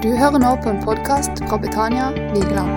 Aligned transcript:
Du 0.00 0.08
hører 0.16 0.40
nå 0.40 0.50
på 0.64 0.70
en 0.70 0.78
podkast 0.80 1.42
fra 1.44 1.58
Betania 1.60 2.06
Vigeland. 2.32 2.70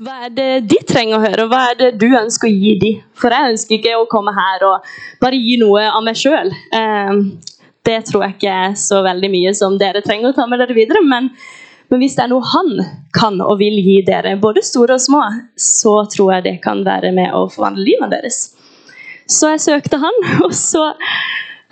Hva 0.00 0.14
er 0.24 0.32
det 0.32 0.46
de 0.70 0.78
trenger 0.88 1.18
å 1.18 1.20
høre, 1.20 1.44
og 1.44 1.52
hva 1.52 1.60
er 1.74 1.76
det 1.82 1.90
du 2.00 2.06
ønsker 2.08 2.48
å 2.48 2.54
gi 2.54 2.72
dem? 2.80 3.04
For 3.12 3.28
jeg 3.36 3.52
ønsker 3.52 3.76
ikke 3.76 3.92
å 4.00 4.08
komme 4.08 4.32
her 4.32 4.64
og 4.70 4.88
bare 5.20 5.36
gi 5.36 5.58
noe 5.60 5.84
av 5.90 6.00
meg 6.08 6.16
sjøl. 6.16 6.48
Det 7.84 8.00
tror 8.08 8.24
jeg 8.24 8.38
ikke 8.38 8.58
er 8.64 8.80
så 8.80 9.04
veldig 9.04 9.34
mye 9.36 9.52
som 9.60 9.76
dere 9.76 10.00
trenger 10.06 10.32
å 10.32 10.38
ta 10.40 10.48
med 10.48 10.64
dere 10.64 10.80
videre. 10.80 11.04
Men, 11.04 11.28
men 11.92 12.00
hvis 12.00 12.16
det 12.16 12.24
er 12.24 12.32
noe 12.32 12.54
han 12.56 12.72
kan 13.20 13.36
og 13.44 13.58
vil 13.60 13.76
gi 13.84 14.00
dere, 14.08 14.38
både 14.40 14.64
store 14.64 14.96
og 14.96 15.04
små, 15.10 15.26
så 15.60 15.98
tror 16.08 16.38
jeg 16.38 16.48
det 16.48 16.60
kan 16.64 16.86
være 16.88 17.12
med 17.20 17.36
å 17.36 17.50
forvandle 17.52 17.84
livet 17.84 18.16
deres. 18.16 18.46
Så 19.28 19.52
jeg 19.52 19.68
søkte 19.68 20.00
han, 20.00 20.24
og 20.46 20.56
så 20.56 20.94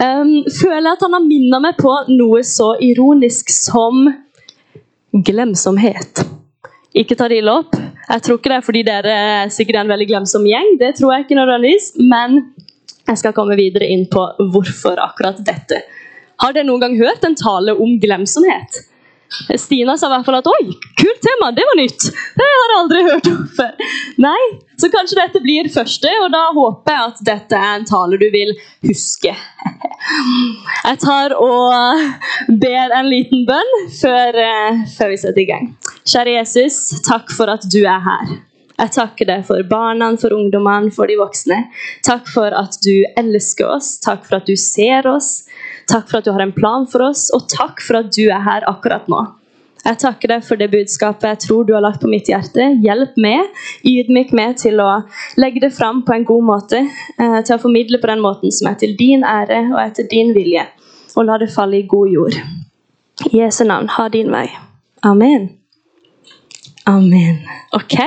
um, 0.02 0.34
føler 0.50 0.90
at 0.93 1.03
han 1.04 1.16
har 1.16 1.25
minnet 1.25 1.64
meg 1.64 1.79
på 1.80 1.94
noe 2.12 2.43
så 2.46 2.75
ironisk 2.82 3.50
som 3.53 4.07
glemsomhet. 5.14 6.25
Ikke 6.94 7.17
ta 7.18 7.29
det 7.30 7.40
ille 7.43 7.54
opp. 7.62 7.75
Jeg 8.04 8.22
tror 8.22 8.39
ikke 8.39 8.50
det 8.53 8.57
er 8.57 8.67
fordi 8.67 8.82
dere 8.86 9.12
er 9.26 9.53
sikkert 9.54 9.80
en 9.82 9.90
veldig 9.90 10.08
glemsom 10.11 10.46
gjeng. 10.46 10.75
Det 10.80 10.94
tror 10.98 11.14
jeg 11.14 11.25
ikke 11.25 11.39
nødvendigvis, 11.39 11.93
men 12.11 12.40
jeg 13.04 13.20
skal 13.20 13.34
komme 13.36 13.57
videre 13.58 13.89
inn 13.90 14.07
på 14.11 14.22
hvorfor 14.53 15.00
akkurat 15.03 15.40
dette. 15.46 15.82
Har 16.42 16.54
dere 16.54 16.67
noen 16.68 16.82
gang 16.82 16.98
hørt 16.98 17.25
en 17.26 17.36
tale 17.39 17.75
om 17.79 17.96
glemsomhet? 18.03 18.84
Stina 19.58 19.96
sa 19.98 20.08
i 20.08 20.12
hvert 20.14 20.26
fall 20.26 20.38
at 20.38 20.48
oi, 20.50 20.76
kult 21.00 21.20
tema, 21.24 21.50
det 21.56 21.64
var 21.68 21.79
nytt. 21.80 22.06
Det 22.38 22.46
har 22.48 22.72
jeg 22.72 22.79
aldri 22.80 23.02
hørt 23.08 23.30
om 23.32 23.42
før. 23.56 23.90
Nei, 24.25 24.42
Så 24.80 24.90
kanskje 24.90 25.20
dette 25.20 25.40
blir 25.44 25.68
første, 25.70 26.11
og 26.25 26.32
da 26.34 26.48
håper 26.56 26.92
jeg 26.96 27.11
at 27.11 27.20
dette 27.29 27.58
er 27.58 27.76
en 27.78 27.86
tale 27.86 28.18
du 28.18 28.26
vil 28.34 28.50
huske. 28.89 29.34
Jeg 30.84 30.98
tar 31.04 31.36
og 31.39 32.56
ber 32.61 32.97
en 32.98 33.11
liten 33.11 33.44
bønn 33.48 33.77
før, 34.00 34.41
eh, 34.42 34.83
før 34.97 35.14
vi 35.14 35.20
setter 35.22 35.44
i 35.44 35.47
gang. 35.53 35.70
Kjære 36.03 36.34
Jesus, 36.41 36.81
takk 37.06 37.31
for 37.33 37.53
at 37.55 37.64
du 37.70 37.84
er 37.84 38.03
her. 38.05 38.34
Jeg 38.75 38.91
takker 38.97 39.28
deg 39.28 39.44
for 39.47 39.62
barna, 39.70 40.09
for 40.19 40.34
ungdommene, 40.34 40.91
for 40.94 41.06
de 41.06 41.14
voksne. 41.20 41.61
Takk 42.06 42.27
for 42.27 42.55
at 42.59 42.75
du 42.83 43.05
elsker 43.20 43.70
oss, 43.77 43.94
takk 44.03 44.27
for 44.27 44.41
at 44.41 44.50
du 44.50 44.56
ser 44.59 45.06
oss. 45.06 45.44
Takk 45.91 46.11
for 46.11 46.21
at 46.21 46.27
du 46.27 46.33
har 46.33 46.43
en 46.45 46.55
plan 46.55 46.87
for 46.91 47.05
oss, 47.11 47.29
og 47.37 47.49
takk 47.53 47.83
for 47.85 48.01
at 48.01 48.13
du 48.17 48.27
er 48.27 48.45
her 48.45 48.67
akkurat 48.71 49.09
nå. 49.11 49.23
Jeg 49.85 49.99
takker 50.01 50.31
deg 50.33 50.45
for 50.47 50.57
det 50.57 50.71
budskapet 50.73 51.27
jeg 51.29 51.41
tror 51.45 51.67
du 51.69 51.75
har 51.77 51.83
lagt 51.85 52.01
på 52.01 52.09
mitt 52.09 52.29
hjerte. 52.31 52.71
Hjelp 52.81 53.19
meg, 53.21 53.51
ydmyk 53.85 54.31
meg 54.37 54.57
til 54.62 54.81
å 54.81 55.03
legge 55.37 55.61
det 55.67 55.75
fram 55.77 56.01
på 56.07 56.15
en 56.15 56.25
god 56.25 56.47
måte. 56.49 56.81
Eh, 57.19 57.41
til 57.45 57.57
å 57.59 57.61
formidle 57.61 58.01
på 58.01 58.09
den 58.09 58.23
måten 58.25 58.55
som 58.55 58.71
er 58.71 58.79
til 58.81 58.95
din 58.97 59.27
ære 59.29 59.67
og 59.75 59.83
etter 59.83 60.09
din 60.09 60.33
vilje. 60.37 60.65
Og 61.19 61.29
la 61.29 61.37
det 61.43 61.51
falle 61.53 61.83
i 61.83 61.89
god 61.91 62.15
jord. 62.15 62.39
I 63.29 63.43
Jesu 63.43 63.67
navn, 63.69 63.91
ha 63.93 64.09
din 64.09 64.33
vei. 64.33 64.47
Amen. 65.05 65.51
Amen. 66.89 67.45
Ok. 67.77 67.99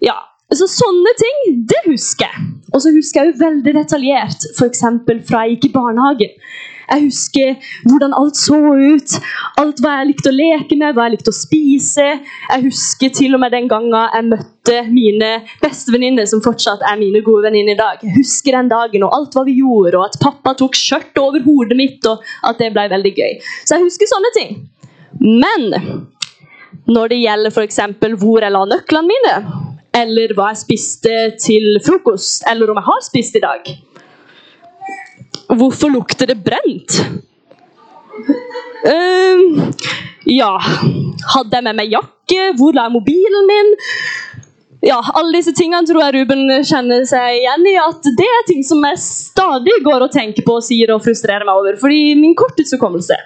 Ja, 0.04 0.18
så 0.54 0.68
Sånne 0.70 1.12
ting 1.18 1.58
det 1.66 1.82
husker 1.88 2.28
jeg. 2.28 2.46
Og 2.74 2.82
så 2.82 2.92
husker 2.94 3.22
jeg 3.22 3.32
jo 3.32 3.40
veldig 3.40 3.72
detaljert 3.74 4.46
f.eks. 4.54 4.82
fra 5.26 5.44
jeg 5.44 5.56
gikk 5.56 5.70
i 5.70 5.74
barnehagen. 5.74 6.34
Jeg 6.86 7.02
husker 7.02 7.70
hvordan 7.90 8.12
alt 8.14 8.38
så 8.38 8.54
ut, 8.54 9.14
alt 9.58 9.80
hva 9.82 9.96
jeg 9.98 10.10
likte 10.12 10.30
å 10.30 10.36
leke 10.36 10.78
med, 10.78 10.94
hva 10.94 11.08
jeg 11.08 11.16
likte 11.16 11.32
å 11.32 11.36
spise. 11.36 12.04
Jeg 12.22 12.62
husker 12.62 13.10
til 13.16 13.34
og 13.34 13.42
med 13.42 13.54
den 13.56 13.66
gangen 13.70 13.96
jeg 13.96 14.28
møtte 14.28 14.76
mine 14.92 15.32
bestevenninner, 15.64 16.28
som 16.30 16.44
fortsatt 16.44 16.84
er 16.86 17.00
mine 17.00 17.24
gode 17.26 17.48
venninner 17.48 17.74
i 17.74 17.80
dag. 17.80 18.04
Jeg 18.06 18.14
husker 18.20 18.54
den 18.54 18.70
dagen 18.70 19.06
og 19.06 19.18
alt 19.18 19.34
hva 19.34 19.46
vi 19.48 19.58
gjorde, 19.58 19.98
og 19.98 20.06
at 20.06 20.20
pappa 20.22 20.54
tok 20.58 20.78
skjørtet 20.78 21.22
over 21.22 21.42
hodet 21.46 21.78
mitt, 21.80 22.06
og 22.06 22.22
at 22.46 22.62
det 22.62 22.70
ble 22.76 22.86
veldig 22.94 23.14
gøy. 23.18 23.38
Så 23.64 23.78
jeg 23.78 23.88
husker 23.88 24.12
sånne 24.12 24.34
ting. 24.38 24.58
Men 25.26 25.72
når 26.86 27.10
det 27.10 27.22
gjelder 27.24 27.50
f.eks. 27.50 27.80
hvor 28.20 28.46
jeg 28.46 28.54
la 28.54 28.62
nøklene 28.76 29.10
mine 29.10 29.74
eller 29.96 30.34
hva 30.36 30.50
jeg 30.52 30.62
spiste 30.64 31.14
til 31.42 31.78
frokost, 31.84 32.44
eller 32.50 32.70
om 32.72 32.80
jeg 32.80 32.88
har 32.90 33.04
spist 33.06 33.38
i 33.38 33.44
dag. 33.44 33.70
Hvorfor 35.56 35.92
lukter 35.92 36.28
det 36.30 36.40
brent? 36.44 36.98
Uh, 38.86 39.70
ja 40.26 40.52
Hadde 40.58 41.58
jeg 41.58 41.64
med 41.66 41.76
meg 41.78 41.92
jakke? 41.92 42.52
Hvor 42.58 42.74
la 42.74 42.86
jeg 42.86 42.94
mobilen 42.96 43.48
min? 43.50 43.72
Ja, 44.86 44.98
Alle 45.18 45.38
disse 45.38 45.54
tingene 45.56 45.86
tror 45.88 46.04
jeg 46.04 46.14
Ruben 46.18 46.44
kjenner 46.66 47.06
seg 47.08 47.40
igjen 47.40 47.66
i. 47.66 47.74
At 47.80 48.06
det 48.18 48.26
er 48.26 48.44
ting 48.48 48.62
som 48.66 48.84
jeg 48.86 49.00
stadig 49.02 49.78
går 49.86 50.06
og 50.06 50.12
tenker 50.14 50.46
på 50.46 50.58
og 50.60 50.66
sier 50.66 50.92
og 50.94 51.02
frustrerer 51.06 51.46
meg 51.46 51.62
over. 51.62 51.78
Fordi 51.80 52.14
min 52.18 52.36
korttidshukommelse, 52.38 53.18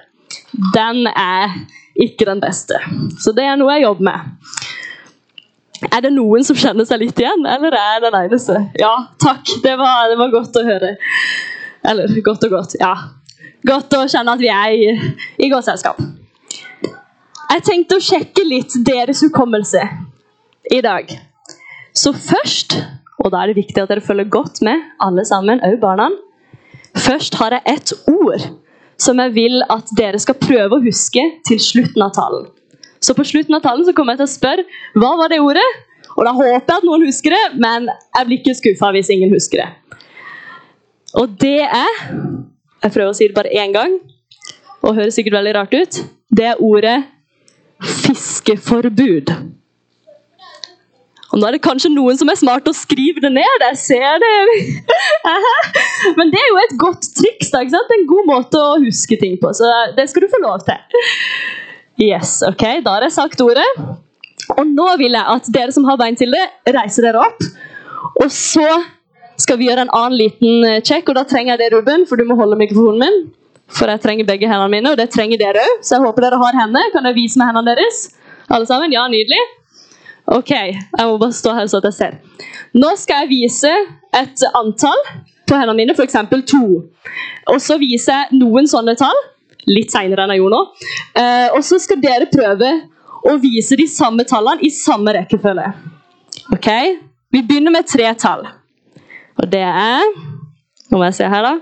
den 0.77 1.05
er 1.11 1.57
ikke 2.01 2.29
den 2.29 2.41
beste. 2.41 2.79
Så 3.21 3.35
det 3.37 3.49
er 3.49 3.59
noe 3.61 3.75
jeg 3.77 3.89
jobber 3.89 4.09
med. 4.13 4.71
Er 5.91 6.05
det 6.05 6.12
noen 6.15 6.45
som 6.47 6.59
kjenner 6.59 6.87
seg 6.87 7.03
litt 7.03 7.19
igjen, 7.19 7.43
eller 7.49 7.75
er 7.75 7.97
jeg 7.97 8.05
den 8.05 8.19
eneste? 8.21 8.59
Ja, 8.78 8.93
takk. 9.23 9.43
Det 9.65 9.75
var, 9.81 10.06
det 10.11 10.19
var, 10.21 10.31
godt 10.33 10.59
å 10.61 10.62
høre. 10.67 10.95
Eller 11.91 12.15
godt 12.25 12.47
og 12.47 12.55
godt. 12.55 12.77
Ja. 12.81 12.95
Godt 13.67 13.97
å 13.99 14.05
kjenne 14.09 14.37
at 14.37 14.43
vi 14.43 14.51
er 14.55 14.77
i, 14.77 15.11
i 15.43 15.51
godt 15.53 15.67
selskap. 15.67 15.99
Jeg 17.51 17.65
tenkte 17.67 17.99
å 17.99 18.05
sjekke 18.05 18.47
litt 18.47 18.77
deres 18.87 19.25
hukommelse 19.27 19.83
i 20.71 20.78
dag. 20.87 21.11
Så 21.97 22.12
først, 22.15 22.78
og 23.19 23.33
da 23.34 23.43
er 23.43 23.51
det 23.51 23.59
viktig 23.59 23.83
at 23.83 23.91
dere 23.91 24.05
følger 24.05 24.31
godt 24.31 24.62
med, 24.65 24.87
alle 25.03 25.27
sammen, 25.27 25.62
òg 25.67 25.81
barna 25.83 26.11
Først 26.99 27.37
har 27.39 27.55
jeg 27.55 27.77
ett 27.77 27.93
ord 28.11 28.47
som 29.01 29.21
jeg 29.22 29.34
vil 29.34 29.62
at 29.71 29.93
dere 29.97 30.19
skal 30.21 30.39
prøve 30.41 30.77
å 30.77 30.83
huske 30.84 31.22
til 31.47 31.61
slutten 31.62 32.03
av 32.03 32.11
talen. 32.17 32.49
Så 33.00 33.16
på 33.16 33.25
slutten 33.25 33.56
av 33.56 33.62
talen 33.65 33.87
så 33.87 33.94
kommer 33.97 34.15
jeg 34.15 34.22
til 34.22 34.28
å 34.28 34.34
spørre 34.34 34.66
hva 35.00 35.15
var 35.21 35.33
det 35.33 35.41
ordet? 35.41 35.66
Og 36.16 36.27
da 36.27 36.33
håper 36.37 36.75
jeg 36.75 36.81
at 36.81 36.87
noen 36.87 37.06
husker 37.06 37.34
det, 37.34 37.44
men 37.62 37.87
jeg 37.88 38.27
blir 38.28 38.41
ikke 38.41 38.56
skuffa 38.59 38.91
hvis 38.97 39.12
ingen 39.15 39.33
husker 39.33 39.62
det. 39.62 39.71
Og 41.21 41.33
det 41.42 41.60
er 41.65 41.95
Jeg 42.80 42.92
prøver 42.95 43.10
å 43.10 43.16
si 43.16 43.27
det 43.28 43.36
bare 43.36 43.51
én 43.60 43.75
gang, 43.75 43.98
og 44.80 44.97
høres 44.97 45.19
sikkert 45.19 45.34
veldig 45.36 45.53
rart 45.53 45.75
ut. 45.77 45.98
Det 46.33 46.47
er 46.48 46.63
ordet 46.65 46.95
fiskeforbud. 47.84 49.33
Og 51.30 51.39
Nå 51.39 51.47
er 51.47 51.54
det 51.54 51.63
kanskje 51.63 51.92
noen 51.92 52.16
som 52.19 52.30
er 52.33 52.39
smart 52.41 52.66
og 52.66 52.75
skriver 52.75 53.27
det 53.27 53.30
ned. 53.36 53.65
Jeg 53.69 53.77
ser 53.83 54.22
det. 54.22 54.33
Men 56.19 56.33
det 56.33 56.41
er 56.41 56.48
jo 56.48 56.63
et 56.65 56.72
godt 56.80 57.04
triks. 57.21 57.53
Da, 57.53 57.60
En 57.60 58.09
god 58.09 58.30
måte 58.33 58.59
å 58.65 58.78
huske 58.83 59.21
ting 59.21 59.36
på. 59.42 59.53
Så 59.54 59.69
det 59.98 60.09
skal 60.10 60.25
du 60.25 60.33
få 60.33 60.41
lov 60.42 60.65
til. 60.66 60.80
Yes, 62.01 62.41
ok, 62.47 62.81
Da 62.85 62.97
har 62.97 63.05
jeg 63.05 63.13
sagt 63.13 63.41
ordet. 63.45 63.67
Og 64.57 64.65
nå 64.67 64.87
vil 64.99 65.13
jeg 65.13 65.35
at 65.35 65.51
dere 65.53 65.75
som 65.75 65.85
har 65.85 65.99
bein 66.01 66.17
til 66.17 66.33
det, 66.33 66.47
reiser 66.73 67.05
dere 67.07 67.21
opp. 67.27 67.45
Og 68.23 68.31
så 68.33 68.67
skal 69.41 69.61
vi 69.61 69.69
gjøre 69.69 69.85
en 69.85 69.93
annen 69.97 70.17
liten 70.19 70.65
check, 70.85 71.09
og 71.09 71.19
da 71.19 71.27
trenger 71.29 71.55
jeg 71.55 71.61
det, 71.63 71.69
Ruben, 71.77 72.07
for 72.09 72.17
du 72.17 72.25
må 72.29 72.37
holde 72.41 72.59
mikrofonen 72.61 73.05
min. 73.05 73.21
For 73.71 73.91
jeg 73.93 74.03
trenger 74.03 74.27
begge 74.27 74.49
hendene 74.51 74.73
mine, 74.73 74.93
og 74.93 74.99
det 74.99 75.11
trenger 75.15 75.39
dere 75.41 75.63
òg. 75.63 75.85
Så 75.87 75.97
jeg 75.97 76.07
håper 76.07 76.27
dere 76.27 76.41
har 76.41 76.59
hender. 76.59 76.89
Kan 76.95 77.07
dere 77.07 77.17
vise 77.17 77.39
meg 77.39 77.53
hendene 77.53 77.77
deres? 77.77 78.03
Alle 78.51 78.67
sammen? 78.67 78.93
Ja, 78.97 79.05
nydelig. 79.13 79.41
Ok, 80.31 80.51
jeg 80.51 81.07
må 81.07 81.19
bare 81.21 81.37
stå 81.37 81.53
her 81.55 81.69
så 81.71 81.81
at 81.81 81.91
jeg 81.91 81.99
ser. 81.99 82.17
Nå 82.77 82.95
skal 82.99 83.25
jeg 83.25 83.31
vise 83.31 83.71
et 84.17 84.45
antall 84.59 85.05
på 85.47 85.59
hendene 85.59 85.77
mine, 85.79 85.95
f.eks. 85.95 86.17
to. 86.51 86.65
Og 87.51 87.61
så 87.63 87.79
viser 87.83 88.25
jeg 88.25 88.41
noen 88.41 88.69
sånne 88.71 88.97
tall, 88.99 89.23
litt 89.68 89.92
seinere 89.92 90.24
enn 90.24 90.34
jeg 90.34 90.42
gjorde 90.42 90.57
nå. 90.57 90.89
Eh, 91.21 91.48
og 91.57 91.65
så 91.66 91.80
skal 91.83 92.01
dere 92.03 92.30
prøve 92.33 92.71
å 93.28 93.36
vise 93.42 93.77
de 93.77 93.86
samme 93.91 94.24
tallene 94.28 94.65
i 94.65 94.71
samme 94.72 95.12
rekkefølge. 95.16 95.68
Ok? 96.54 96.71
Vi 97.30 97.42
begynner 97.47 97.74
med 97.74 97.89
tre 97.89 98.09
tall. 98.18 98.47
Og 99.41 99.48
det 99.51 99.65
er 99.66 100.04
Nå 100.91 100.98
må 100.98 101.04
jeg 101.07 101.21
se 101.21 101.27
her, 101.30 101.45
da. 101.47 101.53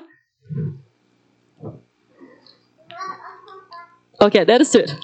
Ok, 4.24 4.32
det 4.32 4.40
er 4.40 4.46
deres 4.48 4.72
tur. 4.72 4.94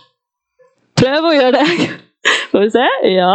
Prøv 0.97 1.27
å 1.29 1.33
gjøre 1.35 1.59
det. 1.59 1.89
Får 2.55 2.65
vi 2.65 2.71
se. 2.73 2.87
Ja. 3.13 3.35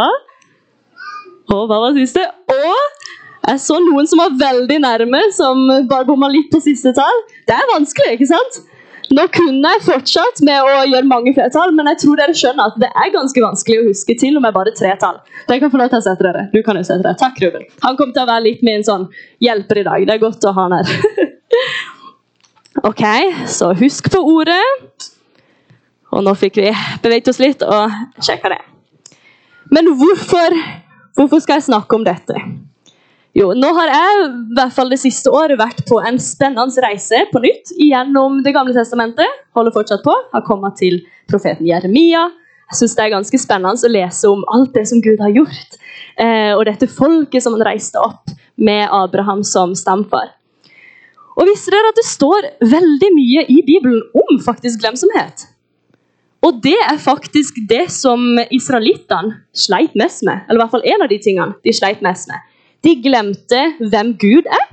Og 1.54 1.68
hva 1.70 1.78
var 1.84 1.94
siste? 1.94 2.24
Og 2.50 3.06
jeg 3.46 3.62
så 3.62 3.78
noen 3.82 4.10
som 4.10 4.20
var 4.20 4.34
veldig 4.40 4.80
nærme, 4.82 5.22
som 5.36 5.62
bare 5.88 6.08
bomma 6.08 6.28
litt 6.32 6.50
på 6.50 6.58
siste 6.64 6.90
tall. 6.96 7.22
Det 7.46 7.54
er 7.54 7.70
vanskelig, 7.70 8.16
ikke 8.18 8.28
sant? 8.32 8.60
Nå 9.10 9.24
kunne 9.34 9.70
jeg 9.74 9.82
fortsatt 9.82 10.38
med 10.46 10.62
å 10.62 10.84
gjøre 10.86 11.08
mange 11.10 11.32
flertall, 11.34 11.72
men 11.74 11.88
jeg 11.90 11.98
tror 12.04 12.20
dere 12.20 12.34
skjønner 12.36 12.70
at 12.70 12.76
det 12.78 12.90
er 12.90 13.10
ganske 13.10 13.42
vanskelig 13.42 13.80
å 13.80 13.86
huske 13.88 14.14
til 14.20 14.38
og 14.38 14.44
med 14.44 14.54
bare 14.54 14.70
tre 14.76 14.92
tall. 15.02 15.18
Jeg 15.48 15.62
kan 15.64 15.72
få 15.72 15.80
lov 15.80 15.90
til 15.90 15.98
å 15.98 16.04
sette 16.04 16.26
dere. 16.26 16.44
Du 16.52 16.60
kan 16.66 16.78
jo 16.78 16.84
sette 16.86 17.02
dere. 17.02 17.18
Takk, 17.18 17.40
Ruben. 17.42 17.66
Han 17.82 17.98
kommer 17.98 18.14
til 18.14 18.22
å 18.22 18.28
være 18.30 18.44
litt 18.46 18.62
min 18.66 18.86
sånn 18.86 19.08
hjelper 19.42 19.82
i 19.82 19.84
dag. 19.88 20.06
Det 20.06 20.14
er 20.14 20.22
godt 20.22 20.46
å 20.46 20.54
ha 20.54 20.68
han 20.68 20.76
her. 20.78 20.92
ok, 22.92 23.04
så 23.50 23.72
husk 23.82 24.12
på 24.14 24.22
ordet. 24.36 24.62
Og 26.14 26.22
nå 26.26 26.38
fikk 26.38 26.62
vi 26.62 26.70
beveget 27.02 27.34
oss 27.34 27.42
litt 27.42 27.66
og 27.66 27.98
sjekka 28.22 28.54
det. 28.54 28.62
Men 29.74 29.90
hvorfor, 29.98 30.54
hvorfor 31.18 31.42
skal 31.42 31.58
jeg 31.58 31.66
snakke 31.72 31.98
om 31.98 32.06
dette? 32.06 32.38
Jo, 33.36 33.52
nå 33.54 33.68
har 33.76 33.90
jeg 33.92 34.22
i 34.24 34.54
hvert 34.56 34.74
fall 34.74 34.88
det 34.90 34.98
siste 34.98 35.30
året 35.30 35.58
vært 35.60 35.84
på 35.86 36.00
en 36.02 36.16
spennende 36.18 36.82
reise 36.82 37.22
på 37.30 37.42
nytt 37.44 37.70
gjennom 37.78 38.40
Det 38.42 38.52
gamle 38.56 38.74
testamentet. 38.74 39.38
Holder 39.54 39.74
fortsatt 39.76 40.02
på. 40.02 40.14
Har 40.32 40.42
kommet 40.46 40.80
til 40.80 40.98
profeten 41.30 41.68
Jeremia. 41.68 42.26
Jeg 42.70 42.80
synes 42.80 42.96
Det 42.96 43.04
er 43.04 43.14
ganske 43.14 43.38
spennende 43.38 43.86
å 43.86 43.92
lese 43.92 44.30
om 44.30 44.42
alt 44.50 44.74
det 44.74 44.88
som 44.90 45.02
Gud 45.02 45.22
har 45.22 45.30
gjort. 45.30 45.78
Eh, 46.18 46.56
og 46.56 46.64
dette 46.66 46.90
folket 46.90 47.42
som 47.42 47.54
han 47.54 47.66
reiste 47.70 48.02
opp 48.02 48.34
med 48.58 48.88
Abraham 48.90 49.44
som 49.46 49.78
stamfar. 49.78 50.34
Og 51.38 51.46
visste 51.46 51.70
dere 51.70 51.94
at 51.94 51.98
det 51.98 52.08
står 52.10 52.50
veldig 52.66 53.14
mye 53.14 53.46
i 53.46 53.62
Bibelen 53.62 54.02
om 54.10 54.42
faktisk 54.42 54.82
glemsomhet? 54.82 55.46
Og 56.42 56.58
det 56.64 56.76
er 56.82 56.98
faktisk 56.98 57.62
det 57.68 57.86
som 57.94 58.40
israelittene 58.50 59.38
sleit 59.54 59.94
mest 59.94 60.24
med. 60.26 60.42
Eller 60.48 60.58
i 60.58 60.62
hvert 60.64 60.74
fall 60.74 60.88
en 60.88 61.04
av 61.04 61.10
de 61.12 61.18
tingene 61.22 61.54
de 61.62 61.74
sleit 61.76 62.02
mest 62.02 62.30
med. 62.30 62.49
De 62.84 62.94
glemte 63.04 63.60
hvem 63.80 64.14
Gud 64.20 64.48
er. 64.48 64.66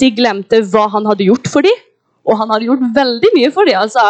De 0.00 0.10
glemte 0.16 0.62
hva 0.72 0.88
han 0.94 1.06
hadde 1.08 1.28
gjort 1.28 1.48
for 1.52 1.66
dem. 1.66 1.86
Og 2.28 2.36
han 2.40 2.50
hadde 2.52 2.68
gjort 2.68 2.84
veldig 2.96 3.30
mye 3.36 3.50
for 3.54 3.68
dem. 3.68 3.78
Altså, 3.80 4.04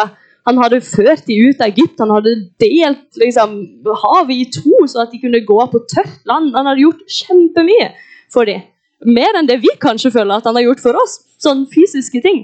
han 0.47 0.57
hadde 0.57 0.81
ført 0.81 1.27
dem 1.27 1.51
ut 1.51 1.59
av 1.61 1.69
Egypt, 1.69 1.99
han 2.01 2.11
hadde 2.15 2.31
delt 2.61 3.19
liksom, 3.21 3.51
havet 3.85 4.33
i 4.33 4.47
to, 4.49 4.79
så 4.89 5.03
at 5.03 5.11
de 5.13 5.19
kunne 5.21 5.43
gå 5.45 5.57
på 5.69 5.83
tørt 5.91 6.23
land. 6.29 6.49
Han 6.55 6.69
hadde 6.69 6.81
gjort 6.81 7.03
kjempemye 7.19 7.91
for 8.33 8.49
dem. 8.49 8.65
Mer 9.05 9.37
enn 9.37 9.49
det 9.49 9.59
vi 9.61 9.73
kanskje 9.81 10.11
føler 10.13 10.37
at 10.37 10.49
han 10.49 10.57
har 10.57 10.65
gjort 10.65 10.81
for 10.81 10.97
oss. 10.97 11.19
Sånne 11.41 11.69
fysiske 11.69 12.21
ting. 12.25 12.43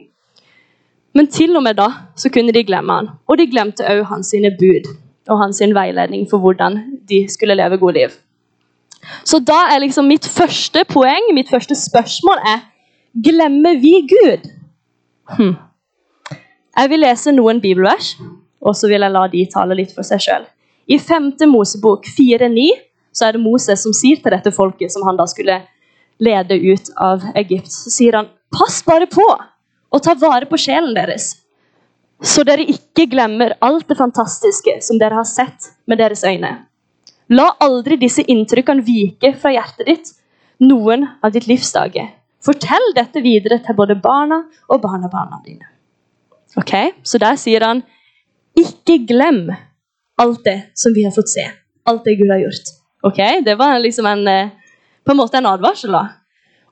Men 1.17 1.29
til 1.33 1.57
og 1.57 1.63
med 1.65 1.77
da 1.77 1.87
så 2.17 2.29
kunne 2.33 2.53
de 2.53 2.65
glemme 2.65 2.93
han. 2.93 3.11
Og 3.25 3.39
de 3.39 3.49
glemte 3.49 3.85
òg 3.85 4.03
hans 4.11 4.33
bud 4.59 4.89
og 5.27 5.41
hans 5.41 5.61
veiledning 5.61 6.27
for 6.29 6.41
hvordan 6.41 6.77
de 7.09 7.25
skulle 7.29 7.57
leve 7.57 7.79
gode 7.81 7.97
liv. 7.97 8.13
Så 9.27 9.39
da 9.43 9.57
er 9.73 9.83
liksom 9.83 10.07
mitt 10.09 10.27
første 10.27 10.83
poeng, 10.89 11.31
mitt 11.35 11.49
første 11.51 11.75
spørsmål, 11.75 12.41
er 12.45 12.65
Glemmer 13.23 13.79
vi 13.81 13.93
Gud? 14.09 14.49
Hm. 15.37 15.55
Jeg 16.77 16.91
vil 16.91 17.01
lese 17.01 17.33
noen 17.33 17.61
bibelvers, 17.61 18.15
og 18.61 18.75
så 18.77 18.89
vil 18.91 19.01
jeg 19.01 19.13
la 19.13 19.23
de 19.31 19.45
tale 19.53 19.77
litt 19.79 19.95
for 19.95 20.05
seg 20.05 20.21
sjøl. 20.21 20.45
I 20.87 20.99
5. 21.01 21.33
Mosebok 21.49 22.05
4,9 22.05 22.67
så 23.17 23.27
er 23.27 23.35
det 23.35 23.41
Moses 23.41 23.81
som 23.83 23.95
sier 23.97 24.21
til 24.21 24.33
dette 24.35 24.53
folket, 24.53 24.93
som 24.93 25.03
han 25.07 25.17
da 25.17 25.25
skulle 25.27 25.61
lede 26.23 26.57
ut 26.61 26.91
av 27.01 27.25
Egypt, 27.35 27.71
så 27.71 27.93
sier 27.93 28.19
han 28.19 28.31
Pass 28.53 28.79
bare 28.85 29.09
på 29.11 29.25
og 29.27 30.03
ta 30.03 30.13
vare 30.19 30.47
på 30.47 30.59
sjelen 30.59 30.93
deres, 30.95 31.33
så 32.23 32.43
dere 32.47 32.65
ikke 32.71 33.05
glemmer 33.11 33.55
alt 33.63 33.87
det 33.89 33.97
fantastiske 33.99 34.77
som 34.85 34.99
dere 35.01 35.19
har 35.19 35.27
sett 35.27 35.69
med 35.85 35.99
deres 36.01 36.23
øyne. 36.27 36.53
La 37.29 37.49
aldri 37.59 37.97
disse 37.99 38.23
inntrykkene 38.23 38.83
vike 38.87 39.33
fra 39.39 39.51
hjertet 39.51 39.87
ditt 39.89 40.11
noen 40.63 41.03
av 41.21 41.33
ditt 41.35 41.47
livsdager. 41.49 42.07
Fortell 42.43 42.93
dette 42.95 43.21
videre 43.21 43.59
til 43.65 43.75
både 43.75 43.97
barna 43.99 44.43
og 44.69 44.81
barnebarna 44.83 45.41
dine. 45.43 45.67
Ok, 46.57 46.73
Så 47.03 47.19
der 47.19 47.35
sier 47.35 47.65
han 47.65 47.83
ikke 48.57 49.05
glem 49.05 49.49
alt 50.17 50.43
det 50.45 50.71
som 50.73 50.93
vi 50.95 51.03
har 51.03 51.11
fått 51.11 51.29
se. 51.29 51.43
Alt 51.85 52.05
det 52.05 52.17
Gud 52.17 52.31
har 52.31 52.39
gjort. 52.39 52.71
Ok, 53.03 53.43
Det 53.43 53.55
var 53.57 53.79
liksom 53.79 54.05
en, 54.05 54.27
eh, 54.27 54.49
på 55.05 55.11
en 55.11 55.17
måte 55.17 55.37
en 55.37 55.45
advarsel. 55.45 55.91
da. 55.91 56.09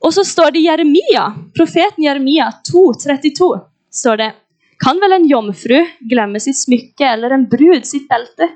Og 0.02 0.14
så 0.14 0.24
står 0.24 0.52
det 0.54 0.64
Jeremia, 0.64 1.34
profeten 1.54 2.04
Jeremia 2.04 2.52
2,32. 2.64 3.62
står 3.92 4.18
det, 4.18 4.34
Kan 4.80 5.00
vel 5.00 5.14
en 5.14 5.28
jomfru 5.28 5.88
glemme 6.10 6.40
sitt 6.40 6.56
smykke 6.56 7.14
eller 7.14 7.32
en 7.32 7.46
brud 7.46 7.86
sitt 7.86 8.10
belte? 8.10 8.50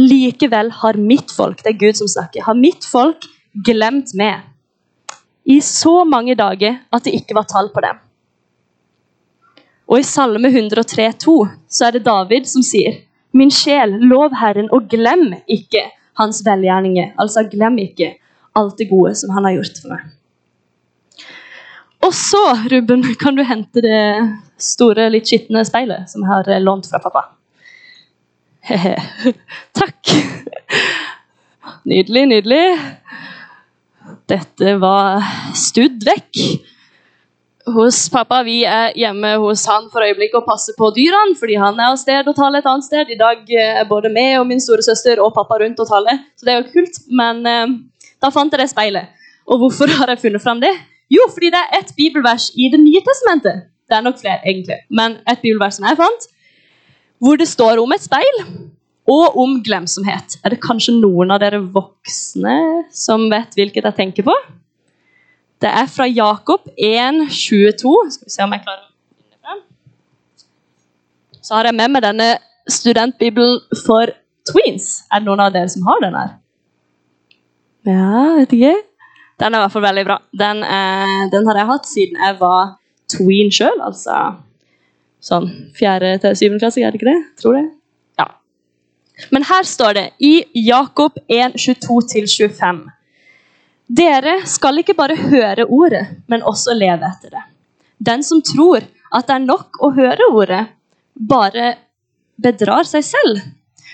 Likevel 0.00 0.70
har 0.80 0.96
mitt 0.96 1.32
folk 1.34 1.60
det 1.64 1.74
er 1.74 1.80
Gud 1.80 1.98
som 1.98 2.08
snakker, 2.08 2.46
har 2.46 2.56
mitt 2.56 2.86
folk 2.88 3.26
glemt 3.66 4.14
meg 4.16 4.46
i 5.50 5.58
så 5.64 6.04
mange 6.08 6.36
dager 6.38 6.78
at 6.94 7.04
det 7.04 7.16
ikke 7.18 7.36
var 7.36 7.48
tall 7.50 7.70
på 7.74 7.82
dem. 7.84 7.98
Og 9.90 9.98
I 9.98 10.06
Salme 10.06 10.48
103,2 10.52 11.34
så 11.66 11.88
er 11.88 11.96
det 11.96 12.06
David 12.06 12.46
som 12.48 12.64
sier 12.66 13.02
Min 13.34 13.50
sjel, 13.54 13.92
lov 14.10 14.32
Herren, 14.34 14.66
og 14.74 14.88
glem 14.90 15.36
ikke 15.46 15.84
hans 16.18 16.40
velgjerninger. 16.42 17.12
Altså, 17.22 17.44
glem 17.46 17.76
ikke 17.78 18.16
alt 18.58 18.78
det 18.80 18.88
gode 18.90 19.12
som 19.14 19.30
han 19.36 19.46
har 19.46 19.54
gjort 19.54 19.78
for 19.78 19.92
meg. 19.92 20.08
Og 22.02 22.14
så, 22.16 22.40
Ruben, 22.72 23.04
kan 23.20 23.38
du 23.38 23.44
hente 23.46 23.84
det 23.84 24.00
store, 24.58 25.06
litt 25.14 25.30
skitne 25.30 25.62
speilet 25.68 26.10
som 26.10 26.24
jeg 26.24 26.32
har 26.32 26.64
lånt 26.64 26.90
fra 26.90 26.98
pappa. 27.04 27.28
Takk. 29.80 30.10
Nydelig, 31.88 32.26
nydelig. 32.28 32.64
Dette 34.30 34.74
var 34.80 35.24
studd 35.56 36.04
vekk 36.06 36.42
hos 37.74 38.02
pappa. 38.12 38.40
Vi 38.46 38.60
er 38.68 38.94
hjemme 38.98 39.32
hos 39.42 39.64
han 39.70 39.88
for 39.92 40.04
øyeblikket 40.04 40.40
og 40.40 40.48
passer 40.48 40.76
på 40.78 40.90
dyrene, 40.96 41.36
fordi 41.38 41.56
han 41.60 41.78
er 41.78 41.92
av 41.92 41.98
sted 42.00 42.28
og 42.28 42.36
taler 42.36 42.60
et 42.60 42.68
annet 42.70 42.86
sted. 42.86 43.12
I 43.12 43.18
dag 43.20 43.54
er 43.62 43.88
både 43.88 44.12
meg 44.12 44.38
og 44.40 44.48
min 44.50 44.62
store 44.62 44.84
søster 44.86 45.22
og 45.22 45.34
pappa 45.36 45.60
rundt 45.62 45.80
og 45.80 45.88
taler, 45.90 46.20
så 46.36 46.46
det 46.46 46.54
er 46.54 46.62
jo 46.62 46.74
kult. 46.74 47.00
Men 47.20 47.42
eh, 47.48 47.76
da 48.22 48.32
fant 48.34 48.52
jeg 48.52 48.62
det 48.62 48.70
speilet. 48.72 49.16
Og 49.50 49.62
hvorfor 49.62 49.90
har 49.98 50.12
jeg 50.12 50.22
funnet 50.26 50.44
fram 50.44 50.60
det? 50.62 50.72
Jo, 51.10 51.26
fordi 51.32 51.50
det 51.50 51.60
er 51.60 51.80
et 51.80 51.94
bibelvers 51.96 52.52
i 52.54 52.68
Det 52.70 52.78
nye 52.78 53.00
testamentet. 53.06 53.66
Det 53.90 53.96
er 53.96 54.04
nok 54.06 54.20
flere, 54.20 54.38
egentlig, 54.46 54.76
men 54.94 55.16
et 55.26 55.40
bibelvers 55.42 55.80
som 55.80 55.88
jeg 55.88 55.98
fant, 55.98 56.28
hvor 57.20 57.40
det 57.40 57.48
står 57.50 57.80
om 57.82 57.92
et 57.94 58.04
speil 58.04 58.42
og 59.10 59.36
om 59.42 59.58
glemsomhet. 59.64 60.38
Er 60.44 60.54
det 60.54 60.62
kanskje 60.62 60.96
noen 60.96 61.32
av 61.34 61.40
dere 61.42 61.60
voksne 61.60 62.56
som 62.94 63.28
vet 63.32 63.56
hvilket 63.58 63.88
jeg 63.88 63.98
tenker 63.98 64.26
på? 64.26 64.34
Det 65.60 65.68
er 65.68 65.88
fra 65.92 66.06
Jakob 66.08 66.70
1,22. 66.80 67.94
Skal 68.14 68.28
vi 68.28 68.34
se 68.34 68.44
om 68.44 68.54
jeg 68.54 68.64
klarer 68.64 68.84
å 68.84 68.92
finne 69.20 69.36
frem. 69.36 69.64
Så 71.40 71.58
har 71.58 71.68
jeg 71.68 71.76
med 71.76 71.92
meg 71.92 72.04
denne 72.06 72.30
studentbibelen 72.70 73.58
for 73.84 74.14
tweens. 74.48 75.02
Er 75.10 75.20
det 75.20 75.28
noen 75.28 75.42
av 75.44 75.52
dere 75.52 75.68
som 75.72 75.84
har 75.88 76.00
den 76.04 76.16
her? 76.16 76.36
Ja, 77.88 78.36
vet 78.38 78.54
ikke. 78.56 78.76
Den 79.40 79.54
er 79.54 79.60
i 79.60 79.64
hvert 79.64 79.74
fall 79.74 79.84
veldig 79.84 80.06
bra. 80.08 80.20
Den, 80.36 80.62
er, 80.64 81.28
den 81.32 81.48
har 81.48 81.60
jeg 81.60 81.70
hatt 81.74 81.88
siden 81.88 82.20
jeg 82.20 82.38
var 82.40 82.76
tween 83.10 83.52
sjøl, 83.52 83.80
altså 83.84 84.16
sånn 85.24 85.48
fjerde 85.76 86.14
til 86.22 86.38
syvende 86.38 86.62
klasse, 86.62 86.82
er 86.82 86.92
det 86.92 87.00
ikke 87.00 87.10
det? 87.10 87.20
Tror 87.40 87.58
det. 87.58 87.66
Ja. 88.20 88.26
Men 89.34 89.44
her 89.48 89.68
står 89.68 89.98
det 89.98 90.06
i 90.24 90.32
Jakob 90.56 91.18
1, 91.28 91.58
22-25. 91.60 92.82
Dere 93.90 94.36
skal 94.46 94.80
ikke 94.80 94.94
bare 94.98 95.18
høre 95.18 95.66
ordet, 95.66 96.04
men 96.30 96.46
også 96.46 96.76
leve 96.78 97.08
etter 97.08 97.34
det. 97.34 97.44
Den 98.00 98.22
som 98.24 98.40
tror 98.44 98.86
at 99.10 99.26
det 99.26 99.36
er 99.36 99.46
nok 99.46 99.80
å 99.82 99.90
høre 99.96 100.30
ordet, 100.30 100.64
bare 101.14 101.74
bedrar 102.40 102.86
seg 102.88 103.04
selv. 103.04 103.40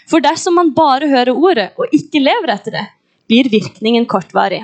For 0.07 0.23
dersom 0.23 0.55
man 0.61 0.75
bare 0.77 1.09
hører 1.11 1.35
ordet 1.35 1.71
og 1.81 1.95
ikke 1.97 2.23
lever 2.23 2.53
etter 2.55 2.77
det, 2.77 2.85
blir 3.27 3.49
virkningen 3.51 4.07
kortvarig. 4.07 4.63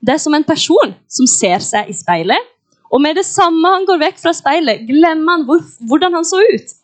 Det 0.00 0.16
er 0.16 0.22
som 0.22 0.34
en 0.34 0.46
person 0.46 0.96
som 1.06 1.28
ser 1.30 1.62
seg 1.62 1.92
i 1.92 1.94
speilet 1.94 2.48
og 2.90 3.02
med 3.02 3.16
det 3.18 3.26
samme 3.26 3.70
han 3.70 3.86
går 3.86 4.00
vekk 4.02 4.20
fra 4.22 4.34
speilet, 4.34 4.84
glemmer 4.88 5.38
han 5.38 5.46
hvor, 5.48 5.62
hvordan 5.86 6.16
han 6.18 6.26
så 6.26 6.42
ut. 6.42 6.76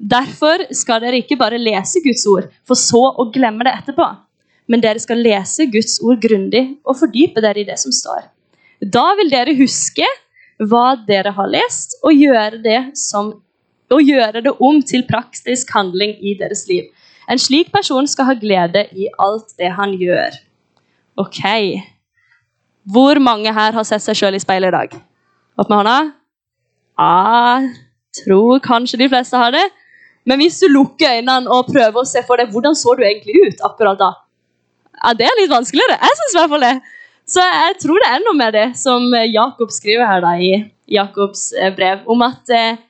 Derfor 0.00 0.62
skal 0.72 1.02
dere 1.02 1.20
ikke 1.20 1.38
bare 1.40 1.58
lese 1.60 2.00
Guds 2.04 2.24
ord, 2.30 2.48
for 2.64 2.78
så 2.78 3.02
å 3.18 3.26
glemme 3.34 3.66
det 3.66 3.74
etterpå. 3.82 4.06
Men 4.70 4.82
dere 4.84 5.02
skal 5.02 5.20
lese 5.20 5.66
Guds 5.72 5.98
ord 6.06 6.22
grundig 6.22 6.62
og 6.86 7.00
fordype 7.02 7.42
dere 7.42 7.60
i 7.60 7.66
det 7.68 7.76
som 7.82 7.92
står. 7.92 8.30
Da 8.80 9.10
vil 9.18 9.32
dere 9.32 9.56
huske 9.58 10.06
hva 10.60 10.94
dere 11.08 11.32
har 11.36 11.50
lest, 11.50 11.98
og 12.04 12.14
gjøre 12.14 12.60
det, 12.64 12.80
som, 12.96 13.32
og 13.90 14.02
gjøre 14.04 14.44
det 14.44 14.54
om 14.60 14.80
til 14.84 15.04
praktisk 15.08 15.72
handling 15.74 16.14
i 16.20 16.36
deres 16.38 16.66
liv. 16.68 16.88
En 17.30 17.40
slik 17.40 17.70
person 17.72 18.08
skal 18.10 18.30
ha 18.30 18.36
glede 18.38 18.86
i 18.96 19.08
alt 19.20 19.54
det 19.60 19.72
han 19.76 19.94
gjør. 19.98 20.36
Ok. 21.20 21.42
Hvor 22.90 23.20
mange 23.20 23.52
her 23.52 23.76
har 23.76 23.86
sett 23.88 24.04
seg 24.04 24.18
sjøl 24.18 24.36
i 24.36 24.42
speilet 24.42 24.72
i 24.72 24.76
dag? 24.76 25.00
Opp 25.60 25.68
med 25.68 25.82
hånda. 25.82 25.98
Ah, 26.96 27.66
tror 28.16 28.60
kanskje 28.64 29.02
de 29.02 29.08
fleste 29.12 29.36
har 29.36 29.52
det. 29.52 29.66
Men 30.24 30.40
hvis 30.40 30.56
du 30.60 30.68
lukker 30.72 31.18
øynene 31.18 31.52
og 31.52 31.68
prøver 31.68 32.00
å 32.00 32.08
se 32.08 32.22
for 32.24 32.40
deg 32.40 32.52
hvordan 32.52 32.76
så 32.76 32.94
du 32.96 33.02
egentlig 33.04 33.36
ut 33.44 33.64
akkurat 33.68 34.00
da, 34.00 34.10
ja, 35.00 35.12
det 35.16 35.26
er 35.28 35.36
litt 35.38 35.52
vanskeligere. 35.52 35.98
Jeg 36.00 36.18
synes 36.18 36.34
i 36.34 36.38
hvert 36.40 36.52
fall 36.54 36.64
det. 36.64 36.74
Så 37.30 37.44
jeg 37.44 37.76
tror 37.82 38.02
det 38.02 38.08
er 38.08 38.22
noe 38.24 38.36
med 38.36 38.56
det 38.56 38.68
som 38.80 39.04
Jakob 39.28 39.72
skriver 39.72 40.08
her 40.08 40.24
da 40.24 40.32
i 40.40 40.52
Jakobs 40.90 41.50
eh, 41.54 41.72
brev, 41.76 42.02
om 42.10 42.24
at 42.26 42.50
eh, 42.50 42.80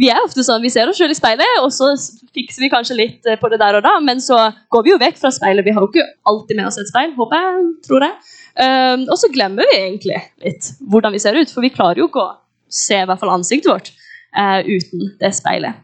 vi 0.00 0.08
er 0.10 0.24
ofte 0.24 0.42
sånn, 0.42 0.64
vi 0.64 0.72
ser 0.74 0.90
oss 0.90 0.98
selv 0.98 1.14
i 1.14 1.18
speilet, 1.18 1.60
og 1.62 1.70
så 1.72 1.92
fikser 2.34 2.64
vi 2.64 2.72
kanskje 2.72 2.96
litt 2.98 3.28
eh, 3.30 3.38
på 3.38 3.52
det 3.52 3.60
der 3.62 3.78
og 3.78 3.84
da, 3.86 3.94
men 4.02 4.18
så 4.22 4.48
går 4.74 4.86
vi 4.86 4.94
jo 4.94 5.00
vekk 5.02 5.20
fra 5.20 5.30
speilet. 5.34 5.66
Vi 5.66 5.76
har 5.76 5.84
jo 5.84 5.92
ikke 5.92 6.08
alltid 6.32 6.58
med 6.58 6.72
oss 6.72 6.80
et 6.82 6.90
speil, 6.90 7.14
håper 7.14 7.44
jeg, 7.44 7.68
tror 7.86 8.08
jeg. 8.08 8.34
Um, 8.54 9.08
og 9.10 9.16
så 9.18 9.30
glemmer 9.34 9.66
vi 9.66 9.80
egentlig 9.80 10.20
litt 10.44 10.68
hvordan 10.86 11.14
vi 11.14 11.20
ser 11.22 11.34
ut, 11.34 11.50
for 11.50 11.64
vi 11.64 11.72
klarer 11.74 11.98
jo 11.98 12.06
ikke 12.06 12.22
å 12.22 12.34
se 12.70 13.00
i 13.00 13.06
hvert 13.08 13.18
fall 13.18 13.32
ansiktet 13.34 13.70
vårt 13.70 13.90
uh, 14.36 14.60
uten 14.62 15.10
det 15.18 15.32
speilet. 15.34 15.80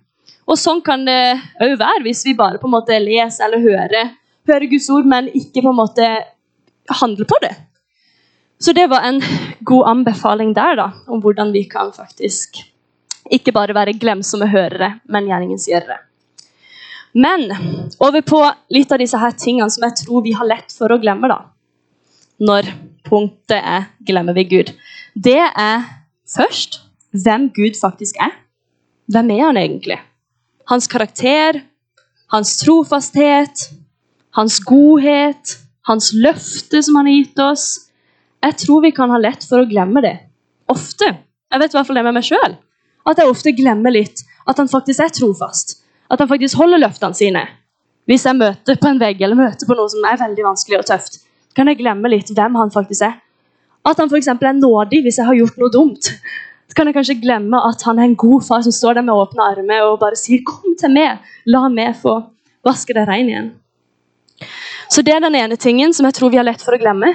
Og 0.50 0.58
sånn 0.58 0.82
kan 0.86 1.02
det 1.06 1.38
òg 1.62 1.76
være 1.78 2.04
hvis 2.06 2.22
vi 2.26 2.36
bare 2.38 2.60
på 2.62 2.68
en 2.70 2.76
måte 2.76 2.98
leser 3.02 3.46
eller 3.46 3.62
hører, 3.62 4.14
hører 4.50 4.70
Guds 4.70 4.88
ord, 4.90 5.06
men 5.06 5.30
ikke 5.30 5.62
på 5.62 5.72
en 5.72 5.78
måte 5.78 6.06
handler 7.00 7.28
på 7.30 7.38
det. 7.42 7.52
Så 8.60 8.74
det 8.76 8.86
var 8.90 9.06
en 9.08 9.22
god 9.64 9.88
anbefaling 9.88 10.52
der, 10.54 10.76
da, 10.76 10.90
om 11.08 11.22
hvordan 11.22 11.52
vi 11.54 11.64
kan 11.70 11.94
faktisk 11.96 12.60
ikke 13.30 13.54
bare 13.54 13.74
være 13.76 13.94
glemsomme 13.98 14.50
hørere, 14.50 14.96
men 15.08 15.28
gjerningsgjørere. 15.30 15.96
Men 17.12 17.48
over 17.98 18.22
på 18.22 18.40
litt 18.74 18.92
av 18.92 19.00
disse 19.02 19.18
her 19.18 19.34
tingene 19.38 19.70
som 19.72 19.86
jeg 19.86 20.02
tror 20.02 20.22
vi 20.26 20.34
har 20.36 20.46
lett 20.46 20.74
for 20.74 20.92
å 20.92 20.98
glemme. 21.02 21.30
da. 21.30 21.40
Når 22.40 22.73
punktet 23.04 23.61
er 23.61 23.90
'glemmer 24.06 24.32
vi 24.32 24.44
Gud'. 24.44 24.73
Det 25.14 25.42
er 25.56 25.82
først 26.37 26.80
hvem 27.12 27.50
Gud 27.50 27.75
faktisk 27.80 28.16
er. 28.20 28.32
Hvem 29.09 29.30
er 29.30 29.44
han 29.47 29.56
egentlig? 29.56 29.99
hans 30.70 30.87
karakter, 30.87 31.61
hans 32.30 32.54
trofasthet, 32.62 33.66
hans 34.38 34.61
godhet, 34.64 35.56
hans 35.88 36.12
løfte 36.14 36.82
som 36.87 37.00
han 37.00 37.09
har 37.11 37.18
gitt 37.18 37.42
oss. 37.42 37.66
Jeg 38.44 38.56
tror 38.62 38.85
vi 38.87 38.92
kan 38.94 39.11
ha 39.11 39.18
lett 39.20 39.44
for 39.49 39.62
å 39.62 39.68
glemme 39.68 40.02
det. 40.04 40.16
Ofte. 40.70 41.11
Jeg 41.50 41.62
vet 41.62 41.73
i 41.75 41.78
hvert 41.78 41.88
fall 41.88 41.99
det 41.99 42.06
med 42.06 42.16
meg 42.20 42.28
sjøl. 42.28 42.54
At 43.09 43.18
jeg 43.18 43.32
ofte 43.32 43.54
glemmer 43.56 43.92
litt 43.92 44.23
at 44.47 44.61
han 44.61 44.70
faktisk 44.70 45.02
er 45.02 45.11
trofast. 45.14 45.80
At 46.11 46.23
han 46.23 46.30
faktisk 46.30 46.61
holder 46.61 46.85
løftene 46.85 47.18
sine. 47.18 47.42
Hvis 48.06 48.26
jeg 48.26 48.38
møter 48.38 48.78
på 48.78 48.90
en 48.90 49.02
vegg 49.02 49.20
eller 49.23 49.38
møter 49.38 49.66
på 49.66 49.76
noe 49.78 49.90
som 49.90 50.06
er 50.06 50.20
veldig 50.20 50.47
vanskelig 50.47 50.78
og 50.78 50.87
tøft, 50.87 51.18
kan 51.57 51.69
jeg 51.69 51.80
glemme 51.80 52.09
litt 52.09 52.30
hvem 52.30 52.57
han 52.57 52.71
faktisk 52.71 53.02
er. 53.07 53.19
At 53.87 53.99
han 53.99 54.11
f.eks. 54.11 54.28
er 54.28 54.54
nådig 54.57 55.02
hvis 55.02 55.19
jeg 55.19 55.26
har 55.26 55.38
gjort 55.38 55.59
noe 55.59 55.73
dumt 55.73 56.12
så 56.71 56.76
kan 56.78 56.87
jeg 56.87 56.95
kanskje 56.95 57.19
glemme 57.19 57.59
at 57.66 57.83
han 57.83 57.99
er 57.99 58.07
en 58.07 58.14
god 58.14 58.45
far 58.47 58.61
som 58.62 58.71
står 58.71 59.00
der 59.00 59.02
med 59.02 59.19
åpne 59.19 59.42
armer 59.42 59.88
og 59.88 59.99
bare 59.99 60.14
sier 60.14 60.38
'Kom 60.47 60.76
til 60.78 60.92
meg, 60.95 61.19
la 61.45 61.69
meg 61.69 61.97
få 61.99 62.30
vaske 62.64 62.95
deg 62.95 63.09
rein 63.09 63.26
igjen'. 63.26 63.50
Så 64.88 65.02
Det 65.02 65.12
er 65.12 65.21
den 65.21 65.35
ene 65.35 65.57
tingen 65.57 65.92
som 65.92 66.07
jeg 66.07 66.14
tror 66.14 66.30
vi 66.30 66.37
har 66.37 66.45
lett 66.45 66.62
for 66.62 66.73
å 66.73 66.78
glemme. 66.78 67.11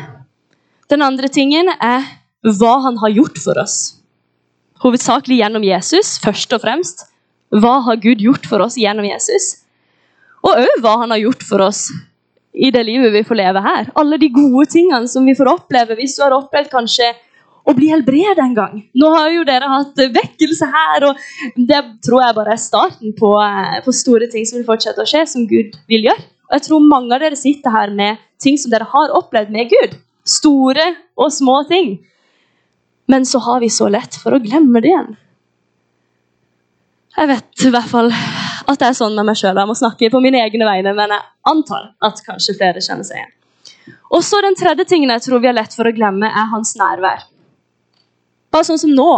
Den 0.89 1.01
andre 1.01 1.29
tingen 1.29 1.69
er 1.69 2.03
hva 2.43 2.81
han 2.81 2.97
har 2.97 3.09
gjort 3.09 3.37
for 3.37 3.57
oss. 3.57 3.95
Hovedsakelig 4.83 5.39
gjennom 5.39 5.63
Jesus, 5.63 6.19
først 6.19 6.51
og 6.53 6.61
fremst. 6.61 7.07
Hva 7.51 7.81
har 7.81 7.95
Gud 7.95 8.19
gjort 8.19 8.45
for 8.45 8.59
oss 8.59 8.75
gjennom 8.75 9.05
Jesus? 9.05 9.63
Og 10.43 10.51
òg 10.51 10.81
hva 10.81 10.99
han 10.99 11.11
har 11.11 11.19
gjort 11.19 11.43
for 11.43 11.61
oss 11.61 11.91
i 12.55 12.71
det 12.71 12.83
livet 12.87 13.13
vi 13.13 13.23
får 13.27 13.39
leve 13.39 13.61
her. 13.63 13.91
Alle 13.99 14.19
de 14.21 14.31
gode 14.33 14.65
tingene 14.71 15.07
som 15.11 15.25
vi 15.27 15.35
får 15.35 15.51
oppleve. 15.51 15.97
Hvis 15.99 16.15
du 16.17 16.23
har 16.23 16.35
opplevd 16.37 16.71
kanskje 16.71 17.11
å 17.65 17.73
bli 17.73 17.89
helbredet 17.89 18.41
en 18.43 18.55
gang. 18.55 18.81
Nå 18.93 19.09
har 19.15 19.31
jo 19.33 19.43
dere 19.47 19.69
hatt 19.71 19.97
vekkelse 19.97 20.67
her, 20.69 21.07
og 21.09 21.21
det 21.57 21.81
tror 22.05 22.21
jeg 22.21 22.37
bare 22.37 22.53
er 22.53 22.61
starten 22.61 23.15
på, 23.17 23.31
eh, 23.41 23.79
på, 23.85 23.93
store 23.93 24.29
ting 24.31 24.45
som 24.45 24.59
vil 24.59 24.67
fortsette 24.67 25.01
å 25.01 25.09
skje, 25.09 25.25
som 25.27 25.47
Gud 25.49 25.73
vil 25.89 26.05
gjøre. 26.05 26.27
Og 26.45 26.57
jeg 26.59 26.67
tror 26.67 26.85
mange 26.85 27.15
av 27.15 27.23
dere 27.25 27.39
sitter 27.39 27.73
her 27.73 27.89
med 27.89 28.21
ting 28.39 28.57
som 28.61 28.71
dere 28.71 28.85
har 28.85 29.15
opplevd 29.17 29.49
med 29.49 29.73
Gud. 29.73 29.97
Store 30.25 30.93
og 31.17 31.31
små 31.33 31.63
ting. 31.67 31.99
Men 33.07 33.25
så 33.25 33.41
har 33.41 33.59
vi 33.61 33.69
så 33.69 33.89
lett 33.89 34.13
for 34.21 34.33
å 34.33 34.41
glemme 34.41 34.81
det 34.81 34.93
igjen. 34.93 35.17
Jeg 37.17 37.27
vet 37.31 37.65
i 37.65 37.71
hvert 37.73 37.89
fall 37.89 38.11
at 38.65 38.81
det 38.81 38.89
er 38.89 38.97
sånn 38.97 39.15
med 39.17 39.27
meg 39.29 39.37
sjøl. 39.39 39.57
Jeg 39.57 39.69
må 39.69 39.75
snakke 39.77 40.09
på 40.11 40.21
mine 40.23 40.41
egne 40.41 40.67
vegne, 40.67 40.93
men 40.97 41.13
jeg 41.13 41.25
antar 41.51 41.91
at 42.05 42.21
kanskje 42.25 42.57
flere 42.57 42.83
kjenner 42.83 43.07
seg 43.07 43.21
igjen. 43.21 43.33
Og 44.15 44.23
så 44.25 44.41
Den 44.41 44.57
tredje 44.57 44.85
tingen 44.89 45.11
jeg 45.11 45.25
tror 45.25 45.41
vi 45.41 45.49
har 45.49 45.57
lett 45.57 45.73
for 45.75 45.87
å 45.87 45.93
glemme, 45.93 46.29
er 46.29 46.51
hans 46.51 46.75
nærvær. 46.79 47.25
Bare 48.53 48.67
sånn 48.67 48.81
som 48.81 48.93
nå. 48.95 49.09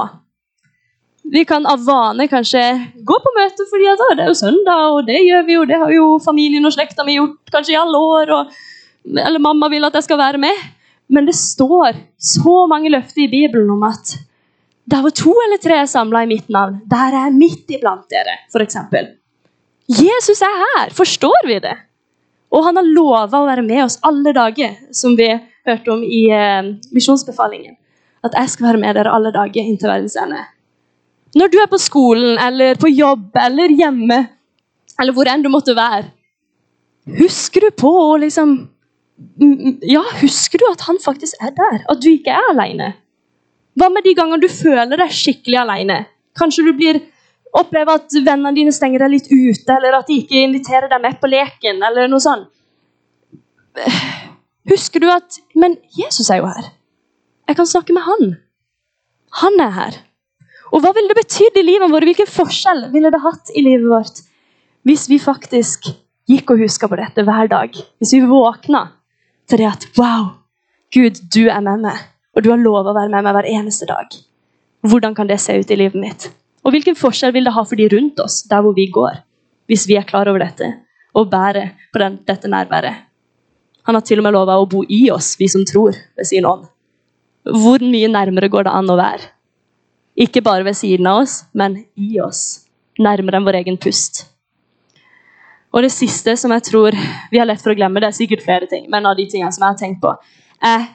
Vi 1.28 1.44
kan 1.46 1.66
av 1.68 1.84
vane 1.84 2.28
kanskje 2.32 2.62
gå 3.06 3.18
på 3.24 3.34
møte 3.36 3.66
fordi 3.68 3.90
at, 3.92 4.04
det 4.16 4.24
er 4.24 4.32
jo 4.32 4.40
søndag, 4.40 4.84
og 4.96 5.08
det 5.10 5.20
gjør 5.26 5.44
vi 5.48 5.58
jo. 5.58 5.66
Det 5.68 5.80
har 5.84 5.92
jo 5.92 6.08
familien 6.24 6.66
og 6.68 6.74
slekta 6.76 7.06
mi 7.06 7.18
gjort 7.18 7.52
kanskje 7.52 7.76
i 7.76 7.80
alle 7.80 8.00
år. 8.00 8.32
Og, 8.38 8.56
eller 9.26 9.44
mamma 9.44 9.70
vil 9.72 9.88
at 9.88 9.98
jeg 10.00 10.08
skal 10.08 10.22
være 10.22 10.42
med. 10.42 10.64
Men 11.12 11.28
det 11.28 11.36
står 11.40 12.00
så 12.20 12.56
mange 12.68 12.92
løfter 12.92 13.26
i 13.26 13.32
Bibelen 13.32 13.70
om 13.76 13.84
at 13.88 14.16
der 14.88 15.04
hvor 15.04 15.12
to 15.12 15.34
eller 15.44 15.60
tre 15.60 15.82
samla 15.88 16.24
i 16.24 16.32
mitt 16.32 16.50
navn, 16.52 16.80
der 16.88 17.12
er 17.12 17.26
jeg 17.28 17.36
midt 17.36 17.74
iblant 17.76 18.08
dere, 18.12 18.38
f.eks. 18.48 18.78
Jesus 19.88 20.42
er 20.44 20.62
her! 20.64 20.94
Forstår 20.96 21.48
vi 21.48 21.60
det? 21.64 21.76
Og 22.52 22.64
han 22.64 22.80
har 22.80 22.88
lova 22.88 23.42
å 23.42 23.48
være 23.48 23.64
med 23.64 23.84
oss 23.86 24.00
alle 24.08 24.34
dager, 24.36 24.76
som 24.96 25.16
vi 25.20 25.28
hørte 25.68 25.92
om 25.92 26.04
i 26.04 26.28
eh, 26.32 26.74
misjonsbefalingen 26.96 27.76
at 28.26 28.38
jeg 28.38 28.54
skal 28.54 28.72
være 28.72 28.82
med 28.82 28.98
dere 28.98 29.14
alle 29.14 29.34
dager 29.36 29.64
inntil 29.64 29.92
verdens 29.92 30.18
ende. 30.20 30.44
Når 31.38 31.52
du 31.54 31.58
er 31.62 31.70
på 31.70 31.80
skolen 31.82 32.40
eller 32.42 32.80
på 32.80 32.90
jobb 32.92 33.36
eller 33.40 33.74
hjemme, 33.78 34.20
eller 34.98 35.16
hvor 35.16 35.30
enn 35.30 35.44
du 35.46 35.52
måtte 35.54 35.76
være, 35.78 36.10
husker 37.20 37.68
du 37.68 37.78
på 37.84 37.94
å 38.08 38.18
liksom 38.24 38.58
Ja, 39.82 40.04
husker 40.20 40.62
du 40.62 40.66
at 40.68 40.84
han 40.86 41.00
faktisk 41.02 41.40
er 41.42 41.50
der? 41.58 41.80
At 41.90 42.02
du 42.04 42.10
ikke 42.12 42.36
er 42.38 42.52
alene? 42.52 42.92
Hva 43.74 43.88
med 43.90 44.06
de 44.06 44.14
gangene 44.14 44.44
du 44.44 44.50
føler 44.52 45.00
deg 45.00 45.14
skikkelig 45.16 45.58
alene? 45.58 45.96
Kanskje 46.38 46.66
du 46.68 46.70
blir 46.78 47.00
opplever 47.56 48.00
at 48.00 48.16
vennene 48.26 48.54
dine 48.56 48.74
stenger 48.76 49.06
deg 49.06 49.14
litt 49.14 49.30
ute, 49.32 49.78
eller 49.78 50.00
at 50.00 50.10
de 50.10 50.20
ikke 50.22 50.44
inviterer 50.44 50.90
deg 50.92 51.04
med 51.04 51.20
på 51.22 51.30
leken, 51.32 51.80
eller 51.84 52.10
noe 52.12 52.24
sånt. 52.24 52.50
Husker 54.68 55.00
du 55.00 55.08
at 55.12 55.38
Men 55.56 55.78
Jesus 55.96 56.30
er 56.34 56.42
jo 56.42 56.50
her. 56.50 56.72
Jeg 57.48 57.56
kan 57.56 57.70
snakke 57.70 57.94
med 57.96 58.04
han. 58.04 58.34
Han 59.42 59.62
er 59.64 59.72
her. 59.72 60.00
Og 60.74 60.82
hva 60.84 60.92
ville 60.96 61.14
det 61.14 61.22
betydd 61.22 61.60
i 61.62 61.64
livet 61.64 61.92
vårt? 61.92 62.08
Hvilken 62.10 62.28
forskjell 62.28 62.88
ville 62.92 63.12
det 63.14 63.22
hatt 63.24 63.54
i 63.56 63.64
livet 63.64 63.88
vårt 63.88 64.24
hvis 64.88 65.08
vi 65.12 65.18
faktisk 65.20 65.90
gikk 66.32 66.52
og 66.54 66.62
huska 66.64 66.88
på 66.88 67.00
dette 67.00 67.24
hver 67.28 67.50
dag? 67.52 67.74
Hvis 68.00 68.14
vi 68.16 68.22
våkna 68.28 68.84
til 69.48 69.62
det 69.64 69.70
at 69.70 69.88
Wow, 70.00 70.30
Gud, 70.96 71.20
du 71.34 71.48
er 71.48 71.64
med 71.64 71.84
meg, 71.84 72.04
og 72.36 72.44
du 72.44 72.52
har 72.52 72.62
lov 72.62 72.88
å 72.88 72.96
være 72.96 73.12
med 73.12 73.24
meg 73.26 73.36
hver 73.36 73.50
eneste 73.52 73.88
dag. 73.90 74.12
Hvordan 74.88 75.16
kan 75.16 75.28
det 75.28 75.40
se 75.44 75.58
ut 75.60 75.72
i 75.72 75.80
livet 75.80 76.00
mitt? 76.00 76.30
Og 76.68 76.76
hvilken 76.76 76.98
forskjell 77.00 77.32
vil 77.32 77.48
det 77.48 77.56
ha 77.56 77.64
for 77.64 77.80
de 77.80 77.88
rundt 77.94 78.20
oss, 78.20 78.42
der 78.52 78.60
hvor 78.64 78.76
vi 78.76 78.90
går, 78.92 79.22
hvis 79.72 79.86
vi 79.88 79.96
er 79.96 80.08
klar 80.08 80.28
over 80.28 80.44
dette 80.44 80.74
og 81.16 81.30
bærer 81.32 81.72
på 81.94 82.02
den, 82.02 82.20
dette 82.28 82.52
nærværet? 82.52 83.06
Han 83.88 83.96
har 83.96 84.04
til 84.04 84.20
og 84.20 84.28
med 84.28 84.36
lova 84.36 84.58
å 84.60 84.68
bo 84.68 84.82
i 84.84 85.06
oss, 85.16 85.38
vi 85.40 85.48
som 85.48 85.64
tror, 85.66 85.96
ved 86.20 86.28
sin 86.28 86.46
ånd. 86.46 86.66
Hvor 87.48 87.80
mye 87.80 88.10
nærmere 88.12 88.50
går 88.52 88.68
det 88.68 88.74
an 88.76 88.92
å 88.92 88.98
være? 89.00 89.30
Ikke 90.20 90.44
bare 90.44 90.66
ved 90.68 90.76
siden 90.76 91.08
av 91.08 91.22
oss, 91.22 91.38
men 91.56 91.86
i 91.96 92.20
oss. 92.20 92.68
Nærmere 93.00 93.40
enn 93.40 93.48
vår 93.48 93.62
egen 93.62 93.80
pust. 93.80 94.26
Og 95.72 95.86
det 95.86 95.94
siste 95.94 96.36
som 96.36 96.52
jeg 96.52 96.66
tror 96.68 96.96
vi 97.32 97.40
har 97.40 97.48
lett 97.48 97.64
for 97.64 97.72
å 97.72 97.78
glemme, 97.80 98.02
det 98.04 98.12
er 98.12 98.20
sikkert 98.20 98.44
flere 98.44 98.68
ting, 98.68 98.90
men 98.92 99.08
av 99.08 99.16
de 99.16 99.28
tingene 99.30 99.54
som 99.56 99.64
jeg 99.64 99.76
har 99.76 99.80
tenkt 99.80 100.04
på, 100.04 100.12
er 100.60 100.88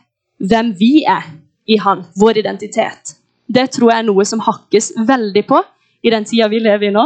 hvem 0.42 0.74
vi 0.76 1.06
er 1.08 1.32
i 1.64 1.78
Han. 1.80 2.04
Vår 2.18 2.42
identitet. 2.42 3.16
Det 3.52 3.66
tror 3.74 3.92
jeg 3.92 4.02
er 4.02 4.08
noe 4.08 4.24
som 4.28 4.42
hakkes 4.42 4.92
veldig 5.08 5.42
på 5.48 5.58
i 6.02 6.12
den 6.12 6.24
tida 6.28 6.48
vi 6.50 6.62
lever 6.62 6.88
i 6.88 6.94
nå. 6.94 7.04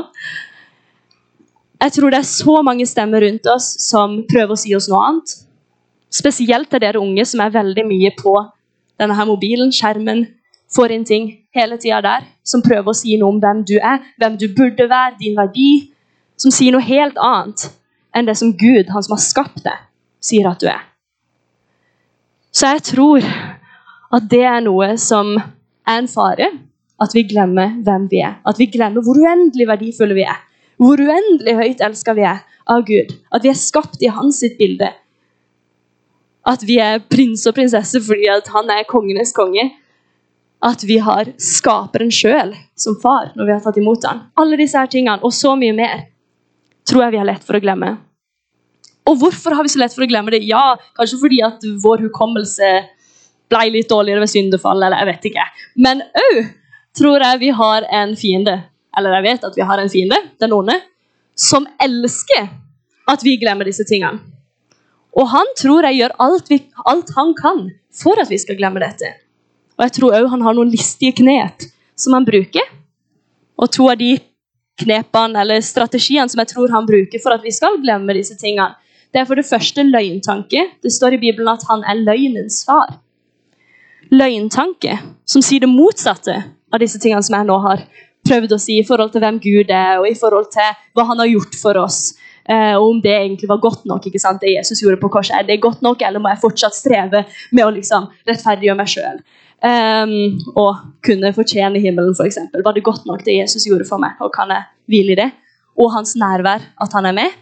Jeg 1.83 1.93
tror 1.93 2.13
det 2.13 2.21
er 2.23 2.29
så 2.29 2.61
mange 2.65 2.87
stemmer 2.89 3.25
rundt 3.25 3.49
oss 3.53 3.67
som 3.85 4.23
prøver 4.31 4.55
å 4.55 4.61
si 4.61 4.73
oss 4.77 4.89
noe 4.89 5.03
annet. 5.09 5.35
Spesielt 6.13 6.71
til 6.73 6.81
dere 6.81 7.03
unge 7.03 7.27
som 7.29 7.43
er 7.45 7.53
veldig 7.53 7.85
mye 7.89 8.13
på 8.17 8.37
denne 9.01 9.17
her 9.19 9.29
mobilen, 9.29 9.73
skjermen, 9.75 10.25
får 10.73 10.95
inn 10.95 11.05
ting 11.07 11.27
hele 11.55 11.77
tida 11.79 12.01
der 12.05 12.25
som 12.47 12.63
prøver 12.65 12.91
å 12.91 12.97
si 12.97 13.17
noe 13.19 13.35
om 13.35 13.43
hvem 13.43 13.63
du 13.69 13.77
er, 13.77 14.01
hvem 14.19 14.39
du 14.41 14.49
burde 14.57 14.89
være, 14.91 15.19
din 15.21 15.37
verdi. 15.39 15.93
Som 16.41 16.53
sier 16.53 16.75
noe 16.75 16.85
helt 16.85 17.19
annet 17.23 17.69
enn 18.17 18.29
det 18.29 18.37
som 18.39 18.55
Gud, 18.57 18.91
han 18.93 19.05
som 19.05 19.17
har 19.17 19.23
skapt 19.25 19.63
deg, 19.65 19.85
sier 20.25 20.49
at 20.49 20.61
du 20.61 20.69
er. 20.71 20.83
Så 22.53 22.73
jeg 22.73 22.83
tror 22.89 23.25
at 24.17 24.29
det 24.31 24.45
er 24.49 24.63
noe 24.65 24.95
som 25.01 25.35
er 25.87 26.03
en 26.03 26.11
fare 26.11 26.51
at 27.03 27.15
vi 27.15 27.25
glemmer 27.29 27.75
hvem 27.85 28.07
vi 28.11 28.23
er. 28.25 28.39
At 28.49 28.59
vi 28.61 28.69
glemmer 28.73 29.05
hvor 29.05 29.19
uendelig 29.21 29.69
verdifulle 29.69 30.17
vi 30.17 30.25
er. 30.27 30.39
Hvor 30.81 31.01
uendelig 31.01 31.57
høyt 31.57 31.83
elska 31.85 32.15
vi 32.17 32.25
er 32.29 32.45
av 32.73 32.85
Gud. 32.89 33.13
At 33.33 33.45
vi 33.45 33.53
er 33.53 33.59
skapt 33.61 34.03
i 34.05 34.13
hans 34.13 34.41
sitt 34.43 34.57
bilde. 34.59 34.91
At 36.47 36.63
vi 36.67 36.79
er 36.83 37.03
prins 37.03 37.45
og 37.49 37.57
prinsesse 37.57 38.01
fordi 38.05 38.29
han 38.31 38.73
er 38.73 38.89
kongenes 38.89 39.35
konge. 39.37 39.69
At 40.65 40.83
vi 40.89 40.97
har 41.05 41.29
skaperen 41.43 42.13
sjøl 42.13 42.55
som 42.79 42.97
far 43.03 43.33
når 43.37 43.45
vi 43.45 43.55
har 43.55 43.65
tatt 43.65 43.81
imot 43.81 44.07
han. 44.09 44.27
Alle 44.41 44.59
disse 44.61 44.79
her 44.79 44.89
tingene, 44.91 45.21
og 45.23 45.35
så 45.37 45.53
mye 45.59 45.75
mer, 45.77 46.07
tror 46.89 47.07
jeg 47.07 47.17
vi 47.17 47.21
har 47.21 47.29
lett 47.29 47.45
for 47.45 47.59
å 47.59 47.63
glemme. 47.63 47.97
Og 49.07 49.21
hvorfor 49.21 49.55
har 49.55 49.67
vi 49.67 49.71
så 49.71 49.83
lett 49.83 49.95
for 49.95 50.07
å 50.07 50.09
glemme 50.11 50.33
det? 50.35 50.43
Ja, 50.49 50.75
kanskje 50.97 51.21
fordi 51.21 51.43
at 51.45 51.63
vår 51.85 52.07
hukommelse 52.09 52.71
ble 53.53 53.65
litt 53.75 53.91
dårligere 53.91 54.25
ved 54.25 54.33
syndefall, 54.33 54.83
eller 54.83 55.03
jeg 55.03 55.11
vet 55.11 55.29
ikke. 55.31 55.47
Men 55.87 56.03
òg 56.23 56.39
tror 56.97 57.23
jeg 57.23 57.43
vi 57.43 57.51
har 57.55 57.87
en 58.01 58.15
fiende, 58.19 58.57
eller 58.97 59.19
jeg 59.19 59.27
vet 59.27 59.49
at 59.51 59.59
vi 59.59 59.67
har 59.69 59.83
en 59.83 59.93
fiende, 59.93 60.21
den 60.41 60.55
onde, 60.57 60.79
som 61.37 61.67
elsker 61.83 62.49
at 63.07 63.23
vi 63.23 63.37
glemmer 63.41 63.69
disse 63.69 63.85
tingene. 63.87 64.23
Og 65.17 65.29
han 65.33 65.49
tror 65.57 65.87
jeg 65.89 66.01
gjør 66.01 66.17
alt, 66.21 66.51
vi, 66.51 66.61
alt 66.85 67.13
han 67.17 67.33
kan 67.39 67.69
for 67.97 68.21
at 68.21 68.31
vi 68.33 68.39
skal 68.41 68.59
glemme 68.59 68.83
dette. 68.83 69.15
Og 69.77 69.87
jeg 69.87 69.95
tror 69.99 70.17
òg 70.19 70.31
han 70.33 70.45
har 70.45 70.57
noen 70.57 70.73
listige 70.73 71.17
knep 71.21 71.65
som 71.97 72.17
han 72.17 72.27
bruker. 72.29 72.65
Og 73.57 73.71
to 73.73 73.89
av 73.89 74.01
de 74.01 74.17
knepene 74.81 75.41
eller 75.41 75.65
strategiene 75.65 76.29
som 76.29 76.43
jeg 76.43 76.53
tror 76.53 76.73
han 76.73 76.89
bruker 76.89 77.23
for 77.23 77.33
at 77.33 77.45
vi 77.45 77.55
skal 77.55 77.79
glemme 77.81 78.17
disse 78.17 78.37
tingene, 78.41 78.75
det 79.15 79.23
er 79.23 79.29
for 79.29 79.39
det 79.39 79.47
første 79.49 79.85
løgntanke. 79.87 80.67
Det 80.85 80.93
står 80.93 81.17
i 81.17 81.23
Bibelen 81.23 81.49
at 81.49 81.65
han 81.71 81.85
er 81.89 82.03
løgnens 82.03 82.61
far. 82.69 82.99
Løgntanke, 84.15 84.99
som 85.27 85.43
sier 85.45 85.65
det 85.65 85.71
motsatte 85.71 86.37
av 86.73 86.83
disse 86.83 87.01
tingene 87.03 87.25
som 87.25 87.39
jeg 87.39 87.49
nå 87.49 87.57
har 87.65 87.85
prøvd 88.27 88.57
å 88.57 88.61
si 88.61 88.81
i 88.81 88.87
forhold 88.87 89.13
til 89.15 89.23
hvem 89.23 89.39
Gud 89.43 89.71
er, 89.71 90.01
og 90.01 90.09
i 90.09 90.17
forhold 90.19 90.51
til 90.55 90.75
hva 90.97 91.07
han 91.11 91.23
har 91.23 91.31
gjort 91.31 91.59
for 91.61 91.79
oss. 91.79 92.17
Uh, 92.47 92.75
og 92.79 92.93
om 92.93 93.01
det 93.03 93.15
egentlig 93.15 93.49
var 93.51 93.63
godt 93.63 93.87
nok. 93.91 94.07
ikke 94.07 94.23
sant? 94.23 94.43
Det 94.43 94.53
Jesus 94.53 94.83
gjorde 94.83 95.01
på 95.03 95.11
korset, 95.11 95.35
Er 95.39 95.47
det 95.47 95.61
godt 95.63 95.83
nok, 95.83 96.03
eller 96.03 96.23
må 96.23 96.31
jeg 96.31 96.43
fortsatt 96.43 96.75
streve 96.75 97.25
med 97.51 97.65
å 97.65 97.73
liksom 97.75 98.07
rettferdiggjøre 98.27 98.79
meg 98.79 98.93
sjøl? 98.93 99.19
Um, 99.57 99.71
ehm, 99.71 100.15
og 100.55 100.85
kunne 101.03 101.33
fortjene 101.35 101.83
himmelen, 101.83 102.15
f.eks. 102.15 102.39
Var 102.55 102.77
det 102.77 102.85
godt 102.87 103.07
nok, 103.07 103.25
det 103.27 103.41
Jesus 103.41 103.67
gjorde 103.67 103.89
for 103.89 103.99
meg? 103.99 104.15
Og 104.23 104.31
kan 104.35 104.53
jeg 104.55 104.69
hvile 104.87 105.17
i 105.17 105.21
det? 105.23 105.31
Og 105.77 105.91
hans 105.95 106.15
nærvær, 106.19 106.63
at 106.83 106.95
han 106.95 107.11
er 107.11 107.19
med? 107.19 107.35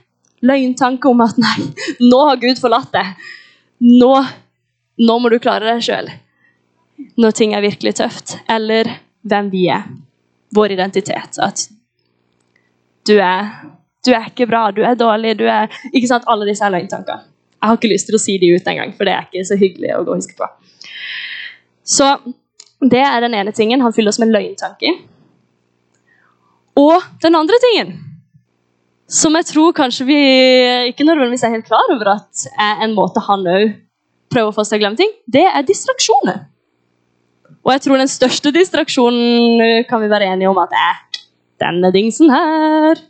løgntanke 0.44 1.10
om 1.10 1.22
at 1.24 1.38
nei, 1.44 1.68
nå 2.04 2.20
har 2.28 2.40
Gud 2.42 2.60
forlatt 2.60 2.92
deg. 2.94 3.14
Nå, 3.84 4.12
nå 5.04 5.18
må 5.20 5.32
du 5.32 5.40
klare 5.42 5.68
deg 5.68 5.84
sjøl. 5.84 6.10
Når 7.20 7.36
ting 7.36 7.54
er 7.54 7.64
virkelig 7.64 7.94
tøft. 8.00 8.36
Eller 8.50 8.90
hvem 9.22 9.50
vi 9.52 9.66
er. 9.72 9.86
Vår 10.54 10.74
identitet. 10.76 11.38
At 11.42 11.66
du 13.08 13.16
er, 13.18 13.50
du 14.06 14.12
er 14.14 14.30
ikke 14.30 14.48
bra, 14.48 14.68
du 14.72 14.82
er 14.86 14.96
dårlig, 14.98 15.36
du 15.38 15.46
er 15.50 15.72
Ikke 15.92 16.08
sant? 16.10 16.28
Alle 16.30 16.48
disse 16.48 16.68
løgntankene. 16.70 17.30
Jeg 17.64 17.70
har 17.70 17.78
ikke 17.78 17.92
lyst 17.94 18.10
til 18.10 18.16
å 18.18 18.20
si 18.20 18.34
de 18.36 18.50
ut 18.52 18.66
engang, 18.68 18.90
for 18.92 19.08
det 19.08 19.14
er 19.14 19.24
ikke 19.24 19.44
så 19.48 19.56
hyggelig 19.56 19.94
å 19.96 20.02
gå 20.04 20.12
og 20.12 20.18
huske 20.20 20.34
på. 20.36 20.48
Så 21.80 22.10
det 22.84 23.00
er 23.00 23.24
den 23.24 23.36
ene 23.38 23.54
tingen. 23.56 23.80
Han 23.80 23.94
fyller 23.96 24.12
oss 24.12 24.20
med 24.20 24.34
løgntanker. 24.34 24.98
Og 26.76 27.06
den 27.22 27.38
andre 27.38 27.56
tingen 27.62 27.94
som 29.10 29.36
jeg 29.36 29.46
tror 29.50 29.74
kanskje 29.76 30.06
vi 30.08 30.18
ikke 30.90 31.04
nødvendigvis 31.06 31.44
er 31.44 31.54
helt 31.54 31.68
klar 31.68 31.92
over 31.92 32.14
at 32.16 32.44
er 32.60 32.84
en 32.86 32.94
måte 32.96 33.22
han 33.26 33.44
òg 33.46 33.74
prøver 34.32 34.50
å 34.50 34.56
få 34.56 34.64
seg 34.66 34.80
å 34.80 34.82
glemme 34.82 34.98
ting, 34.98 35.12
det 35.30 35.44
er 35.46 35.66
distraksjoner. 35.66 36.40
Og 37.64 37.72
jeg 37.72 37.84
tror 37.84 38.00
den 38.00 38.10
største 38.10 38.52
distraksjonen 38.54 39.62
eh, 39.64 39.84
kan 39.88 40.02
vi 40.02 40.10
være 40.12 40.30
enige 40.32 40.50
om 40.50 40.60
at 40.60 40.74
er 40.76 41.20
denne 41.62 41.90
dingsen 41.94 42.32
her. 42.32 43.00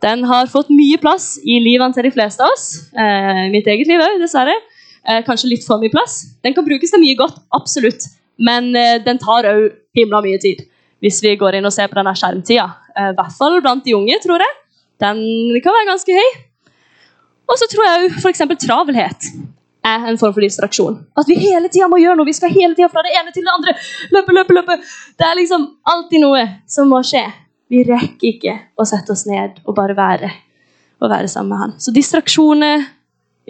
Den 0.00 0.24
har 0.24 0.48
fått 0.48 0.70
mye 0.72 0.98
plass 1.00 1.34
i 1.44 1.58
livene 1.60 1.92
til 1.96 2.06
de 2.06 2.12
fleste 2.14 2.44
av 2.44 2.54
oss. 2.54 2.68
Eh, 2.94 3.46
mitt 3.52 3.68
eget 3.68 3.90
liv 3.90 4.00
òg, 4.00 4.18
dessverre. 4.22 4.54
Eh, 5.08 5.20
kanskje 5.26 5.50
litt 5.52 5.66
for 5.66 5.80
mye 5.82 5.92
plass. 5.92 6.22
Den 6.44 6.56
kan 6.56 6.66
brukes 6.66 6.92
til 6.92 7.02
mye 7.02 7.18
godt, 7.18 7.40
absolutt. 7.56 8.06
Men 8.40 8.70
eh, 8.76 8.98
den 9.04 9.20
tar 9.20 9.48
òg 9.50 9.70
himla 9.96 10.22
mye 10.24 10.40
tid. 10.40 10.64
Hvis 11.00 11.20
vi 11.24 11.34
går 11.40 11.58
inn 11.58 11.68
og 11.68 11.74
ser 11.74 11.88
på 11.90 11.98
denne 11.98 12.14
skjermtida. 12.16 12.68
Eh, 12.94 13.10
I 13.12 13.18
hvert 13.18 13.36
fall 13.36 13.60
blant 13.64 13.84
de 13.84 13.96
unge, 13.96 14.16
tror 14.24 14.44
jeg. 14.44 14.58
Den 15.00 15.20
kan 15.64 15.76
være 15.76 15.88
ganske 15.88 16.16
høy. 16.20 16.40
Og 17.50 17.58
så 17.58 17.66
tror 17.72 17.88
jeg 17.88 18.10
f.eks. 18.20 18.44
travelhet 18.62 19.30
er 19.86 20.06
en 20.10 20.18
form 20.20 20.34
for 20.36 20.44
distraksjon. 20.44 20.98
At 21.18 21.28
vi 21.28 21.38
hele 21.40 21.70
tida 21.72 21.88
må 21.88 22.00
gjøre 22.00 22.18
noe. 22.18 22.28
Vi 22.28 22.36
skal 22.36 22.52
hele 22.52 22.76
tida 22.76 22.90
fra 22.92 23.04
det 23.06 23.14
ene 23.16 23.32
til 23.34 23.46
det 23.46 23.52
andre. 23.54 23.74
Løpe, 24.12 24.34
løpe, 24.36 24.56
løpe. 24.56 24.76
Det 25.16 25.26
er 25.26 25.38
liksom 25.38 25.66
alltid 25.88 26.24
noe 26.24 26.44
som 26.68 26.90
må 26.92 27.00
skje. 27.06 27.24
Vi 27.70 27.84
rekker 27.86 28.32
ikke 28.34 28.56
å 28.76 28.86
sette 28.88 29.14
oss 29.14 29.26
ned 29.30 29.60
og 29.64 29.76
bare 29.78 29.96
være 29.96 30.30
og 31.00 31.08
være 31.08 31.30
sammen 31.32 31.54
med 31.54 31.62
han. 31.62 31.76
Så 31.80 31.94
distraksjoner 31.96 32.82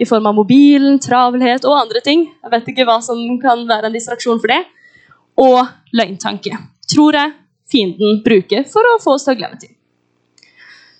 i 0.01 0.07
form 0.07 0.29
av 0.29 0.37
mobilen, 0.37 0.99
travelhet 1.03 1.65
og 1.67 1.75
andre 1.75 2.01
ting. 2.05 2.23
Jeg 2.41 2.53
vet 2.53 2.71
ikke 2.71 2.87
hva 2.87 3.01
som 3.03 3.19
kan 3.41 3.65
være 3.67 3.89
en 3.89 3.97
distraksjon 3.97 4.39
for 4.39 4.53
det. 4.53 4.61
Og 5.41 5.59
løgntanke. 5.97 6.55
Tror 6.91 7.17
jeg 7.17 7.35
fienden 7.71 8.21
bruker 8.25 8.65
for 8.71 8.87
å 8.87 8.99
få 9.03 9.17
oss 9.17 9.27
til 9.27 9.35
å 9.35 9.39
glemme 9.41 9.59
ting. 9.59 9.73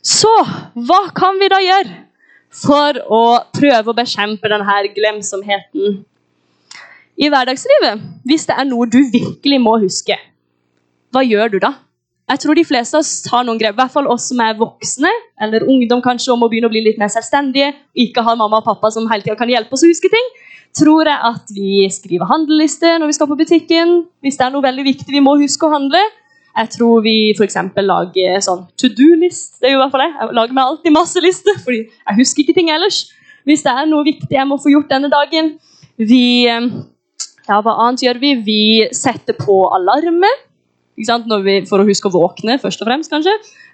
Så 0.02 0.32
hva 0.88 1.04
kan 1.16 1.38
vi 1.40 1.50
da 1.52 1.60
gjøre 1.62 1.98
for 2.52 2.98
å 3.08 3.22
prøve 3.56 3.92
å 3.92 3.98
bekjempe 3.98 4.50
denne 4.52 4.80
glemsomheten 4.96 6.02
i 7.22 7.30
hverdagslivet? 7.32 8.04
Hvis 8.28 8.48
det 8.50 8.58
er 8.58 8.68
noe 8.68 8.90
du 8.90 9.00
virkelig 9.14 9.62
må 9.64 9.78
huske, 9.82 10.18
hva 11.12 11.24
gjør 11.26 11.56
du 11.56 11.62
da? 11.64 11.76
Jeg 12.32 12.40
tror 12.46 12.56
de 12.56 12.64
fleste 12.64 12.96
av 12.96 13.04
oss 13.04 13.26
tar 13.26 13.44
noen 13.44 13.60
grep, 13.60 13.74
i 13.76 13.80
hvert 13.82 13.92
fall 13.92 14.08
oss 14.08 14.30
som 14.32 14.40
er 14.40 14.56
voksne, 14.60 15.10
eller 15.44 15.66
ungdom 15.68 16.00
kanskje, 16.04 16.32
om 16.32 16.46
å 16.46 16.48
begynne 16.52 16.70
å 16.70 16.72
bli 16.72 16.84
litt 16.86 17.02
mer 17.02 17.12
selvstendige, 17.12 17.74
ikke 18.06 18.24
har 18.24 18.38
mamma 18.40 18.62
og 18.62 18.68
pappa 18.70 18.92
som 18.94 19.10
hele 19.12 19.26
tiden 19.26 19.40
kan 19.40 19.52
hjelpe 19.52 19.76
oss 19.76 19.84
å 19.84 19.90
huske 19.90 20.12
ting. 20.14 20.30
Tror 20.78 21.10
jeg 21.10 21.20
at 21.28 21.52
vi 21.52 21.82
skriver 21.92 22.30
handlelister 22.30 23.02
når 23.02 23.12
vi 23.12 23.16
skal 23.18 23.28
på 23.28 23.36
butikken. 23.42 23.90
Hvis 24.24 24.40
det 24.40 24.46
er 24.46 24.54
noe 24.54 24.64
veldig 24.64 24.86
viktig 24.88 25.12
vi 25.12 25.24
må 25.24 25.34
huske 25.42 25.68
å 25.68 25.74
handle, 25.74 26.00
jeg 26.52 26.70
tror 26.76 27.02
vi 27.06 27.16
f.eks. 27.32 27.58
lager 27.80 28.44
sånn 28.44 28.66
to 28.80 28.90
do-list. 28.92 29.60
Det 29.62 29.70
er 29.70 29.76
jo 29.76 29.80
i 29.80 29.82
hvert 29.84 29.94
fall 29.94 30.04
jeg. 30.04 30.14
Jeg 30.20 30.38
lager 30.38 30.58
meg 30.58 30.68
alltid 30.68 30.96
masse 30.96 31.24
lister, 31.24 31.58
fordi 31.64 31.82
jeg 31.88 32.18
husker 32.20 32.44
ikke 32.44 32.58
ting 32.58 32.72
ellers. 32.74 33.06
Hvis 33.48 33.64
det 33.66 33.74
er 33.74 33.90
noe 33.90 34.06
viktig 34.06 34.36
jeg 34.36 34.48
må 34.50 34.60
få 34.62 34.74
gjort 34.74 34.92
denne 34.92 35.10
dagen. 35.12 35.56
Vi, 36.02 36.24
eh, 36.52 36.68
ja, 37.48 37.60
hva 37.64 37.78
annet 37.86 38.04
gjør 38.06 38.22
vi? 38.22 38.36
Vi 38.46 38.62
setter 38.96 39.38
på 39.40 39.64
alarmer. 39.74 40.48
Vi, 41.02 41.56
for 41.66 41.82
å 41.82 41.88
huske 41.88 42.12
å 42.12 42.14
våkne, 42.14 42.60
først 42.62 42.84
og 42.84 42.90
fremst, 42.90 43.10
kanskje. 43.10 43.32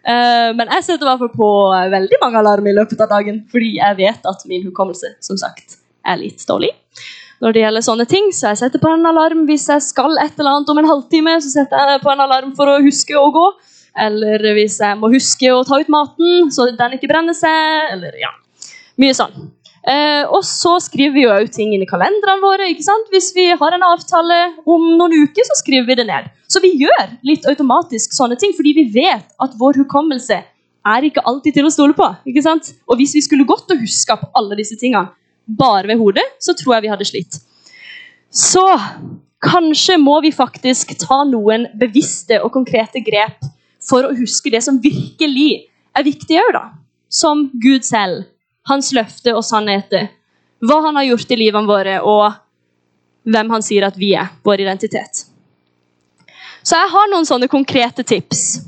Uh, 0.07 0.53
men 0.55 0.69
jeg 0.77 0.85
setter 0.85 1.03
i 1.03 1.09
hvert 1.09 1.19
fall 1.25 1.33
på 1.33 1.47
veldig 1.91 2.19
mange 2.21 2.39
alarmer 2.39 2.71
i 2.71 2.77
løpet 2.77 3.01
av 3.03 3.09
dagen, 3.11 3.41
fordi 3.51 3.73
jeg 3.81 3.97
vet 3.97 4.29
at 4.29 4.45
min 4.47 4.63
hukommelse 4.63 5.17
som 5.25 5.39
sagt, 5.41 5.81
er 6.07 6.21
litt 6.21 6.45
dårlig 6.47 6.69
når 7.43 7.53
det 7.53 7.63
gjelder 7.63 7.85
sånne 7.85 8.07
ting. 8.09 8.29
Så 8.35 8.51
jeg 8.51 8.61
setter 8.63 8.81
på 8.81 8.91
en 8.91 9.05
alarm 9.09 9.45
hvis 9.49 9.67
jeg 9.71 9.85
skal 9.85 10.17
et 10.21 10.37
eller 10.39 10.55
annet 10.55 10.71
om 10.73 10.81
en 10.81 10.89
halvtime. 10.91 11.37
Så 11.43 11.53
setter 11.53 11.93
jeg 11.93 12.03
på 12.05 12.13
en 12.13 12.23
alarm 12.25 12.55
for 12.57 12.71
å 12.71 12.79
huske 12.85 13.17
å 13.17 13.27
gå. 13.33 13.45
Eller 13.97 14.43
hvis 14.57 14.79
jeg 14.83 14.97
må 14.99 15.09
huske 15.13 15.51
å 15.53 15.63
ta 15.65 15.79
ut 15.81 15.89
maten, 15.89 16.51
så 16.53 16.69
den 16.69 16.97
ikke 16.97 17.09
brenner 17.09 17.37
seg. 17.37 17.93
Eller 17.93 18.17
ja, 18.21 18.33
mye 19.01 19.15
sånn. 19.17 19.49
Eh, 19.87 20.25
og 20.35 20.41
så 20.43 20.73
skriver 20.83 21.13
vi 21.15 21.23
jo 21.23 21.35
ting 21.53 21.71
inn 21.71 21.85
i 21.85 21.87
kalenderne 21.89 22.43
våre. 22.43 22.67
ikke 22.73 22.85
sant? 22.85 23.07
Hvis 23.13 23.31
vi 23.35 23.47
har 23.55 23.75
en 23.75 23.85
avtale 23.87 24.39
om 24.67 24.89
noen 24.99 25.15
uker, 25.23 25.47
så 25.47 25.55
skriver 25.61 25.87
vi 25.87 25.97
det 26.01 26.07
ned. 26.09 26.27
Så 26.51 26.59
vi 26.63 26.73
gjør 26.81 27.15
litt 27.27 27.47
automatisk 27.47 28.15
sånne 28.15 28.37
ting, 28.39 28.53
fordi 28.57 28.75
vi 28.75 28.87
vet 28.97 29.31
at 29.43 29.55
vår 29.59 29.79
hukommelse 29.83 30.41
er 30.87 31.07
ikke 31.07 31.23
alltid 31.27 31.57
til 31.57 31.67
å 31.67 31.71
stole 31.71 31.95
på. 31.95 32.07
ikke 32.27 32.43
sant? 32.43 32.73
Og 32.87 32.99
hvis 32.99 33.15
vi 33.15 33.23
skulle 33.23 33.47
gått 33.47 33.71
og 33.71 33.79
huska 33.83 34.19
på 34.19 34.29
alle 34.39 34.59
disse 34.59 34.77
tingene, 34.79 35.07
bare 35.47 35.87
ved 35.87 36.01
hodet, 36.01 36.25
så 36.39 36.55
tror 36.57 36.75
jeg 36.75 36.85
vi 36.85 36.91
hadde 36.91 37.07
slitt. 37.07 37.39
Så 38.33 38.65
kanskje 39.43 39.97
må 40.01 40.19
vi 40.21 40.33
faktisk 40.35 40.95
ta 40.99 41.23
noen 41.29 41.67
bevisste 41.79 42.41
og 42.43 42.51
konkrete 42.55 43.01
grep 43.05 43.45
for 43.87 44.03
å 44.03 44.15
huske 44.17 44.51
det 44.51 44.63
som 44.65 44.81
virkelig 44.83 45.67
er 45.95 46.05
viktig 46.05 46.39
òg, 46.41 46.51
da. 46.55 46.65
Som 47.07 47.47
Gud 47.63 47.85
selv, 47.87 48.25
hans 48.67 48.91
løfte 48.95 49.31
og 49.35 49.45
sannheter. 49.47 50.09
Hva 50.59 50.81
han 50.87 50.97
har 50.99 51.07
gjort 51.07 51.31
i 51.31 51.39
livene 51.39 51.69
våre, 51.69 52.01
og 52.03 52.35
hvem 53.27 53.51
han 53.53 53.63
sier 53.63 53.87
at 53.87 53.97
vi 53.99 54.11
er. 54.17 54.33
Vår 54.43 54.65
identitet. 54.65 55.23
Så 56.67 56.75
jeg 56.75 56.91
har 56.91 57.11
noen 57.11 57.27
sånne 57.27 57.47
konkrete 57.47 58.03
tips 58.03 58.59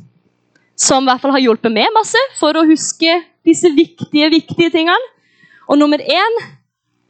som 0.79 1.03
i 1.03 1.09
hvert 1.09 1.19
fall 1.19 1.33
har 1.35 1.43
hjulpet 1.43 1.73
meg 1.75 1.91
masse 1.91 2.19
for 2.39 2.55
å 2.55 2.63
huske 2.69 3.17
disse 3.43 3.67
viktige, 3.75 4.29
viktige 4.31 4.71
tingene. 4.71 5.11
Og 5.67 5.77
nummer 5.81 5.99
én 5.99 6.37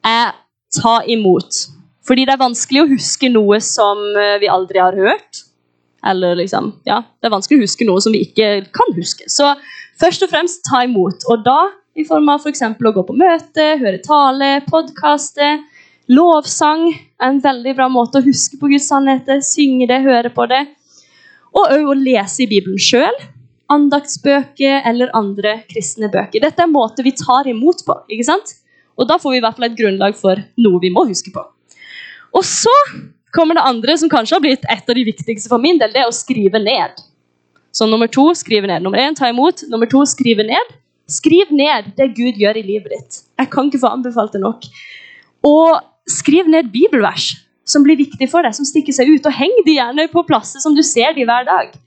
er 0.05 0.33
ta 0.75 0.99
imot. 1.07 1.65
Fordi 2.07 2.25
det 2.25 2.33
er 2.33 2.41
vanskelig 2.41 2.83
å 2.83 2.89
huske 2.89 3.29
noe 3.31 3.59
som 3.63 3.99
eh, 4.17 4.37
vi 4.41 4.49
aldri 4.49 4.81
har 4.81 4.97
hørt. 4.97 5.43
Eller 6.05 6.37
liksom, 6.39 6.71
ja, 6.87 7.01
Det 7.19 7.27
er 7.27 7.35
vanskelig 7.35 7.59
å 7.59 7.65
huske 7.67 7.87
noe 7.87 8.01
som 8.01 8.15
vi 8.15 8.23
ikke 8.27 8.69
kan 8.75 8.93
huske. 8.95 9.27
Så 9.29 9.51
først 9.99 10.23
og 10.25 10.31
fremst 10.31 10.63
ta 10.69 10.85
imot. 10.87 11.25
Og 11.29 11.43
da 11.45 11.59
i 11.99 12.05
form 12.07 12.29
av 12.31 12.43
f.eks. 12.43 12.63
For 12.77 12.89
å 12.89 12.95
gå 12.95 13.03
på 13.09 13.17
møte, 13.19 13.65
høre 13.81 13.99
tale, 14.05 14.51
podkaste. 14.69 15.57
Lovsang 16.09 16.87
er 16.93 17.27
en 17.27 17.41
veldig 17.43 17.75
bra 17.77 17.89
måte 17.91 18.21
å 18.21 18.25
huske 18.25 18.57
på 18.61 18.71
Guds 18.71 18.87
sannheter. 18.89 19.43
Synge 19.45 19.89
det, 19.91 19.99
høre 20.05 20.31
på 20.33 20.47
det. 20.49 20.63
Og 21.53 21.75
òg 21.75 21.91
å 21.91 21.97
lese 21.97 22.45
i 22.45 22.49
Bibelen 22.49 22.79
sjøl. 22.81 23.19
Andaktsbøker 23.69 24.87
eller 24.89 25.11
andre 25.17 25.59
kristne 25.69 26.09
bøker. 26.09 26.41
Dette 26.41 26.63
er 26.63 26.69
en 26.69 26.73
måte 26.73 27.05
vi 27.05 27.13
tar 27.17 27.49
imot 27.51 27.83
på. 27.85 27.99
ikke 28.09 28.29
sant? 28.31 28.55
Og 28.99 29.07
da 29.07 29.17
får 29.21 29.33
vi 29.33 29.39
i 29.39 29.43
hvert 29.43 29.57
fall 29.57 29.69
et 29.69 29.77
grunnlag 29.79 30.17
for 30.19 30.41
noe 30.59 30.81
vi 30.83 30.91
må 30.93 31.05
huske 31.07 31.31
på. 31.35 31.43
Og 32.35 32.45
så 32.45 32.73
kommer 33.35 33.57
det 33.57 33.65
andre 33.65 33.95
som 33.97 34.11
kanskje 34.11 34.35
har 34.35 34.43
blitt 34.43 34.65
et 34.69 34.89
av 34.89 34.97
de 34.97 35.05
viktigste 35.07 35.51
for 35.51 35.61
min 35.61 35.79
del. 35.79 35.93
Det 35.93 36.03
er 36.03 36.09
å 36.09 36.15
skrive 36.15 36.61
ned. 36.61 36.99
Så 37.71 37.87
nummer 37.87 38.09
to 38.11 38.27
skrive 38.37 38.69
ned. 38.69 38.83
Nummer 38.83 39.01
én 39.01 39.17
ta 39.17 39.29
imot. 39.29 39.63
Nummer 39.71 39.89
to 39.89 40.03
skrive 40.09 40.45
ned. 40.45 40.73
Skriv 41.09 41.51
ned 41.55 41.93
det 41.97 42.11
Gud 42.17 42.37
gjør 42.37 42.59
i 42.59 42.65
livet 42.65 42.93
ditt. 42.93 43.21
Jeg 43.39 43.51
kan 43.53 43.69
ikke 43.69 43.81
få 43.81 43.93
anbefalt 43.95 44.35
det 44.35 44.41
nok. 44.43 44.65
Og 45.47 45.79
skriv 46.09 46.49
ned 46.49 46.73
bibelvers 46.73 47.31
som 47.69 47.85
blir 47.85 47.99
viktig 47.99 48.27
for 48.31 48.45
deg, 48.45 48.55
som 48.57 48.65
stikker 48.65 48.95
seg 48.95 49.09
ut. 49.13 49.25
Og 49.25 49.35
heng 49.35 49.53
de 49.65 49.77
gjerne 49.77 50.09
på 50.11 50.25
plasser 50.27 50.61
som 50.63 50.75
du 50.77 50.83
ser 50.85 51.13
de 51.17 51.25
hver 51.29 51.45
dag. 51.49 51.77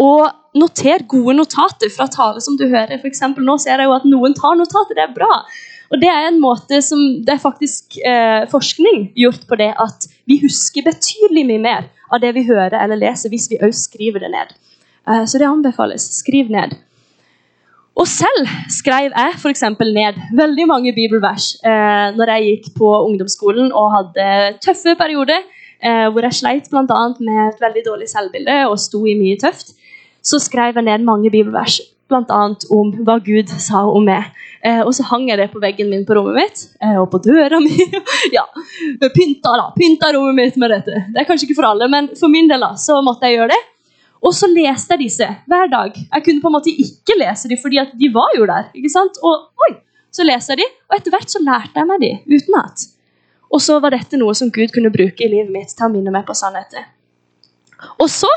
Og 0.00 0.24
noter 0.56 1.04
gode 1.10 1.36
notater 1.36 1.92
fra 1.92 2.08
tale 2.08 2.40
som 2.44 2.56
du 2.60 2.66
hører. 2.70 3.00
For 3.00 3.44
nå 3.44 3.58
ser 3.60 3.80
jeg 3.80 3.88
jo 3.88 3.96
at 3.96 4.08
noen 4.08 4.36
tar 4.36 4.56
notater. 4.58 4.96
Det 4.96 5.04
er 5.04 5.16
bra. 5.16 5.32
Og 5.92 6.00
det 6.00 6.08
er 6.10 6.28
en 6.28 6.40
måte 6.42 6.80
som, 6.82 7.00
det 7.24 7.36
er 7.36 7.42
faktisk 7.42 7.98
eh, 8.00 8.44
forskning 8.50 9.10
gjort 9.18 9.44
på 9.48 9.58
det 9.60 9.72
at 9.80 10.08
vi 10.28 10.40
husker 10.42 10.86
betydelig 10.86 11.44
mye 11.50 11.62
mer 11.62 11.90
av 12.12 12.22
det 12.22 12.32
vi 12.36 12.46
hører 12.48 12.78
eller 12.80 13.00
leser, 13.00 13.32
hvis 13.32 13.50
vi 13.52 13.60
òg 13.62 13.74
skriver 13.76 14.24
det 14.24 14.32
ned. 14.32 14.54
Eh, 15.08 15.24
så 15.28 15.38
det 15.38 15.48
anbefales. 15.48 16.06
Skriv 16.18 16.50
ned. 16.52 16.76
Og 17.94 18.08
selv 18.10 18.48
skrev 18.74 19.12
jeg 19.14 19.34
for 19.38 19.54
ned 19.94 20.16
veldig 20.34 20.66
mange 20.66 20.92
bibelvers 20.92 21.54
eh, 21.62 22.10
når 22.16 22.32
jeg 22.32 22.46
gikk 22.48 22.72
på 22.78 22.88
ungdomsskolen 23.06 23.70
og 23.70 23.92
hadde 23.94 24.58
tøffe 24.64 24.96
perioder, 24.98 25.44
eh, 25.78 26.08
hvor 26.10 26.26
jeg 26.26 26.34
sleit 26.40 26.70
bl.a. 26.70 27.02
med 27.20 27.40
et 27.48 27.60
veldig 27.62 27.84
dårlig 27.86 28.08
selvbilde 28.10 28.64
og 28.66 28.78
sto 28.82 29.04
i 29.06 29.14
mye 29.14 29.38
tøft. 29.38 29.76
Så 30.22 30.40
skrev 30.42 30.74
jeg 30.74 30.88
ned 30.88 31.06
mange 31.06 31.30
bibelvers, 31.30 31.80
bl.a. 32.08 32.42
om 32.74 32.90
hva 33.06 33.20
Gud 33.22 33.52
sa 33.62 33.84
om 33.86 34.08
meg. 34.10 34.32
Eh, 34.64 34.80
og 34.80 34.94
så 34.96 35.04
hang 35.10 35.26
jeg 35.28 35.36
det 35.36 35.50
på 35.52 35.60
veggen 35.60 35.90
min 35.92 36.06
på 36.08 36.14
rommet 36.16 36.38
mitt 36.38 36.60
eh, 36.80 36.96
og 36.96 37.10
på 37.12 37.20
døra 37.26 37.58
mi. 37.64 37.74
ja, 38.32 38.46
pynta 39.12 39.52
da, 39.60 39.68
pynta 39.76 40.08
rommet 40.16 40.38
mitt 40.38 40.58
med 40.60 40.72
dette. 40.72 41.04
Det 41.12 41.20
er 41.20 41.28
kanskje 41.28 41.50
ikke 41.50 41.58
for 41.58 41.68
alle, 41.68 41.88
men 41.92 42.08
for 42.16 42.32
min 42.32 42.48
del 42.48 42.64
da, 42.64 42.72
så 42.80 43.00
måtte 43.04 43.28
jeg 43.28 43.40
gjøre 43.40 43.52
det. 43.52 43.60
Og 44.24 44.32
så 44.32 44.48
leste 44.48 44.96
jeg 44.96 45.02
disse 45.04 45.26
hver 45.50 45.68
dag. 45.68 45.96
Jeg 46.00 46.24
kunne 46.24 46.40
på 46.40 46.48
en 46.48 46.56
måte 46.56 46.72
ikke 46.72 47.18
lese 47.20 47.50
dem, 47.50 47.60
fordi 47.60 47.82
de 48.00 48.08
var 48.14 48.32
jo 48.38 48.46
der. 48.48 48.70
ikke 48.72 48.92
sant? 48.92 49.20
Og 49.20 49.66
oi, 49.66 49.74
så 50.14 50.24
leser 50.24 50.54
jeg 50.54 50.64
de, 50.64 50.68
og 50.88 50.96
etter 50.96 51.12
hvert 51.12 51.34
så 51.34 51.42
lærte 51.44 51.82
jeg 51.82 51.90
meg 51.90 52.00
de 52.00 52.12
utenat. 52.32 52.86
Og 53.52 53.60
så 53.62 53.76
var 53.84 53.92
dette 53.92 54.16
noe 54.18 54.32
som 54.34 54.48
Gud 54.54 54.72
kunne 54.72 54.92
bruke 54.94 55.26
i 55.26 55.28
livet 55.30 55.52
mitt 55.52 55.76
til 55.76 55.86
å 55.86 55.92
minne 55.92 56.14
meg 56.14 56.24
på 56.24 56.34
sannheter. 56.38 56.88
Og 58.00 58.08
så 58.08 58.30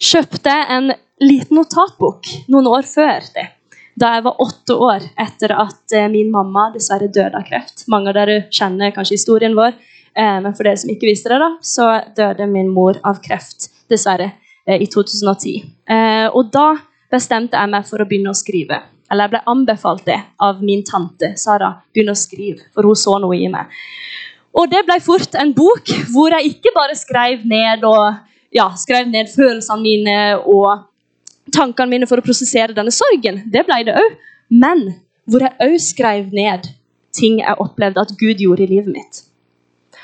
kjøpte 0.00 0.48
jeg 0.48 0.66
en 0.78 0.92
liten 1.20 1.58
notatbok 1.60 2.32
noen 2.48 2.72
år 2.72 2.88
før 2.88 3.28
det. 3.36 3.50
Da 3.98 4.14
jeg 4.14 4.26
var 4.28 4.42
åtte 4.44 4.76
år 4.78 5.06
etter 5.18 5.54
at 5.58 5.94
eh, 5.96 6.10
min 6.12 6.28
mamma 6.30 6.68
dessverre 6.74 7.08
døde 7.10 7.34
av 7.34 7.46
kreft. 7.48 7.86
Mange 7.90 8.12
av 8.12 8.18
dere 8.20 8.44
kjenner 8.54 8.92
kanskje 8.94 9.16
historien 9.16 9.56
vår, 9.58 9.74
eh, 10.14 10.36
men 10.44 10.52
for 10.52 10.68
dere 10.68 10.78
som 10.78 10.92
ikke 10.92 11.08
visste 11.08 11.32
det, 11.32 11.40
da, 11.42 11.54
så 11.64 11.88
døde 12.16 12.46
min 12.50 12.70
mor 12.70 13.00
av 13.08 13.18
kreft, 13.24 13.72
dessverre. 13.90 14.32
Eh, 14.68 14.82
i 14.82 14.86
2010. 14.86 15.62
Eh, 15.88 16.28
og 16.36 16.50
da 16.52 16.74
bestemte 17.08 17.56
jeg 17.56 17.72
meg 17.72 17.86
for 17.88 18.02
å 18.02 18.06
begynne 18.08 18.34
å 18.34 18.36
skrive. 18.36 18.82
Eller 19.08 19.24
jeg 19.24 19.32
ble 19.32 19.40
anbefalt 19.48 20.04
det 20.04 20.18
av 20.44 20.60
min 20.60 20.82
tante 20.84 21.32
Sara. 21.40 21.70
Begynne 21.94 22.12
å 22.12 22.20
skrive, 22.20 22.66
for 22.76 22.84
hun 22.84 22.98
så 22.98 23.16
noe 23.22 23.38
i 23.38 23.48
meg. 23.48 23.72
Og 24.52 24.68
det 24.68 24.82
ble 24.84 24.98
fort 25.00 25.38
en 25.40 25.54
bok 25.56 25.88
hvor 26.12 26.36
jeg 26.36 26.52
ikke 26.52 26.74
bare 26.76 26.96
skrev 26.98 27.46
ned, 27.48 27.86
og, 27.88 28.20
ja, 28.52 28.68
skrev 28.76 29.08
ned 29.08 29.32
følelsene 29.32 29.80
mine 29.80 30.18
og 30.42 30.84
tankene 31.54 31.92
mine 31.92 32.08
for 32.08 32.20
å 32.20 32.24
prosessere 32.24 32.76
denne 32.76 32.94
sorgen. 32.94 33.42
Det 33.52 33.64
ble 33.66 33.82
det 33.88 33.96
òg. 33.98 34.18
Men 34.48 34.84
hvor 35.28 35.44
jeg 35.44 35.56
òg 35.64 35.78
skrev 35.82 36.34
ned 36.34 36.70
ting 37.16 37.40
jeg 37.42 37.60
opplevde 37.60 38.02
at 38.04 38.14
Gud 38.20 38.40
gjorde 38.42 38.64
i 38.64 38.70
livet 38.70 38.92
mitt. 38.92 39.22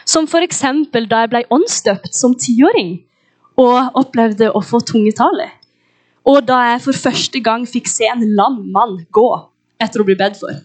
Som 0.05 0.29
f.eks. 0.29 0.63
da 0.93 1.25
jeg 1.25 1.33
ble 1.33 1.45
åndsdøpt 1.55 2.17
som 2.17 2.35
tiåring 2.37 2.99
og 3.61 3.97
opplevde 4.01 4.51
å 4.51 4.61
få 4.65 4.83
tungetale. 4.85 5.49
Og 6.29 6.45
da 6.49 6.61
jeg 6.73 6.83
for 6.87 7.05
første 7.07 7.41
gang 7.45 7.65
fikk 7.69 7.89
se 7.91 8.09
en 8.09 8.25
lam 8.37 8.63
mann 8.75 8.99
gå 9.13 9.29
etter 9.83 10.01
å 10.01 10.09
bli 10.09 10.17
bedt 10.19 10.41
for. 10.41 10.57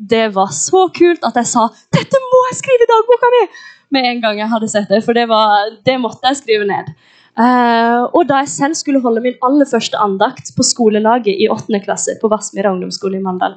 Det 0.00 0.30
var 0.34 0.52
så 0.56 0.86
kult 0.96 1.24
at 1.28 1.36
jeg 1.36 1.48
sa 1.48 1.68
'Dette 1.92 2.20
må 2.30 2.40
jeg 2.48 2.60
skrive 2.62 2.86
i 2.86 2.92
dagboka 2.92 3.28
mi!' 3.34 3.48
med 3.90 4.06
en 4.06 4.20
gang 4.22 4.38
jeg 4.38 4.48
hadde 4.48 4.68
sett 4.70 4.88
det, 4.88 5.02
for 5.04 5.18
det, 5.18 5.26
var, 5.28 5.70
det 5.86 5.96
måtte 6.00 6.30
jeg 6.30 6.36
skrive 6.36 6.66
ned. 6.68 6.92
Uh, 7.38 8.10
og 8.10 8.24
da 8.28 8.40
jeg 8.42 8.50
selv 8.52 8.76
skulle 8.78 9.00
holde 9.04 9.22
min 9.24 9.36
aller 9.46 9.68
første 9.68 9.98
andakt 10.02 10.50
på 10.56 10.66
skolelaget 10.66 11.38
i 11.38 11.46
8. 11.52 11.78
klasse 11.84 12.16
på 12.20 12.28
Vassmyra 12.32 12.72
ungdomsskole 12.74 13.20
i 13.20 13.22
Mandal, 13.22 13.54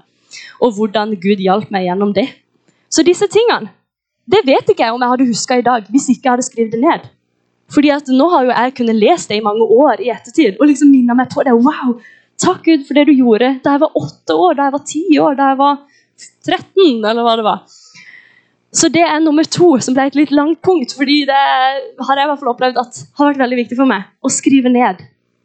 og 0.62 0.76
hvordan 0.78 1.16
Gud 1.22 1.42
hjalp 1.42 1.74
meg 1.74 1.88
gjennom 1.88 2.14
det. 2.16 2.30
Så 2.94 3.06
disse 3.06 3.28
tingene 3.32 3.74
det 4.30 4.40
vet 4.48 4.70
ikke 4.72 4.86
jeg 4.86 4.96
om 4.96 5.02
jeg 5.04 5.12
hadde 5.12 5.28
huska 5.28 5.58
i 5.60 5.66
dag 5.66 5.88
hvis 5.92 6.08
ikke 6.14 6.30
jeg 6.30 6.34
hadde 6.36 6.48
skrevet 6.48 6.76
det 6.76 6.82
ned. 6.84 7.08
Fordi 7.74 7.90
at 7.92 8.10
nå 8.12 8.28
har 8.32 8.46
jo 8.46 8.54
jeg 8.54 8.76
kunnet 8.78 9.00
lese 9.00 9.32
det 9.32 9.40
i 9.40 9.44
mange 9.44 9.66
år 9.66 10.04
i 10.04 10.12
ettertid 10.14 10.60
og 10.60 10.70
liksom 10.70 10.92
minna 10.94 11.16
meg 11.18 11.32
på 11.34 11.44
det. 11.44 11.56
Wow, 11.58 11.98
takk 12.40 12.64
Gud 12.68 12.86
for 12.88 12.96
det 12.96 13.08
du 13.10 13.16
gjorde 13.18 13.56
da 13.66 13.76
jeg 13.76 13.84
var 13.84 13.98
åtte 14.00 14.38
år, 14.38 14.56
da 14.60 14.68
jeg 14.68 14.76
var 14.78 14.86
ti 14.94 15.04
år, 15.26 15.40
da 15.40 15.50
jeg 15.52 15.60
var 15.64 15.82
13, 16.46 17.04
eller 17.04 17.26
hva 17.26 17.36
det 17.40 17.48
var. 17.48 17.64
Så 18.74 18.90
det 18.90 19.04
er 19.06 19.20
nummer 19.22 19.46
to, 19.46 19.76
som 19.86 19.94
ble 19.94 20.08
et 20.10 20.18
litt 20.18 20.32
langt 20.34 20.62
punkt. 20.66 20.96
fordi 20.98 21.26
det 21.30 21.42
har 22.08 22.18
jeg 22.18 22.26
i 22.26 22.30
hvert 22.32 22.40
fall 22.40 22.54
opplevd 22.54 22.80
at 22.82 23.02
har 23.20 23.30
vært 23.30 23.44
veldig 23.44 23.60
viktig 23.62 23.78
for 23.78 23.90
meg. 23.90 24.10
Å 24.22 24.32
skrive 24.34 24.72
ned. 24.74 25.04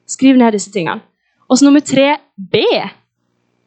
Skrive 0.08 0.40
ned 0.40 0.56
disse 0.56 0.72
tingene. 0.72 1.04
Og 1.48 1.58
så 1.58 1.68
nummer 1.68 1.84
tre 1.84 2.16
be. 2.36 2.88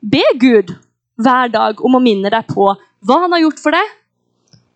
Be 0.02 0.24
Gud 0.42 0.74
hver 1.22 1.52
dag 1.54 1.82
om 1.86 1.98
å 1.98 2.02
minne 2.02 2.30
deg 2.34 2.48
på 2.50 2.72
hva 3.06 3.18
han 3.24 3.34
har 3.34 3.44
gjort 3.44 3.62
for 3.62 3.74
deg, 3.74 3.98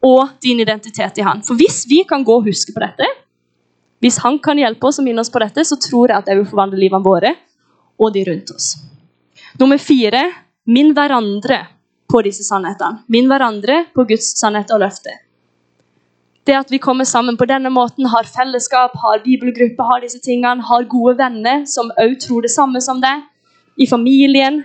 og 0.06 0.38
din 0.41 0.62
identitet 0.62 1.17
i 1.17 1.26
han. 1.26 1.41
For 1.45 1.58
hvis 1.58 1.84
vi 1.89 2.04
kan 2.06 2.24
gå 2.26 2.39
og 2.39 2.45
huske 2.45 2.74
på 2.74 2.82
dette, 2.84 3.08
hvis 4.04 4.19
han 4.21 4.38
kan 4.43 4.60
hjelpe 4.60 4.86
oss 4.89 5.00
og 5.02 5.08
minne 5.08 5.24
oss 5.24 5.32
på 5.34 5.41
dette, 5.41 5.63
så 5.65 5.78
tror 5.82 6.12
jeg 6.12 6.17
at 6.19 6.28
det 6.30 6.38
vil 6.38 6.50
forvandle 6.50 6.82
livene 6.82 7.06
våre 7.06 7.32
og 7.98 8.12
de 8.13 8.26
rundt 8.28 8.52
oss. 8.54 8.76
Nummer 9.58 9.80
fire 9.82 10.28
minn 10.69 10.91
hverandre 10.93 11.62
på 12.12 12.22
disse 12.26 12.46
sannhetene. 12.48 13.04
Minn 13.12 13.30
hverandre 13.30 13.86
på 13.96 14.06
Guds 14.10 14.34
sannhet 14.39 14.72
og 14.74 14.84
løfte. 14.86 15.13
Det 16.46 16.54
at 16.54 16.70
vi 16.70 16.78
kommer 16.78 17.08
sammen 17.10 17.38
på 17.38 17.48
denne 17.50 17.72
måten, 17.74 18.06
har 18.06 18.28
fellesskap, 18.30 18.94
har 19.02 19.24
bibelgruppe, 19.24 19.84
har 19.84 20.04
disse 20.04 20.22
tingene, 20.22 20.62
har 20.62 20.86
gode 20.89 21.18
venner 21.18 21.63
som 21.65 21.89
òg 21.98 22.20
tror 22.22 22.46
det 22.46 22.54
samme 22.54 22.82
som 22.86 23.02
deg, 23.02 23.24
i 23.82 23.88
familien. 23.89 24.62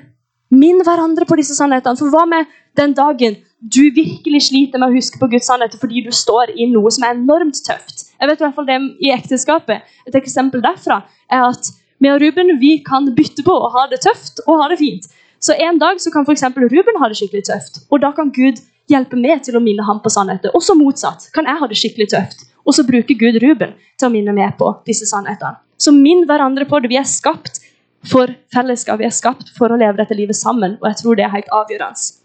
Minn 0.52 0.82
hverandre 0.84 1.24
på 1.26 1.38
disse 1.40 1.56
sannhetene. 1.56 1.96
For 1.96 2.12
hva 2.12 2.26
med 2.28 2.50
den 2.76 2.92
dagen 2.94 3.38
du 3.60 3.82
virkelig 3.96 4.46
sliter 4.48 4.80
med 4.80 4.90
å 4.90 4.96
huske 4.96 5.18
på 5.20 5.28
Guds 5.32 5.48
sannheter 5.50 5.80
fordi 5.80 6.04
du 6.04 6.12
står 6.14 6.52
i 6.56 6.68
noe 6.70 6.92
som 6.92 7.04
er 7.04 7.16
enormt 7.16 7.60
tøft. 7.64 8.06
Jeg 8.20 8.28
vet 8.28 8.40
i 8.40 8.44
hvert 8.46 8.56
fall 8.56 8.68
det 8.68 8.78
i 9.00 9.12
ekteskapet. 9.12 9.88
Et 10.08 10.16
eksempel 10.20 10.62
derfra 10.64 11.02
er 11.32 11.48
at 11.48 11.72
vi 12.00 12.08
og 12.12 12.20
Ruben 12.22 12.54
vi 12.60 12.78
kan 12.84 13.08
bytte 13.16 13.44
på 13.44 13.52
å 13.52 13.72
ha 13.74 13.86
det 13.90 14.00
tøft 14.04 14.40
og 14.46 14.62
ha 14.62 14.70
det 14.72 14.80
fint. 14.80 15.08
Så 15.40 15.56
En 15.56 15.78
dag 15.78 16.00
så 16.00 16.10
kan 16.12 16.26
for 16.26 16.34
Ruben 16.34 17.00
ha 17.00 17.08
det 17.08 17.16
skikkelig 17.16 17.44
tøft, 17.48 17.80
og 17.90 18.00
da 18.00 18.12
kan 18.12 18.30
Gud 18.30 18.60
hjelpe 18.90 19.16
meg 19.16 19.42
til 19.46 19.56
å 19.56 19.62
minne 19.64 19.84
ham 19.86 20.00
på 20.02 20.10
sannheter. 20.12 20.52
Og 20.54 20.62
så 20.62 20.74
motsatt. 20.76 21.30
Kan 21.34 21.46
jeg 21.48 21.56
ha 21.60 21.66
det 21.66 21.78
skikkelig 21.80 22.10
tøft, 22.12 22.44
og 22.66 22.74
så 22.76 22.84
bruker 22.84 23.16
Gud 23.16 23.40
Ruben 23.42 23.74
til 23.96 24.08
å 24.08 24.12
minne 24.12 24.34
meg 24.36 24.56
på 24.58 24.68
disse 24.86 25.08
sannhetene. 25.08 25.56
Så 25.80 25.94
minn 25.96 26.26
hverandre 26.28 26.66
på 26.68 26.80
det. 26.82 26.90
Vi 26.92 27.00
er 27.00 27.08
skapt 27.08 27.62
for 28.10 28.32
fellesskap, 28.52 29.00
vi 29.00 29.08
er 29.08 29.16
skapt 29.16 29.52
for 29.56 29.72
å 29.72 29.78
leve 29.80 30.00
dette 30.00 30.16
livet 30.16 30.36
sammen, 30.36 30.76
og 30.80 30.88
jeg 30.90 31.00
tror 31.00 31.16
det 31.16 31.24
er 31.26 31.34
helt 31.34 31.52
avgjørende. 31.52 32.16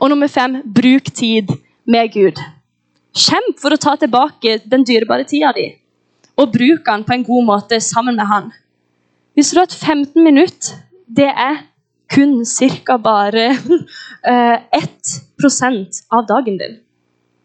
Og 0.00 0.10
nummer 0.12 0.28
fem 0.32 0.60
bruk 0.64 1.10
tid 1.16 1.52
med 1.84 2.12
Gud. 2.12 2.40
Kjemp 3.16 3.60
for 3.60 3.72
å 3.72 3.80
ta 3.80 3.96
tilbake 4.00 4.58
den 4.68 4.84
dyrebare 4.88 5.24
tida 5.28 5.52
di, 5.56 5.70
og 6.36 6.52
bruk 6.52 6.84
den 6.84 7.04
på 7.04 7.16
en 7.16 7.24
god 7.24 7.48
måte 7.48 7.80
sammen 7.80 8.16
med 8.16 8.28
han. 8.28 8.50
Hvis 9.36 9.52
du 9.52 9.60
et 9.60 9.72
15 9.72 10.20
minutter, 10.24 10.76
det 11.08 11.28
er 11.28 11.64
kun 12.12 12.44
ca. 12.44 12.98
bare 12.98 13.48
uh, 13.52 13.78
eh, 14.32 14.82
1 14.82 16.04
av 16.10 16.26
dagen 16.26 16.58
din. 16.58 16.78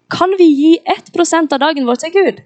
Kan 0.10 0.36
vi 0.38 0.44
gi 0.44 0.78
1% 1.16 1.54
av 1.54 1.60
dagen 1.60 1.86
vår 1.88 1.96
til 1.96 2.12
Gud? 2.12 2.42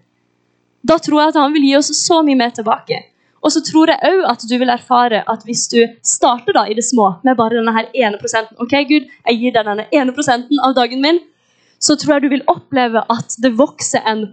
Da 0.85 0.99
tror 1.01 1.21
jeg 1.21 1.33
at 1.33 1.41
han 1.41 1.53
vil 1.53 1.65
gi 1.65 1.75
oss 1.77 1.91
så 1.97 2.21
mye 2.23 2.37
mer 2.37 2.53
tilbake. 2.53 3.01
Og 3.45 3.53
så 3.53 3.61
tror 3.61 3.91
jeg 3.91 4.01
òg 4.09 4.23
at 4.29 4.43
du 4.49 4.55
vil 4.57 4.71
erfare 4.73 5.21
at 5.29 5.43
hvis 5.45 5.67
du 5.69 5.79
starter 6.05 6.55
da 6.57 6.65
i 6.65 6.77
det 6.77 6.85
små 6.85 7.11
med 7.25 7.37
bare 7.37 7.59
denne 7.59 7.73
her 7.75 7.91
ene 7.93 8.17
prosenten 8.21 8.57
Ok, 8.61 8.73
Gud, 8.89 9.05
jeg 9.05 9.41
gir 9.41 9.53
deg 9.53 9.67
denne 9.67 9.85
ene 9.93 10.15
prosenten 10.15 10.61
av 10.65 10.73
dagen 10.77 11.03
min, 11.03 11.19
så 11.77 11.97
tror 11.99 12.15
jeg 12.15 12.25
du 12.25 12.33
vil 12.33 12.45
oppleve 12.49 13.03
at 13.13 13.37
det 13.43 13.53
vokser 13.59 14.01
en 14.09 14.27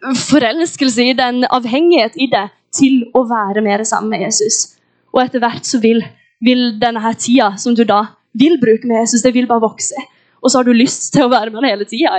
forelskelse 0.00 1.10
i 1.10 1.14
det, 1.14 1.26
en 1.26 1.46
avhengighet 1.46 2.16
i 2.18 2.26
det, 2.32 2.48
til 2.74 3.04
å 3.14 3.24
være 3.28 3.62
mer 3.66 3.82
sammen 3.86 4.14
med 4.14 4.24
Jesus. 4.26 4.76
Og 5.14 5.22
etter 5.24 5.42
hvert 5.42 5.66
så 5.66 5.80
vil, 5.82 6.02
vil 6.44 6.80
denne 6.80 7.02
her 7.04 7.16
tida 7.20 7.52
som 7.60 7.76
du 7.76 7.84
da 7.84 8.04
vil 8.40 8.56
bruke 8.62 8.88
med 8.88 9.02
Jesus, 9.02 9.22
det 9.22 9.34
vil 9.34 9.48
bare 9.50 9.64
vokse. 9.64 9.96
Og 10.40 10.50
så 10.50 10.60
har 10.60 10.64
du 10.64 10.72
lyst 10.72 11.10
til 11.12 11.26
å 11.26 11.32
være 11.32 11.50
med 11.50 11.60
han 11.60 11.68
hele 11.68 11.86
tida. 11.88 12.16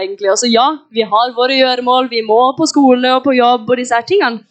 Ja, 0.51 0.67
vi 0.93 1.05
har 1.07 1.33
våre 1.37 1.57
gjøremål, 1.57 2.09
vi 2.11 2.21
må 2.25 2.39
på 2.57 2.67
skole 2.69 3.15
og 3.15 3.23
på 3.25 3.33
jobb 3.37 3.69
og 3.69 3.77
disse 3.81 3.97
her 3.97 4.07
tingene. 4.07 4.45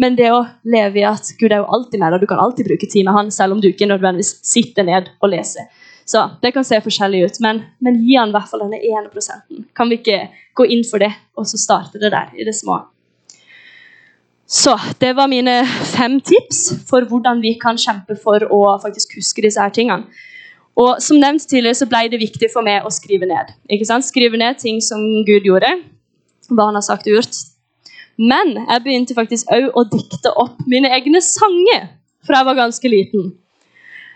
men 0.00 0.14
det 0.16 0.30
å 0.32 0.46
leve 0.64 0.96
i 0.96 1.02
at 1.04 1.26
Gud 1.36 1.52
er 1.52 1.58
jo 1.60 1.66
alltid 1.76 2.00
med 2.00 2.14
deg, 2.14 2.22
du 2.22 2.26
kan 2.26 2.38
alltid 2.40 2.64
bruke 2.64 2.86
tid 2.88 3.04
med 3.04 3.12
han, 3.12 3.30
selv 3.30 3.52
om 3.52 3.58
du 3.60 3.66
ikke 3.68 3.84
nødvendigvis 3.84 4.38
sitter 4.48 4.86
ned 4.88 5.10
og 5.20 5.28
leser. 5.28 5.68
Så 6.08 6.22
Det 6.40 6.54
kan 6.54 6.64
se 6.64 6.80
forskjellig 6.80 7.20
ut, 7.26 7.40
men, 7.44 7.60
men 7.84 7.98
gi 8.00 8.16
han 8.16 8.32
i 8.32 8.32
hvert 8.32 8.48
fall 8.48 8.64
denne 8.64 8.80
ene 8.80 9.12
prosenten. 9.12 9.66
Kan 9.76 9.90
vi 9.92 10.00
ikke 10.00 10.30
gå 10.56 10.64
inn 10.72 10.86
for 10.88 11.04
det, 11.04 11.12
og 11.36 11.44
så 11.46 11.60
starte 11.60 12.00
det 12.00 12.14
der, 12.16 12.32
i 12.32 12.48
det 12.48 12.56
små? 12.56 12.80
Så 14.50 14.74
det 14.98 15.12
var 15.14 15.30
mine 15.30 15.60
fem 15.92 16.16
tips 16.26 16.72
for 16.88 17.06
hvordan 17.06 17.38
vi 17.42 17.54
kan 17.62 17.78
kjempe 17.78 18.16
for 18.18 18.42
å 18.50 18.64
faktisk 18.82 19.14
huske 19.20 19.44
disse 19.44 19.62
her 19.62 19.70
tingene. 19.70 20.10
Og 20.80 20.98
som 21.02 21.20
nevnt 21.22 21.46
tidligere 21.46 21.78
så 21.78 21.86
ble 21.90 22.08
det 22.10 22.18
viktig 22.18 22.48
for 22.50 22.66
meg 22.66 22.86
å 22.86 22.90
skrive 22.90 23.28
ned. 23.30 23.52
Ikke 23.70 23.86
sant? 23.86 24.06
Skrive 24.06 24.38
ned 24.40 24.58
ting 24.58 24.80
som 24.82 25.00
Gud 25.28 25.46
gjorde, 25.46 25.70
hva 26.50 26.66
han 26.66 26.78
har 26.78 26.86
sagt 26.86 27.06
og 27.06 27.20
gjort. 27.20 27.40
Men 28.18 28.56
jeg 28.58 28.84
begynte 28.84 29.16
faktisk 29.16 29.50
òg 29.54 29.70
å 29.70 29.86
dikte 29.92 30.32
opp 30.42 30.58
mine 30.68 30.90
egne 30.98 31.22
sanger 31.24 31.86
fra 32.26 32.42
jeg 32.42 32.50
var 32.50 32.58
ganske 32.58 32.90
liten. 32.90 33.30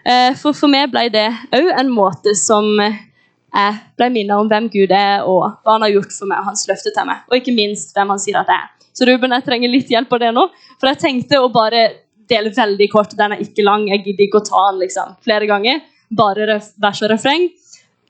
Eh, 0.04 0.34
for 0.36 0.56
for 0.56 0.68
meg 0.72 0.90
ble 0.92 1.06
det 1.14 1.28
òg 1.54 1.70
en 1.78 1.94
måte 1.94 2.34
som 2.36 2.66
jeg 2.74 3.74
ble 3.96 4.10
minnet 4.10 4.34
om 4.34 4.50
hvem 4.50 4.66
Gud 4.72 4.90
er, 4.90 5.22
og 5.22 5.62
hva 5.62 5.76
han 5.76 5.86
har 5.86 5.94
gjort 5.94 6.12
for 6.12 6.26
meg, 6.26 6.42
og 6.42 6.50
hans 6.50 6.66
løfte 6.68 6.90
til 6.90 7.06
meg. 7.06 7.22
Og 7.30 7.38
ikke 7.38 7.54
minst 7.54 7.94
hvem 7.94 8.10
han 8.10 8.20
sier 8.20 8.40
at 8.42 8.50
jeg 8.50 8.66
er. 8.66 8.73
Så 8.94 9.08
Ruben, 9.08 9.34
jeg 9.34 9.46
trenger 9.46 9.72
litt 9.72 9.90
hjelp 9.90 10.12
av 10.14 10.22
det 10.22 10.30
nå. 10.36 10.46
For 10.78 10.90
jeg 10.92 11.02
tenkte 11.02 11.42
å 11.42 11.50
bare 11.52 11.84
dele 12.30 12.52
veldig 12.54 12.88
kort. 12.92 13.16
Den 13.18 13.34
er 13.34 13.42
ikke 13.42 13.66
lang. 13.66 13.88
Jeg 13.90 14.04
gidder 14.04 14.28
ikke 14.28 14.42
å 14.42 14.46
ta 14.46 14.68
den 14.70 14.84
liksom, 14.84 15.16
flere 15.24 15.48
ganger. 15.50 15.82
Bare 16.14 16.60
vers 16.82 17.02
og 17.02 17.10
refreng. 17.10 17.48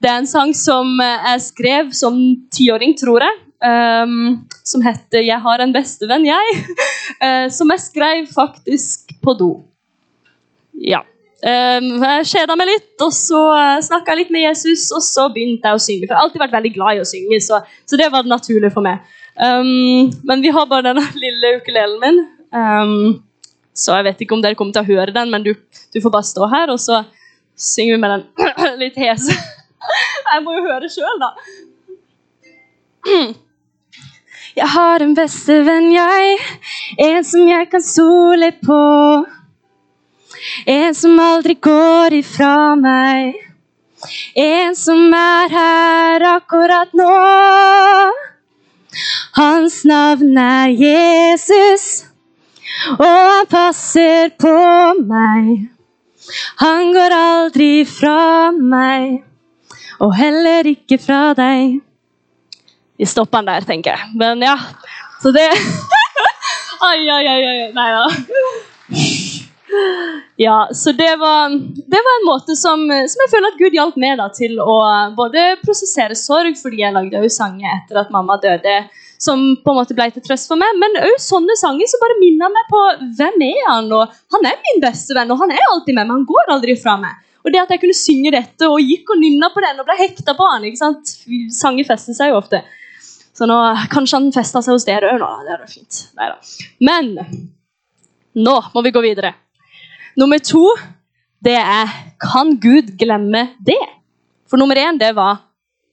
Det 0.03 0.11
er 0.11 0.21
en 0.21 0.29
sang 0.29 0.53
som 0.57 0.99
eh, 1.01 1.31
jeg 1.31 1.45
skrev 1.47 1.95
som 1.97 2.19
tiåring, 2.53 2.93
tror 3.01 3.25
jeg. 3.25 3.41
Um, 3.65 4.45
som 4.67 4.83
heter 4.85 5.23
'Jeg 5.25 5.41
har 5.41 5.59
en 5.63 5.73
bestevenn, 5.73 6.27
jeg'. 6.27 6.59
uh, 7.25 7.49
som 7.59 7.71
jeg 7.71 7.81
skrev 7.81 8.27
faktisk 8.29 9.15
på 9.23 9.33
do. 9.39 9.65
Ja. 10.77 11.01
Um, 11.45 12.03
jeg 12.03 12.29
kjeda 12.29 12.57
meg 12.57 12.69
litt, 12.69 12.93
og 13.01 13.13
så 13.17 13.41
uh, 13.57 13.81
snakka 13.81 14.13
jeg 14.13 14.19
litt 14.19 14.35
med 14.37 14.45
Jesus, 14.45 14.91
og 14.93 15.01
så 15.01 15.31
begynte 15.33 15.71
jeg 15.71 15.79
å 15.79 15.81
synge. 15.81 16.05
For 16.05 16.13
jeg 16.13 16.19
har 16.19 16.27
alltid 16.27 16.45
vært 16.45 16.57
veldig 16.59 16.75
glad 16.77 16.99
i 16.99 17.01
å 17.01 17.09
synge, 17.09 17.41
så, 17.41 17.63
så 17.89 18.01
det 18.01 18.11
var 18.13 18.29
naturlig 18.29 18.73
for 18.75 18.85
meg. 18.85 19.01
Um, 19.35 20.13
men 20.23 20.43
vi 20.43 20.49
har 20.55 20.67
bare 20.71 20.87
denne 20.87 21.05
lille 21.25 21.57
ukulelen 21.59 22.01
min. 22.01 22.21
Um, 22.55 23.23
så 23.75 23.97
jeg 23.99 24.07
vet 24.07 24.21
ikke 24.23 24.37
om 24.37 24.43
dere 24.43 24.55
kommer 24.59 24.75
til 24.77 24.85
å 24.85 24.91
høre 24.95 25.15
den, 25.15 25.31
men 25.35 25.43
du, 25.43 25.55
du 25.91 26.01
får 26.01 26.13
bare 26.15 26.29
stå 26.29 26.47
her, 26.53 26.71
og 26.71 26.79
så 26.79 27.03
synger 27.59 27.97
vi 27.97 28.03
med 28.03 28.15
den 28.15 28.23
litt 28.83 28.99
hes. 28.99 29.27
jeg 30.33 30.45
må 30.45 30.55
jo 30.59 30.67
høre 30.69 30.91
sjøl, 30.93 31.19
da. 31.23 31.33
Jeg 34.55 34.71
har 34.71 35.03
en 35.03 35.17
bestevenn, 35.19 35.89
jeg. 35.91 36.37
En 37.03 37.25
som 37.27 37.49
jeg 37.49 37.67
kan 37.73 37.83
stole 37.83 38.53
på. 38.63 38.77
En 40.71 40.95
som 40.95 41.19
aldri 41.19 41.57
går 41.59 42.15
ifra 42.21 42.77
meg. 42.79 43.35
En 44.39 44.79
som 44.79 45.11
er 45.19 45.57
her 45.57 46.27
akkurat 46.37 46.95
nå. 46.95 47.11
Hans 49.35 49.81
navn 49.85 50.37
er 50.39 50.71
Jesus, 50.79 52.05
og 52.95 53.07
han 53.07 53.49
passer 53.51 54.31
på 54.39 54.53
meg. 55.09 55.65
Han 56.63 56.93
går 56.95 57.15
aldri 57.17 57.73
fra 57.89 58.53
meg, 58.55 59.25
og 59.99 60.15
heller 60.15 60.71
ikke 60.71 61.01
fra 61.03 61.33
deg. 61.35 61.81
Vi 62.95 63.11
stopper 63.11 63.43
den 63.43 63.51
der, 63.51 63.67
tenker 63.67 63.97
jeg. 63.97 64.15
Men 64.23 64.43
ja, 64.47 64.55
så 65.23 65.35
det 65.35 65.49
Ai, 66.85 67.09
ai, 67.09 67.27
ai. 67.27 67.43
ai. 67.49 67.73
Nei 67.75 67.91
da. 67.97 68.07
Ja, 70.37 70.69
så 70.75 70.93
det 70.93 71.17
var, 71.19 71.51
det 71.95 72.01
var 72.07 72.19
en 72.21 72.27
måte 72.29 72.55
som, 72.59 72.83
som, 72.87 73.23
jeg 73.25 73.31
føler 73.33 73.49
at 73.51 73.59
Gud 73.59 73.75
hjalp 73.75 73.97
meg 73.99 74.19
da, 74.21 74.29
til 74.35 74.61
å 74.63 74.77
både 75.17 75.57
prosessere 75.63 76.15
sorg, 76.19 76.59
fordi 76.61 76.83
jeg 76.83 76.95
lagde 76.95 77.23
jo 77.25 77.31
sanger 77.33 77.71
etter 77.73 78.03
at 78.03 78.13
mamma 78.15 78.37
døde, 78.43 78.77
som 79.23 79.43
på 79.63 79.73
en 79.73 79.79
måte 79.79 79.97
ble 79.97 80.09
til 80.13 80.25
trøst 80.25 80.51
for 80.51 80.61
meg, 80.61 80.79
men 80.81 80.99
òg 81.05 81.19
sånne 81.23 81.57
sanger 81.59 81.89
som 81.91 82.03
bare 82.03 82.19
minner 82.21 82.53
meg 82.53 82.71
på 82.71 82.81
hvem 83.19 83.45
er 83.47 83.61
han 83.69 83.93
og 83.95 84.15
Han 84.35 84.49
er 84.49 84.59
min 84.67 84.83
beste 84.83 85.15
venn, 85.17 85.31
og 85.31 85.41
han 85.41 85.53
er 85.55 85.71
alltid 85.71 85.95
med 85.95 86.09
meg. 86.09 86.17
Han 86.19 86.27
går 86.29 86.55
aldri 86.57 86.75
fra 86.81 86.97
meg. 87.01 87.21
Og 87.45 87.53
det 87.53 87.61
at 87.61 87.75
jeg 87.75 87.83
kunne 87.83 87.97
synge 87.97 88.33
dette 88.33 88.69
og 88.69 88.81
gikk 88.81 89.13
og 89.13 89.21
nynna 89.21 89.51
på 89.53 89.63
den 89.63 89.81
og 89.81 89.87
ble 89.89 89.99
hekta 89.99 90.35
på 90.37 90.49
han, 90.49 90.65
ikke 90.65 90.81
sant? 90.81 91.13
Sanger 91.53 91.87
fester 91.87 92.17
seg 92.17 92.33
jo 92.33 92.41
ofte. 92.41 92.63
Så 93.35 93.49
nå, 93.51 93.57
kanskje 93.93 94.21
han 94.21 94.31
festa 94.35 94.63
seg 94.65 94.77
hos 94.77 94.87
dere 94.89 95.13
òg 95.13 95.21
nå. 95.21 95.31
Det 95.45 95.53
er 95.53 95.65
jo 95.65 95.71
fint. 95.71 96.01
Neida. 96.17 96.39
Men 96.89 97.11
nå 98.35 98.55
må 98.75 98.85
vi 98.87 98.95
gå 98.95 99.03
videre. 99.05 99.35
Nummer 100.19 100.41
to 100.43 100.65
det 101.45 101.59
er 101.59 101.91
Kan 102.23 102.55
Gud 102.63 102.95
glemme 102.99 103.51
det? 103.67 103.81
For 104.49 104.57
nummer 104.57 104.79
én 104.79 104.99
det 104.99 105.13
var 105.17 105.43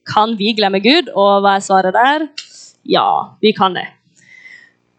Kan 0.08 0.36
vi 0.38 0.54
glemme 0.56 0.80
Gud? 0.80 1.10
Og 1.12 1.42
hva 1.44 1.58
er 1.58 1.66
svaret 1.66 1.94
der? 1.98 2.24
Ja, 2.82 3.36
vi 3.40 3.52
kan 3.52 3.74
det. 3.74 3.86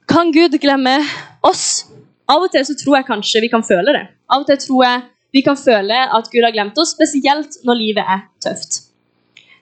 Kan 0.07 0.31
Gud 0.31 0.55
glemme 0.61 0.99
oss? 1.41 1.85
Av 2.29 2.43
og 2.43 2.51
til 2.51 2.63
så 2.65 2.75
tror 2.79 2.99
jeg 2.99 3.07
kanskje 3.09 3.41
vi 3.43 3.51
kan 3.51 3.65
føle 3.65 3.95
det. 3.95 4.05
Av 4.31 4.43
og 4.43 4.47
til 4.47 4.59
tror 4.61 4.85
jeg 4.85 5.03
vi 5.33 5.41
kan 5.41 5.57
føle 5.57 5.97
at 6.13 6.29
Gud 6.31 6.45
har 6.45 6.53
glemt 6.53 6.77
oss, 6.77 6.93
spesielt 6.93 7.57
når 7.65 7.79
livet 7.79 8.09
er 8.15 8.25
tøft. 8.43 8.83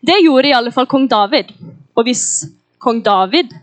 Det 0.01 0.17
gjorde 0.19 0.49
i 0.49 0.55
alle 0.57 0.73
fall 0.75 0.89
kong 0.89 1.07
David. 1.09 1.53
Og 1.95 2.05
hvis 2.07 2.25
kong 2.81 3.01
David 3.05 3.53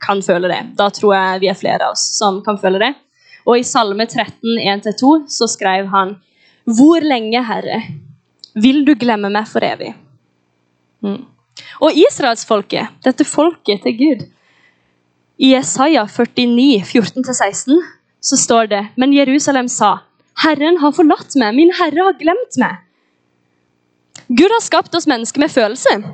kan 0.00 0.22
føle 0.24 0.48
det, 0.52 0.60
da 0.78 0.88
tror 0.94 1.16
jeg 1.16 1.40
vi 1.42 1.50
er 1.50 1.58
flere 1.58 1.88
av 1.88 1.96
oss 1.96 2.04
som 2.16 2.40
kan 2.44 2.60
føle 2.60 2.80
det. 2.82 2.92
Og 3.48 3.58
i 3.58 3.66
Salme 3.66 4.06
13, 4.06 4.60
1-2 4.62 5.12
så 5.32 5.48
skrev 5.48 5.88
han 5.92 6.18
Hvor 6.68 7.02
lenge, 7.02 7.40
Herre, 7.42 7.80
vil 8.54 8.84
du 8.84 8.94
glemme 8.94 9.30
meg 9.32 9.48
for 9.48 9.64
evig? 9.64 9.94
Mm. 11.02 11.24
Og 11.80 11.96
israelsfolket, 11.96 12.92
dette 13.04 13.24
folket 13.24 13.82
til 13.84 13.96
Gud 13.98 14.26
I 15.40 15.54
Isaiah 15.56 16.08
49, 16.08 16.82
14-16 16.84 17.80
så 18.20 18.36
står 18.36 18.70
det 18.70 18.82
Men 18.96 19.14
Jerusalem 19.16 19.68
sa 19.68 19.98
Herren 20.40 20.78
har 20.80 20.92
forlatt 20.96 21.34
meg, 21.36 21.56
min 21.56 21.72
herre 21.76 22.06
har 22.06 22.16
glemt 22.16 22.56
meg. 22.60 22.78
Gud 24.28 24.52
har 24.54 24.62
skapt 24.64 24.94
oss 24.96 25.08
mennesker 25.10 25.42
med 25.42 25.52
følelser, 25.52 26.04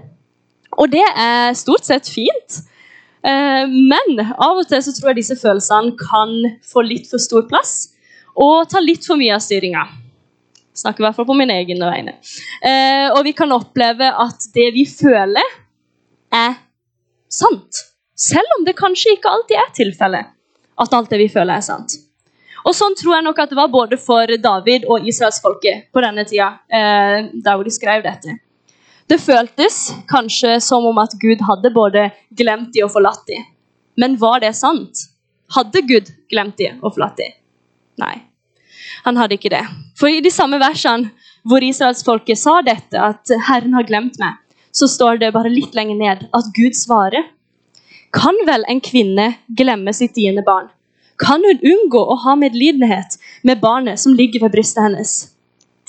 og 0.72 0.90
det 0.90 1.04
er 1.04 1.54
stort 1.54 1.86
sett 1.86 2.08
fint. 2.10 2.56
Eh, 3.22 3.68
men 3.70 4.18
av 4.34 4.58
og 4.58 4.66
til 4.66 4.82
så 4.82 4.94
tror 4.96 5.12
jeg 5.12 5.20
disse 5.20 5.36
følelsene 5.38 5.94
kan 6.00 6.34
få 6.66 6.82
litt 6.86 7.06
for 7.10 7.22
stor 7.22 7.46
plass 7.50 7.92
og 8.34 8.66
ta 8.72 8.82
litt 8.82 9.06
for 9.06 9.20
mye 9.20 9.36
av 9.36 9.44
styringa. 9.44 9.84
Snakker 10.76 11.02
i 11.02 11.06
hvert 11.06 11.16
fall 11.16 11.28
på 11.28 11.36
mine 11.38 11.56
egne 11.56 11.88
vegne. 11.88 12.16
Eh, 12.60 13.08
og 13.14 13.22
vi 13.24 13.32
kan 13.36 13.52
oppleve 13.56 14.10
at 14.12 14.48
det 14.54 14.70
vi 14.76 14.84
føler, 14.88 15.54
er 16.34 16.58
sant. 17.32 17.84
Selv 18.16 18.58
om 18.58 18.64
det 18.66 18.76
kanskje 18.76 19.14
ikke 19.16 19.30
alltid 19.32 19.60
er 19.60 19.70
tilfellet 19.76 20.32
at 20.76 20.92
alt 20.92 21.12
det 21.12 21.20
vi 21.20 21.28
føler, 21.32 21.56
er 21.56 21.64
sant. 21.64 21.96
Og 22.66 22.74
Sånn 22.74 22.96
tror 22.98 23.14
jeg 23.14 23.24
nok 23.24 23.38
at 23.40 23.52
det 23.52 23.58
var 23.58 23.70
både 23.72 23.98
for 24.00 24.30
David 24.42 24.88
og 24.90 25.06
israelsfolket 25.06 25.86
på 25.94 26.02
denne 26.02 26.26
tida. 26.26 26.48
Eh, 26.66 27.30
der 27.32 27.54
hvor 27.54 27.64
de 27.64 27.72
skrev 27.72 28.02
dette. 28.04 28.40
Det 29.06 29.20
føltes 29.22 29.92
kanskje 30.10 30.56
som 30.64 30.86
om 30.88 30.98
at 30.98 31.14
Gud 31.22 31.44
hadde 31.46 31.70
både 31.70 32.08
glemt 32.34 32.72
de 32.74 32.82
og 32.82 32.90
forlatt 32.96 33.22
de. 33.30 33.38
Men 33.96 34.18
var 34.18 34.42
det 34.42 34.56
sant? 34.58 35.06
Hadde 35.54 35.84
Gud 35.86 36.10
glemt 36.32 36.58
de 36.58 36.72
og 36.80 36.90
forlatt 36.96 37.20
de? 37.20 37.28
Nei, 38.02 38.16
han 39.04 39.18
hadde 39.20 39.38
ikke 39.38 39.52
det. 39.52 39.64
For 39.98 40.10
i 40.10 40.22
de 40.24 40.32
samme 40.32 40.60
versene 40.62 41.12
hvor 41.46 41.62
israelsfolket 41.62 42.38
sa 42.40 42.58
dette, 42.66 42.98
at 42.98 43.30
Herren 43.48 43.76
har 43.76 43.86
glemt 43.86 44.18
meg, 44.22 44.34
så 44.74 44.88
står 44.90 45.20
det 45.22 45.32
bare 45.36 45.52
litt 45.52 45.76
lenger 45.78 45.98
ned 46.00 46.24
at 46.36 46.48
Gud 46.56 46.76
svarer. 46.76 47.28
Kan 48.16 48.36
vel 48.48 48.64
en 48.70 48.82
kvinne 48.84 49.28
glemme 49.58 49.94
sitt 49.94 50.16
diende 50.16 50.44
barn? 50.46 50.68
Kan 51.22 51.44
hun 51.46 51.62
unngå 51.64 52.02
å 52.02 52.16
ha 52.26 52.34
medlidenhet 52.36 53.16
med 53.46 53.62
barnet 53.62 54.00
som 54.02 54.16
ligger 54.16 54.44
ved 54.44 54.56
brystet 54.56 54.84
hennes? 54.84 55.14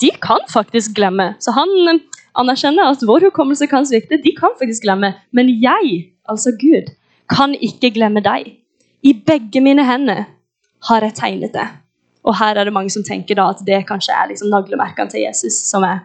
De 0.00 0.10
kan 0.22 0.40
faktisk 0.48 0.94
glemme. 0.96 1.34
Så 1.42 1.52
han 1.56 2.00
anerkjenner 2.38 2.92
at 2.92 3.04
vår 3.04 3.28
hukommelse 3.28 3.68
kan 3.68 3.86
svikte. 3.88 4.20
De 4.22 4.32
kan 4.38 4.54
faktisk 4.60 4.86
glemme. 4.86 5.12
Men 5.34 5.50
jeg, 5.60 6.12
altså 6.28 6.54
Gud, 6.56 6.94
kan 7.28 7.54
ikke 7.54 7.92
glemme 7.96 8.22
deg. 8.24 8.54
I 9.02 9.12
begge 9.26 9.60
mine 9.62 9.84
hender 9.84 10.24
har 10.88 11.04
jeg 11.04 11.18
tegnet 11.18 11.54
det. 11.54 11.66
Og 12.28 12.36
her 12.36 12.58
er 12.60 12.68
det 12.68 12.74
mange 12.76 12.92
som 12.92 13.04
tenker 13.06 13.38
da 13.38 13.48
at 13.54 13.62
det 13.64 13.86
kanskje 13.88 14.12
er 14.12 14.30
liksom 14.30 14.52
naglemerkene 14.52 15.10
til 15.12 15.24
Jesus, 15.24 15.56
som 15.70 15.86
er 15.88 16.04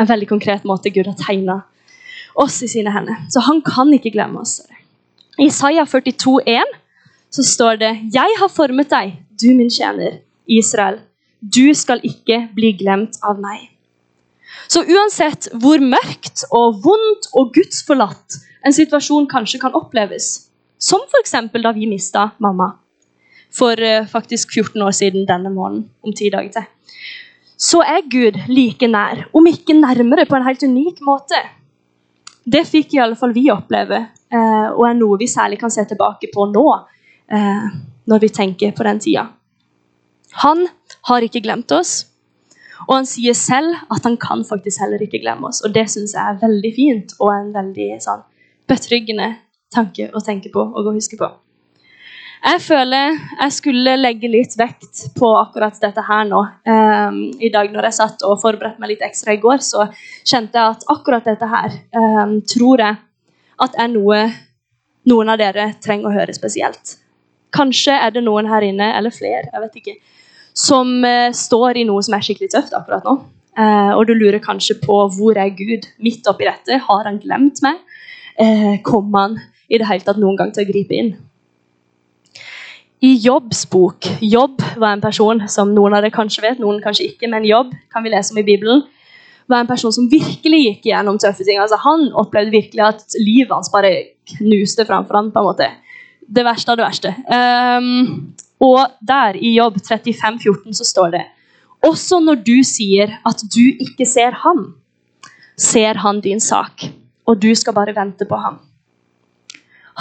en 0.00 0.08
veldig 0.08 0.30
konkret 0.30 0.64
måte 0.64 0.92
Gud 0.94 1.10
har 1.10 1.18
tegna 1.20 1.60
oss 2.40 2.62
i 2.64 2.70
sine 2.70 2.92
hender. 2.94 3.18
Så 3.28 3.42
han 3.44 3.60
kan 3.66 3.92
ikke 3.92 4.14
glemme 4.14 4.40
oss. 4.40 4.60
I 5.36 5.50
Isaiah 5.50 5.86
42, 5.88 6.40
42,1 6.46 6.78
så 7.30 7.42
står 7.46 7.78
det 7.80 7.90
Jeg 8.14 8.38
har 8.40 8.50
formet 8.50 8.90
deg, 8.90 9.14
du 9.40 9.52
min 9.54 9.70
tjener, 9.70 10.18
Israel. 10.48 10.98
Du 11.40 11.72
skal 11.74 12.02
ikke 12.04 12.48
bli 12.54 12.72
glemt 12.80 13.20
av 13.24 13.38
meg. 13.40 13.68
Så 14.70 14.82
uansett 14.82 15.48
hvor 15.62 15.80
mørkt 15.82 16.44
og 16.50 16.80
vondt 16.84 17.30
og 17.38 17.52
gudsforlatt 17.54 18.40
en 18.66 18.74
situasjon 18.76 19.28
kanskje 19.30 19.60
kan 19.62 19.76
oppleves, 19.78 20.50
som 20.78 21.00
f.eks. 21.06 21.36
da 21.62 21.72
vi 21.76 21.88
mista 21.88 22.30
mamma, 22.38 22.74
for 23.54 23.80
eh, 23.82 24.06
faktisk 24.08 24.52
14 24.54 24.82
år 24.82 24.94
siden 24.96 25.26
denne 25.28 25.52
måneden, 25.52 25.88
om 26.02 26.14
ti 26.16 26.30
dager 26.30 26.52
til, 26.54 26.68
så 27.60 27.82
er 27.84 28.06
Gud 28.08 28.38
like 28.48 28.88
nær, 28.88 29.26
om 29.36 29.46
ikke 29.46 29.76
nærmere, 29.76 30.26
på 30.26 30.38
en 30.38 30.46
helt 30.46 30.62
unik 30.64 31.02
måte. 31.04 31.40
Det 32.44 32.62
fikk 32.66 32.94
i 32.94 33.02
alle 33.04 33.18
fall 33.20 33.34
vi 33.36 33.50
oppleve, 33.52 33.98
eh, 34.32 34.68
og 34.70 34.86
er 34.88 34.96
noe 34.96 35.18
vi 35.20 35.28
særlig 35.28 35.60
kan 35.60 35.72
se 35.72 35.84
tilbake 35.84 36.30
på 36.32 36.46
nå, 36.52 36.66
eh, 37.30 37.66
når 38.08 38.22
vi 38.22 38.32
tenker 38.32 38.72
på 38.76 38.86
den 38.86 39.02
tida. 39.02 39.26
Han 40.44 40.64
har 41.10 41.26
ikke 41.26 41.42
glemt 41.44 41.72
oss, 41.74 42.06
og 42.86 42.94
han 42.94 43.06
sier 43.08 43.36
selv 43.36 43.76
at 43.92 44.06
han 44.08 44.16
kan 44.16 44.44
faktisk 44.46 44.80
heller 44.80 45.02
ikke 45.04 45.20
glemme 45.20 45.50
oss. 45.50 45.60
Og 45.66 45.74
det 45.74 45.84
syns 45.92 46.14
jeg 46.16 46.22
er 46.22 46.40
veldig 46.40 46.72
fint 46.74 47.14
og 47.20 47.32
en 47.34 47.52
veldig 47.54 47.90
sånn, 48.00 48.24
betryggende 48.70 49.34
tanke 49.74 50.08
å 50.14 50.22
tenke 50.24 50.52
på 50.54 50.64
og 50.64 50.88
å 50.88 50.94
huske 50.96 51.18
på. 51.20 51.28
Jeg 52.40 52.60
føler 52.64 53.18
jeg 53.18 53.52
skulle 53.52 53.96
legge 54.00 54.28
litt 54.32 54.54
vekt 54.56 55.02
på 55.18 55.28
akkurat 55.36 55.76
dette 55.82 56.04
her 56.06 56.24
nå. 56.28 56.40
Um, 56.64 57.18
I 57.36 57.50
dag 57.52 57.68
når 57.72 57.90
jeg 57.90 57.98
satt 57.98 58.24
og 58.24 58.40
forberedte 58.40 58.80
meg 58.80 58.94
litt 58.94 59.04
ekstra 59.04 59.34
i 59.36 59.42
går, 59.42 59.60
så 59.64 59.84
kjente 60.24 60.56
jeg 60.56 60.76
at 60.76 60.86
akkurat 60.94 61.28
dette 61.28 61.50
her 61.50 61.76
um, 61.92 62.38
tror 62.48 62.80
jeg 62.80 62.96
at 63.60 63.76
er 63.76 63.92
noe 63.92 64.22
noen 65.10 65.32
av 65.32 65.40
dere 65.40 65.68
trenger 65.84 66.08
å 66.08 66.14
høre 66.16 66.32
spesielt. 66.36 66.96
Kanskje 67.52 67.92
er 67.98 68.12
det 68.14 68.24
noen 68.24 68.48
her 68.48 68.64
inne, 68.64 68.88
eller 68.96 69.12
flere, 69.12 69.48
jeg 69.50 69.64
vet 69.66 69.78
ikke, 69.80 69.96
som 70.56 70.96
uh, 71.04 71.28
står 71.36 71.82
i 71.82 71.86
noe 71.88 72.00
som 72.06 72.16
er 72.16 72.24
skikkelig 72.24 72.52
tøft 72.56 72.76
akkurat 72.76 73.04
nå. 73.04 73.18
Uh, 73.58 73.92
og 73.98 74.06
du 74.08 74.14
lurer 74.16 74.40
kanskje 74.40 74.78
på 74.80 75.02
hvor 75.16 75.36
er 75.36 75.52
Gud 75.58 75.90
midt 76.00 76.28
oppi 76.30 76.48
dette? 76.48 76.80
Har 76.88 77.04
han 77.04 77.20
glemt 77.20 77.60
meg? 77.66 77.82
Uh, 78.40 78.78
kommer 78.86 79.26
han 79.26 79.42
i 79.68 79.80
det 79.80 79.88
hele 79.90 80.06
tatt 80.06 80.20
noen 80.22 80.38
gang 80.40 80.54
til 80.54 80.64
å 80.64 80.70
gripe 80.70 80.96
inn? 80.96 81.18
I 83.00 83.14
Jobbs 83.16 83.64
bok 83.70 84.06
Jobb 84.20 84.60
var 84.76 84.92
en 84.92 85.00
person 85.00 85.40
som 85.48 85.70
noen 85.72 85.94
av 85.96 86.02
dere 86.04 86.12
kanskje 86.12 86.44
vet, 86.44 86.58
noen 86.60 86.82
kanskje 86.84 87.06
ikke, 87.08 87.30
men 87.32 87.46
Jobb 87.48 87.72
kan 87.92 88.04
vi 88.04 88.12
lese 88.12 88.34
om 88.34 88.40
i 88.42 88.44
Bibelen, 88.44 88.82
var 89.48 89.64
en 89.64 89.70
person 89.70 89.92
som 89.94 90.08
virkelig 90.10 90.60
gikk 90.62 90.90
gjennom 90.90 91.16
tøffe 91.18 91.46
ting. 91.46 91.58
Altså, 91.58 91.78
han 91.80 92.10
opplevde 92.20 92.52
virkelig 92.54 92.84
at 92.86 93.16
livet 93.18 93.54
hans 93.54 93.72
bare 93.72 93.90
knuste 94.36 94.84
framfor 94.86 95.16
ham. 95.16 95.30
på 95.32 95.40
en 95.40 95.48
måte. 95.48 95.70
Det 96.20 96.44
verste 96.46 96.70
av 96.70 96.78
det 96.78 96.86
verste. 96.86 97.14
Um, 97.26 98.34
og 98.62 98.92
der, 99.00 99.34
i 99.34 99.56
Jobb 99.56 99.80
35, 99.80 100.38
14, 100.38 100.76
så 100.78 100.84
står 100.84 101.14
det 101.16 101.24
Også 101.88 102.20
når 102.20 102.44
du 102.46 102.60
sier 102.62 103.16
at 103.26 103.42
du 103.42 103.64
ikke 103.80 104.06
ser 104.06 104.36
ham, 104.44 104.74
ser 105.56 105.98
han 106.04 106.20
din 106.20 106.40
sak, 106.40 106.84
og 107.26 107.40
du 107.40 107.54
skal 107.56 107.74
bare 107.74 107.96
vente 107.96 108.28
på 108.28 108.36
ham. 108.36 108.60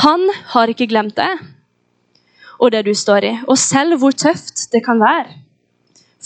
Han 0.03 0.27
har 0.51 0.69
ikke 0.69 0.87
glemt 0.91 1.15
deg 1.17 1.39
og 2.59 2.71
det 2.71 2.85
du 2.85 2.93
står 2.93 3.25
i. 3.25 3.33
Og 3.47 3.57
selv 3.57 3.99
hvor 4.01 4.11
tøft 4.11 4.67
det 4.73 4.83
kan 4.85 4.99
være, 5.01 5.31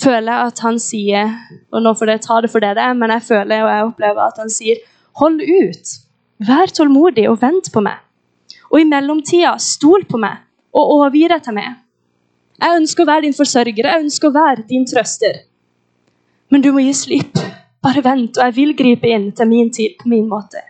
føler 0.04 0.32
jeg 0.32 0.48
at 0.50 0.60
han 0.66 0.80
sier 0.82 1.34
Og 1.72 1.84
nå 1.86 1.92
får 1.94 2.10
dere 2.10 2.22
ta 2.24 2.40
det 2.42 2.50
for 2.50 2.64
det 2.64 2.72
det 2.78 2.82
er, 2.84 2.96
men 2.98 3.12
jeg 3.14 3.26
føler 3.28 3.62
og 3.62 3.70
jeg 3.70 3.86
opplever 3.90 4.24
at 4.26 4.40
han 4.42 4.50
sier 4.50 4.82
hold 5.22 5.42
ut. 5.42 5.94
Vær 6.48 6.74
tålmodig 6.74 7.28
og 7.30 7.40
vent 7.42 7.70
på 7.74 7.84
meg. 7.86 8.02
Og 8.72 8.82
i 8.82 8.90
mellomtida, 8.90 9.54
stol 9.62 10.06
på 10.10 10.18
meg 10.18 10.42
og 10.74 10.96
overgi 10.98 11.28
deg 11.30 11.44
til 11.46 11.58
meg. 11.58 11.76
Jeg 12.64 12.80
ønsker 12.80 13.04
å 13.04 13.10
være 13.10 13.26
din 13.28 13.38
forsørger, 13.38 13.90
jeg 13.90 14.06
ønsker 14.06 14.30
å 14.30 14.34
være 14.34 14.66
din 14.70 14.86
trøster. 14.90 15.44
Men 16.50 16.62
du 16.66 16.72
må 16.74 16.82
gi 16.86 16.94
slipp. 16.98 17.42
Bare 17.84 18.04
vent, 18.06 18.38
og 18.38 18.48
jeg 18.48 18.56
vil 18.56 18.76
gripe 18.80 19.10
inn 19.12 19.32
til 19.36 19.50
min 19.50 19.70
tid 19.74 19.98
på 20.00 20.10
min 20.10 20.30
måte. 20.30 20.62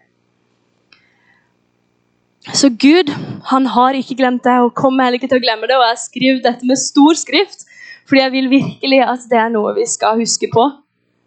Så 2.52 2.68
Gud 2.76 3.08
han 3.48 3.68
har 3.72 3.96
ikke 3.96 4.18
glemt 4.20 4.44
det 4.44 4.56
og 4.66 4.74
kommer 4.76 5.08
heller 5.08 5.22
ikke 5.22 5.30
til 5.32 5.40
å 5.40 5.46
glemme 5.46 5.70
det. 5.70 5.78
Og 5.80 5.86
jeg 5.88 6.02
skriver 6.02 6.42
dette 6.44 6.68
med 6.68 6.80
stor 6.80 7.16
skrift, 7.20 7.64
fordi 8.10 8.20
jeg 8.20 8.34
vil 8.34 8.50
virkelig 8.52 9.00
at 9.08 9.28
det 9.32 9.40
er 9.40 9.54
noe 9.54 9.72
vi 9.78 9.88
skal 9.88 10.20
huske 10.20 10.50
på. 10.52 10.66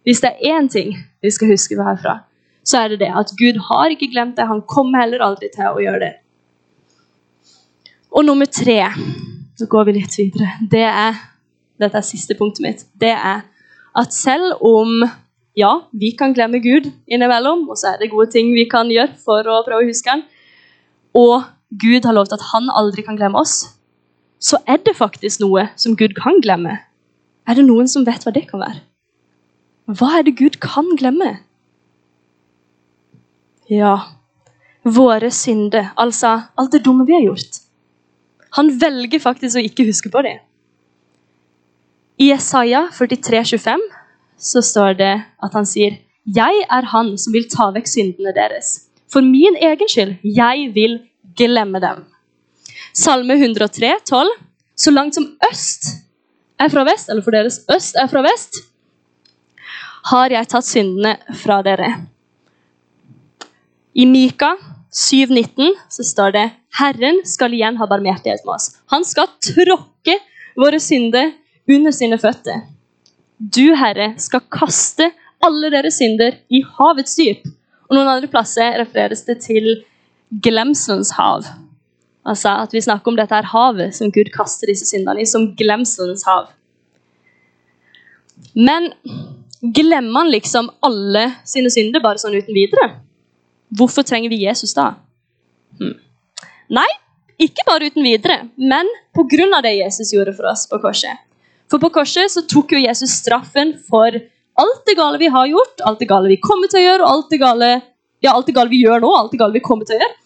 Hvis 0.05 0.21
det 0.23 0.35
er 0.35 0.59
én 0.59 0.69
ting 0.71 0.93
vi 1.23 1.31
skal 1.33 1.49
huske 1.51 1.75
på 1.75 1.87
herfra, 1.87 2.19
så 2.67 2.83
er 2.83 2.93
det 2.93 3.01
det 3.01 3.09
at 3.17 3.33
Gud 3.39 3.57
har 3.69 3.91
ikke 3.91 4.11
glemt 4.13 4.37
det. 4.37 4.45
Han 4.47 4.61
kommer 4.69 5.03
heller 5.03 5.25
aldri 5.25 5.49
til 5.53 5.71
å 5.71 5.81
gjøre 5.81 6.03
det. 6.05 6.13
Og 8.13 8.25
nummer 8.25 8.47
tre, 8.47 8.79
så 9.57 9.67
går 9.69 9.89
vi 9.89 9.97
litt 9.97 10.19
videre, 10.19 10.53
det 10.61 10.85
er 10.85 11.25
Dette 11.77 11.99
er 11.99 12.05
siste 12.07 12.33
punktet 12.33 12.63
mitt. 12.65 12.79
Det 12.97 13.11
er 13.13 13.43
at 14.01 14.13
selv 14.13 14.63
om 14.65 15.03
ja, 15.57 15.69
vi 15.93 16.09
kan 16.17 16.33
glemme 16.33 16.57
Gud 16.57 16.87
innimellom, 17.05 17.67
og 17.69 17.77
så 17.77 17.91
er 17.91 17.99
det 18.01 18.09
gode 18.09 18.31
ting 18.33 18.49
vi 18.55 18.63
kan 18.69 18.89
gjøre 18.89 19.13
for 19.21 19.45
å 19.45 19.59
prøve 19.65 19.85
å 19.85 19.89
huske 19.89 20.09
han, 20.09 20.23
og 21.13 21.47
Gud 21.81 22.05
har 22.05 22.15
lovt 22.15 22.35
at 22.35 22.43
han 22.53 22.69
aldri 22.71 23.03
kan 23.03 23.17
glemme 23.19 23.39
oss, 23.39 23.65
så 24.39 24.59
er 24.67 24.79
det 24.85 24.95
faktisk 24.97 25.41
noe 25.41 25.67
som 25.75 25.95
Gud 25.97 26.15
kan 26.17 26.41
glemme. 26.43 26.77
Er 27.47 27.57
det 27.57 27.65
noen 27.67 27.89
som 27.91 28.05
vet 28.07 28.25
hva 28.25 28.33
det 28.35 28.47
kan 28.49 28.61
være? 28.61 28.81
Hva 29.87 30.17
er 30.19 30.27
det 30.27 30.37
Gud 30.39 30.59
kan 30.63 30.89
glemme? 30.99 31.37
Ja, 33.71 33.95
våre 34.83 35.31
synder, 35.31 35.91
altså 35.99 36.33
alt 36.55 36.71
det 36.71 36.83
dumme 36.85 37.07
vi 37.07 37.15
har 37.15 37.25
gjort. 37.25 37.61
Han 38.55 38.71
velger 38.81 39.19
faktisk 39.19 39.59
å 39.59 39.63
ikke 39.63 39.87
huske 39.87 40.11
på 40.11 40.23
det. 40.23 40.37
I 42.17 42.31
Jesaja 42.31 42.87
43, 42.95 43.43
25 43.59 43.83
så 44.37 44.61
står 44.65 44.97
det 44.97 45.13
at 45.43 45.53
han 45.53 45.67
sier 45.69 45.99
Jeg 46.35 46.63
er 46.71 46.87
han 46.91 47.13
som 47.19 47.35
vil 47.35 47.45
ta 47.51 47.69
vekk 47.75 47.87
syndene 47.87 48.33
deres. 48.35 48.86
For 49.11 49.23
min 49.23 49.55
egen 49.55 49.89
skyld. 49.89 50.17
Jeg 50.23 50.71
vil 50.75 50.99
glemme 51.37 51.79
dem. 51.83 52.03
Salme 52.93 53.37
103, 53.37 53.93
12. 54.05 54.29
Så 54.77 54.91
langt 54.91 55.15
som 55.15 55.25
øst 55.51 55.87
er 56.59 56.69
fra 56.69 56.83
vest, 56.85 57.09
eller 57.09 57.23
for 57.25 57.33
deres 57.33 57.61
øst 57.73 57.97
er 57.97 58.09
fra 58.09 58.21
vest, 58.25 58.59
har 60.11 60.31
jeg 60.31 60.49
tatt 60.49 60.65
syndene 60.65 61.15
fra 61.41 61.59
dere. 61.65 61.89
I 63.97 64.05
Mika 64.05 64.53
7,19 64.93 65.73
så 65.89 66.05
står 66.05 66.33
det 66.35 66.45
Herren 66.77 67.23
skal 67.25 67.53
igjen 67.57 67.77
ha 67.79 67.87
barmhjertighet 67.89 68.45
med 68.45 68.55
oss. 68.55 68.69
Han 68.93 69.05
skal 69.05 69.29
tråkke 69.43 70.17
våre 70.57 70.79
synder 70.81 71.33
under 71.67 71.93
sine 71.93 72.19
føtter. 72.21 72.63
Du, 73.37 73.73
Herre, 73.77 74.13
skal 74.21 74.45
kaste 74.53 75.11
alle 75.43 75.69
deres 75.73 75.97
synder 75.99 76.37
i 76.49 76.63
havets 76.77 77.17
dyp. 77.17 77.43
Og 77.87 77.95
Noen 77.95 78.11
andre 78.11 78.29
plasser 78.31 78.77
refereres 78.81 79.23
det 79.27 79.39
til 79.45 79.69
glemselens 80.43 81.13
hav. 81.15 81.47
Altså 82.27 82.57
at 82.65 82.73
vi 82.75 82.83
snakker 82.83 83.11
om 83.11 83.17
dette 83.19 83.35
her 83.35 83.47
havet 83.53 83.95
som 83.95 84.11
Gud 84.11 84.31
kaster 84.33 84.67
disse 84.67 84.89
syndene 84.89 85.23
i, 85.23 85.29
som 85.29 85.53
glemselens 85.59 86.25
hav. 86.27 86.49
Men 88.57 88.91
glemmer 89.61 90.23
han 90.23 90.31
liksom 90.33 90.69
alle 90.85 91.29
sine 91.47 91.71
synder 91.73 92.03
bare 92.03 92.21
sånn 92.21 92.35
uten 92.35 92.55
videre? 92.55 92.89
Hvorfor 93.77 94.05
trenger 94.07 94.31
vi 94.31 94.43
Jesus 94.43 94.75
da? 94.77 94.91
Hmm. 95.79 95.95
Nei, 96.73 96.87
ikke 97.39 97.65
bare 97.67 97.87
uten 97.87 98.03
videre, 98.03 98.41
men 98.57 98.89
pga. 99.15 99.61
det 99.63 99.77
Jesus 99.77 100.11
gjorde 100.13 100.35
for 100.35 100.49
oss 100.51 100.67
på 100.67 100.79
korset. 100.83 101.23
For 101.69 101.79
på 101.79 101.91
korset 101.91 102.31
så 102.31 102.43
tok 102.47 102.71
jo 102.73 102.79
Jesus 102.79 103.19
straffen 103.21 103.75
for 103.87 104.15
alt 104.61 104.83
det 104.89 104.95
gale 104.97 105.19
vi 105.21 105.29
har 105.33 105.49
gjort, 105.51 105.81
alt 105.85 105.99
det 106.01 106.09
gale 106.09 106.31
vi 106.31 106.39
kommer 106.41 106.71
til 106.71 106.81
å 106.81 106.85
gjøre, 106.85 107.03
og 107.03 107.11
alt 107.11 107.33
det 107.33 107.41
gale, 107.41 107.69
ja, 108.25 108.33
alt 108.33 108.47
det 108.49 108.55
gale 108.57 108.73
vi 108.73 108.81
gjør 108.81 109.03
nå, 109.03 109.11
alt 109.13 109.33
det 109.33 109.41
gale 109.41 109.55
vi 109.55 109.63
kommer 109.65 109.87
til 109.87 109.97
å 109.97 110.01
gjøre. 110.01 110.17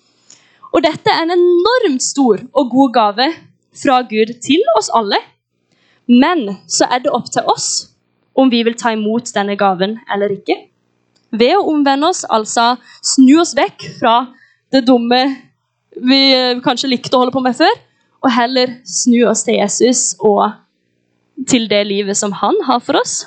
Og 0.71 0.83
dette 0.85 1.11
er 1.11 1.25
en 1.25 1.35
enormt 1.35 2.03
stor 2.03 2.43
og 2.55 2.71
god 2.71 2.93
gave 2.95 3.27
fra 3.75 4.01
Gud 4.07 4.33
til 4.43 4.63
oss 4.77 4.91
alle. 4.95 5.19
Men 6.07 6.47
så 6.71 6.87
er 6.91 7.03
det 7.03 7.11
opp 7.13 7.27
til 7.31 7.47
oss 7.51 7.69
om 8.39 8.49
vi 8.51 8.63
vil 8.63 8.77
ta 8.79 8.93
imot 8.95 9.33
denne 9.35 9.57
gaven 9.59 9.97
eller 10.11 10.31
ikke. 10.33 10.55
Ved 11.35 11.55
å 11.57 11.67
omvende 11.71 12.09
oss, 12.11 12.23
altså 12.27 12.75
snu 13.03 13.37
oss 13.43 13.53
vekk 13.55 13.83
fra 13.99 14.15
det 14.71 14.85
dumme 14.87 15.21
vi 16.07 16.21
kanskje 16.63 16.91
likte 16.91 17.15
å 17.17 17.23
holde 17.23 17.35
på 17.35 17.43
med 17.43 17.55
før, 17.57 17.71
og 18.23 18.31
heller 18.31 18.77
snu 18.87 19.25
oss 19.27 19.43
til 19.43 19.59
Jesus 19.59 20.13
og 20.23 20.53
til 21.49 21.67
det 21.71 21.83
livet 21.89 22.15
som 22.19 22.31
han 22.37 22.55
har 22.67 22.79
for 22.83 22.99
oss. 22.99 23.25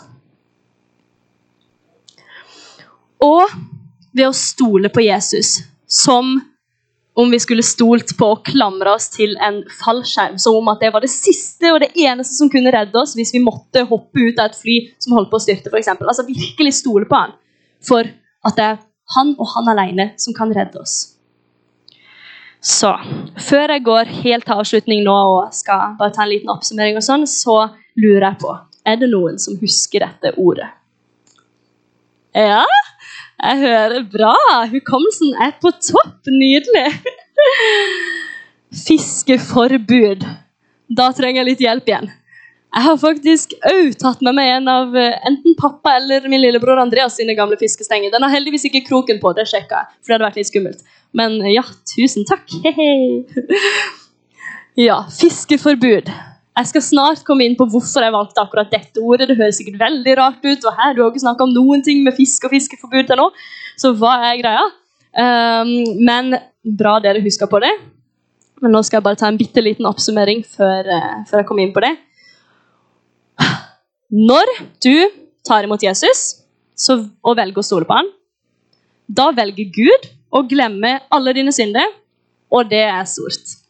Og 3.25 3.55
ved 4.15 4.29
å 4.29 4.35
stole 4.37 4.91
på 4.93 5.03
Jesus, 5.05 5.63
som 5.89 6.37
om 7.15 7.31
vi 7.31 7.39
skulle 7.39 7.63
stolt 7.63 8.17
på 8.19 8.27
å 8.33 8.41
klamre 8.43 8.97
oss 8.97 9.07
til 9.15 9.37
en 9.43 9.61
fallskjerm. 9.79 10.39
Som 10.43 10.59
om 10.59 10.71
at 10.73 10.83
det 10.83 10.91
var 10.95 11.05
det 11.05 11.13
siste 11.13 11.71
og 11.71 11.81
det 11.85 11.93
eneste 11.95 12.35
som 12.35 12.51
kunne 12.51 12.73
redde 12.75 12.99
oss 12.99 13.15
hvis 13.15 13.31
vi 13.37 13.43
måtte 13.43 13.85
hoppe 13.87 14.27
ut 14.27 14.41
av 14.43 14.51
et 14.51 14.59
fly 14.59 14.77
som 15.03 15.15
holdt 15.15 15.31
på 15.31 15.39
å 15.39 15.45
styrte. 15.45 15.71
For 15.71 15.79
eksempel. 15.79 16.11
altså 16.11 16.27
Virkelig 16.27 16.75
stole 16.81 17.07
på 17.11 17.21
han 17.21 17.37
for 17.85 18.09
at 18.45 18.59
det 18.59 18.67
er 18.73 18.79
han 19.15 19.35
og 19.39 19.51
han 19.55 19.71
alene 19.75 20.11
som 20.21 20.35
kan 20.37 20.53
redde 20.55 20.81
oss. 20.81 20.97
Så 22.65 22.95
før 23.45 23.75
jeg 23.75 23.85
går 23.85 24.13
helt 24.25 24.47
til 24.49 24.57
avslutning 24.57 25.03
nå 25.05 25.15
og 25.15 25.53
skal 25.53 25.99
bare 25.99 26.15
ta 26.17 26.25
en 26.25 26.33
liten 26.33 26.53
oppsummering, 26.53 26.97
og 26.97 27.05
sånn, 27.05 27.27
så 27.29 27.59
lurer 28.01 28.31
jeg 28.31 28.41
på 28.41 28.55
er 28.89 28.97
det 29.01 29.11
noen 29.13 29.37
som 29.41 29.59
husker 29.61 30.05
dette 30.05 30.33
ordet. 30.41 30.71
Ja? 32.35 32.65
Jeg 33.43 33.61
hører 33.61 34.05
bra. 34.11 34.35
Hukommelsen 34.71 35.35
er 35.43 35.55
på 35.61 35.73
topp. 35.83 36.29
Nydelig. 36.31 36.87
Fiskeforbud. 38.85 40.27
da 40.95 41.09
trenger 41.17 41.43
jeg 41.43 41.49
litt 41.49 41.65
hjelp 41.65 41.89
igjen. 41.91 42.11
Jeg 42.75 42.83
har 42.89 42.97
faktisk 42.99 43.53
òg 43.71 43.93
tatt 44.01 44.23
med 44.27 44.35
meg 44.35 44.49
en 44.57 44.69
av 44.71 44.97
eh, 44.99 45.15
enten 45.29 45.55
pappa 45.59 45.93
eller 46.01 46.27
min 46.27 46.43
lillebror 46.43 46.81
Andreas 46.83 47.15
sine 47.21 47.37
gamle 47.39 47.59
fiskestenger. 47.61 48.11
Den 48.11 48.27
har 48.27 48.35
heldigvis 48.35 48.67
ikke 48.67 48.83
kroken 48.89 49.21
på, 49.23 49.31
det 49.37 49.47
sjekka 49.47 49.85
jeg, 49.85 49.91
for 50.01 50.11
det 50.11 50.17
hadde 50.17 50.27
vært 50.27 50.41
litt 50.41 50.51
skummelt. 50.51 50.83
Men 51.15 51.39
ja, 51.53 51.63
tusen 51.95 52.27
takk. 52.27 52.51
ja, 54.89 54.99
fiskeforbud. 55.21 56.11
Jeg 56.55 56.71
skal 56.71 56.85
snart 56.87 57.25
komme 57.27 57.43
inn 57.49 57.57
på 57.59 57.67
hvorfor 57.67 58.05
jeg 58.05 58.15
valgte 58.15 58.43
akkurat 58.45 58.71
dette 58.71 59.03
ordet. 59.03 59.27
Det 59.27 59.39
høres 59.41 59.59
sikkert 59.59 59.81
veldig 59.81 60.13
rart 60.21 60.45
ut, 60.45 60.63
og 60.63 60.77
her 60.79 60.95
du 60.95 61.03
har 61.03 61.11
ikke 61.11 61.25
snakka 61.25 61.49
om 61.49 61.55
noen 61.55 61.83
ting 61.83 62.05
med 62.07 62.15
fisk 62.15 62.47
og 62.47 62.55
fiskeforbud 62.55 63.09
til 63.09 63.19
nå. 63.19 63.27
Så 63.81 63.91
hva 63.99 64.13
er 64.29 64.39
greia? 64.39 64.69
Um, 65.15 65.73
men 66.07 66.37
bra 66.79 67.01
dere 67.03 67.23
husker 67.25 67.51
på 67.51 67.59
det. 67.65 67.73
Men 68.63 68.71
nå 68.75 68.85
skal 68.87 69.01
jeg 69.01 69.07
bare 69.09 69.19
ta 69.19 69.33
en 69.33 69.41
bitte 69.41 69.65
liten 69.67 69.89
oppsummering 69.91 70.45
før, 70.47 70.87
uh, 70.87 71.25
før 71.27 71.43
jeg 71.43 71.49
kommer 71.51 71.67
inn 71.67 71.75
på 71.75 71.83
det. 71.83 71.91
Når 74.15 74.55
du 74.87 74.95
tar 75.47 75.67
imot 75.67 75.83
Jesus 75.83 76.23
så, 76.79 77.01
og 77.03 77.35
velger 77.41 77.65
å 77.65 77.67
stole 77.67 77.89
på 77.89 77.99
ham, 77.99 78.15
da 79.11 79.33
velger 79.35 79.75
Gud 79.75 80.09
å 80.35 80.47
glemme 80.47 81.01
alle 81.11 81.35
dine 81.35 81.53
synder, 81.55 81.91
og 82.55 82.71
det 82.71 82.87
er 82.87 83.03
stort. 83.11 83.64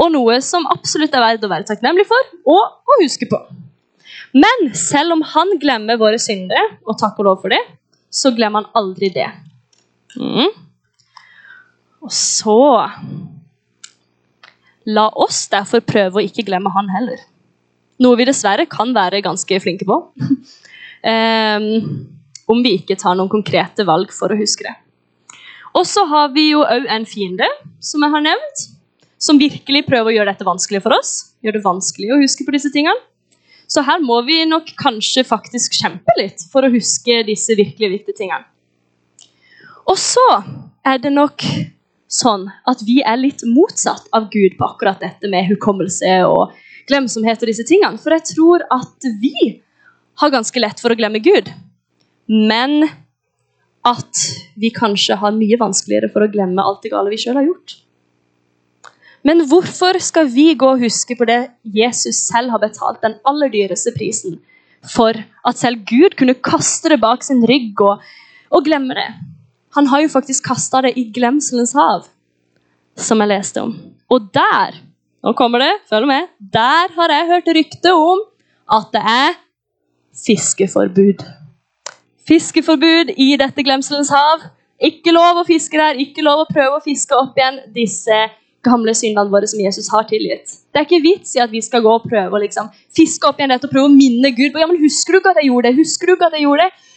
Og 0.00 0.12
noe 0.14 0.38
som 0.44 0.64
absolutt 0.72 1.12
er 1.14 1.24
verdt 1.24 1.44
å 1.44 1.50
være 1.52 1.68
takknemlig 1.68 2.06
for 2.08 2.32
og 2.54 2.92
å 2.92 2.98
huske 3.02 3.28
på. 3.30 3.40
Men 4.32 4.70
selv 4.78 5.18
om 5.18 5.22
han 5.34 5.58
glemmer 5.60 6.00
våre 6.00 6.20
synder, 6.22 6.78
og 6.88 6.96
takk 7.00 7.20
og 7.20 7.28
lov 7.28 7.42
for 7.42 7.52
det, 7.52 7.60
så 8.12 8.32
glemmer 8.36 8.64
han 8.64 8.80
aldri 8.80 9.10
det. 9.12 9.28
Mm. 10.16 10.48
Og 12.02 12.12
så 12.12 12.58
La 14.82 15.04
oss 15.22 15.44
derfor 15.46 15.78
prøve 15.86 16.18
å 16.18 16.24
ikke 16.26 16.42
glemme 16.48 16.72
han 16.74 16.88
heller. 16.90 17.20
Noe 18.02 18.18
vi 18.18 18.26
dessverre 18.26 18.64
kan 18.66 18.90
være 18.96 19.20
ganske 19.22 19.60
flinke 19.62 19.86
på. 19.86 19.98
um, 21.06 21.68
om 22.52 22.62
vi 22.64 22.74
ikke 22.80 22.98
tar 22.98 23.14
noen 23.14 23.30
konkrete 23.30 23.86
valg 23.86 24.10
for 24.12 24.34
å 24.34 24.38
huske 24.40 24.66
det. 24.66 24.74
Og 25.78 25.86
så 25.88 26.02
har 26.10 26.32
vi 26.34 26.48
jo 26.50 26.64
òg 26.66 26.88
en 26.90 27.06
fiende, 27.08 27.46
som 27.80 28.02
jeg 28.02 28.12
har 28.12 28.24
nevnt, 28.26 28.64
som 29.22 29.38
virkelig 29.38 29.84
prøver 29.86 30.10
å 30.10 30.14
gjøre 30.16 30.32
dette 30.32 30.46
vanskelig 30.46 30.82
for 30.82 30.96
oss. 30.96 31.12
Gjør 31.46 31.58
det 31.58 31.66
vanskelig 31.66 32.10
å 32.10 32.20
huske 32.22 32.46
på 32.46 32.54
disse 32.54 32.72
tingene. 32.74 32.98
Så 33.70 33.84
her 33.86 34.02
må 34.04 34.18
vi 34.26 34.42
nok 34.48 34.74
kanskje 34.80 35.24
faktisk 35.24 35.78
kjempe 35.78 36.14
litt 36.18 36.42
for 36.52 36.66
å 36.66 36.72
huske 36.72 37.22
disse 37.28 37.54
virkelig 37.56 37.92
viktige 37.94 38.18
tingene. 38.18 38.44
Og 39.88 39.96
så 39.98 40.26
er 40.86 41.00
det 41.02 41.12
nok 41.14 41.44
sånn 42.12 42.48
at 42.68 42.82
vi 42.84 42.98
er 43.06 43.16
litt 43.20 43.44
motsatt 43.48 44.10
av 44.14 44.28
Gud 44.32 44.58
på 44.58 44.66
akkurat 44.68 45.00
dette 45.00 45.30
med 45.32 45.48
hukommelse 45.48 46.18
og 46.28 46.52
glemsomhet 46.90 47.40
og 47.40 47.50
disse 47.50 47.66
tingene. 47.68 48.00
For 48.02 48.14
jeg 48.14 48.34
tror 48.34 48.66
at 48.74 49.08
vi 49.22 49.62
har 50.20 50.34
ganske 50.34 50.60
lett 50.60 50.82
for 50.82 50.92
å 50.92 50.98
glemme 50.98 51.22
Gud. 51.24 51.48
Men 52.28 52.84
at 53.88 54.26
vi 54.60 54.70
kanskje 54.74 55.16
har 55.18 55.34
mye 55.34 55.58
vanskeligere 55.58 56.10
for 56.12 56.26
å 56.26 56.30
glemme 56.30 56.62
alt 56.62 56.84
det 56.84 56.92
gale 56.92 57.10
vi 57.10 57.22
sjøl 57.22 57.40
har 57.40 57.48
gjort. 57.48 57.78
Men 59.26 59.44
hvorfor 59.46 59.98
skal 60.02 60.30
vi 60.34 60.52
gå 60.58 60.72
og 60.74 60.82
huske 60.82 61.16
på 61.18 61.26
det 61.28 61.40
Jesus 61.62 62.24
selv 62.26 62.50
har 62.50 62.62
betalt 62.62 63.02
den 63.04 63.18
aller 63.28 63.52
dyreste 63.52 63.94
prisen 63.94 64.40
for 64.82 65.14
at 65.46 65.58
selv 65.58 65.84
Gud 65.86 66.16
kunne 66.18 66.34
kaste 66.42 66.90
det 66.90 66.98
bak 67.02 67.22
sin 67.22 67.44
rygg 67.46 67.78
og, 67.86 68.02
og 68.50 68.64
glemme 68.66 68.96
det? 68.98 69.10
Han 69.78 69.86
har 69.88 70.02
jo 70.02 70.10
faktisk 70.12 70.48
kasta 70.50 70.82
det 70.84 70.96
i 70.98 71.06
glemselens 71.14 71.72
hav, 71.78 72.08
som 72.98 73.22
jeg 73.22 73.30
leste 73.30 73.62
om. 73.62 73.76
Og 74.10 74.26
der 74.34 74.82
nå 75.22 75.32
kommer 75.38 75.62
det, 75.62 75.70
følg 75.86 76.08
med, 76.10 76.26
der 76.52 76.90
har 76.96 77.14
jeg 77.14 77.30
hørt 77.30 77.54
rykte 77.54 77.94
om 77.94 78.24
at 78.74 78.90
det 78.90 79.02
er 79.06 79.38
fiskeforbud. 80.24 81.22
Fiskeforbud 82.26 83.14
i 83.16 83.36
dette 83.38 83.62
glemselens 83.62 84.10
hav. 84.10 84.48
Ikke 84.82 85.14
lov 85.14 85.38
å 85.38 85.46
fiske 85.46 85.78
der, 85.78 85.98
ikke 86.02 86.24
lov 86.26 86.42
å 86.42 86.48
prøve 86.50 86.80
å 86.80 86.82
fiske 86.82 87.14
opp 87.14 87.38
igjen 87.38 87.60
disse 87.74 88.18
gamle 88.62 88.94
syndene 88.94 89.30
våre 89.32 89.48
som 89.50 89.60
Jesus 89.60 89.90
har 89.92 90.06
tilgitt. 90.10 90.54
Det 90.70 90.80
er 90.80 90.86
ikke 90.86 91.02
vits 91.02 91.34
i 91.36 91.42
at 91.42 91.50
vi 91.50 91.62
skal 91.64 91.82
gå 91.84 91.92
og 91.98 92.06
prøve 92.06 92.38
å 92.38 92.42
liksom, 92.42 92.70
fiske 92.94 93.26
opp 93.28 93.40
igjen 93.40 93.52
dette 93.54 93.68
og 93.68 93.74
prøve 93.74 93.90
å 93.90 93.94
minne 93.94 94.30
Gud 94.36 94.54
på 94.54 94.62
ja, 94.62 94.68
men 94.70 94.80
husker 94.82 95.16
du 95.16 95.20
ikke 95.20 95.34
at 95.34 95.42
jeg 95.42 95.50
gjorde 95.50 95.68
det? 95.68 95.80
Husker 95.82 96.08
du 96.08 96.14
ikke 96.14 96.30
at 96.30 96.38
jeg 96.38 96.46
gjorde 96.46 96.68
det? 96.68 96.88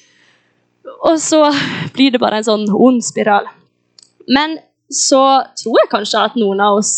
Og 1.10 1.20
så 1.22 1.42
blir 1.96 2.14
det 2.14 2.22
bare 2.22 2.40
en 2.40 2.48
sånn 2.48 2.66
ond 2.70 3.02
spiral. 3.06 3.50
Men 4.30 4.60
så 4.94 5.22
tror 5.58 5.82
jeg 5.82 5.92
kanskje 5.92 6.26
at 6.30 6.38
noen 6.38 6.62
av 6.62 6.80
oss 6.80 6.94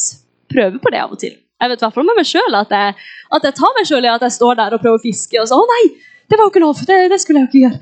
prøver 0.51 0.80
på 0.84 0.91
det 0.91 1.01
av 1.03 1.15
og 1.15 1.22
til. 1.22 1.38
Jeg 1.57 1.72
vet 1.72 1.82
i 1.82 1.86
hvert 1.88 1.95
fall 1.95 2.05
med 2.05 2.20
meg 2.20 2.28
sjøl 2.28 2.59
at, 2.59 2.74
at, 2.76 3.47
jeg 3.47 3.55
tar 3.57 3.76
meg 3.78 3.88
sjøl 3.89 4.05
i 4.05 4.11
at 4.11 4.26
jeg 4.28 4.36
står 4.36 4.59
der 4.59 4.76
og 4.76 4.84
prøver 4.84 4.99
å 4.99 5.03
fiske, 5.03 5.39
og 5.41 5.47
så 5.49 5.57
'Å 5.57 5.65
nei, 5.72 5.84
det 6.30 6.38
var 6.38 6.45
jo 6.45 6.51
ikke 6.51 6.61
lov! 6.61 6.84
Det, 6.86 6.97
det 7.09 7.20
skulle 7.22 7.39
jeg 7.39 7.47
jo 7.47 7.49
ikke 7.49 7.63
gjøre.' 7.65 7.82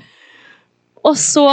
Og 1.06 1.16
så 1.20 1.46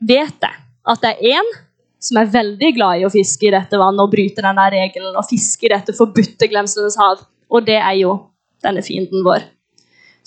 vet 0.00 0.34
jeg 0.42 0.56
at 0.88 1.04
det 1.04 1.12
er 1.14 1.38
én 1.38 1.52
som 1.98 2.20
er 2.20 2.30
veldig 2.30 2.72
glad 2.76 3.00
i 3.00 3.06
å 3.06 3.12
fiske 3.12 3.48
i 3.48 3.54
dette 3.54 3.78
vannet 3.80 4.04
og 4.04 4.12
bryte 4.12 4.44
denne 4.44 4.66
regelen 4.72 5.16
og 5.18 5.26
fiske 5.28 5.66
i 5.66 5.72
dette 5.72 5.94
forbudte 5.96 6.50
glemselenes 6.50 6.98
hav, 7.00 7.24
og 7.50 7.66
det 7.66 7.78
er 7.80 7.96
jo 8.00 8.14
denne 8.64 8.82
fienden 8.86 9.24
vår. 9.26 9.46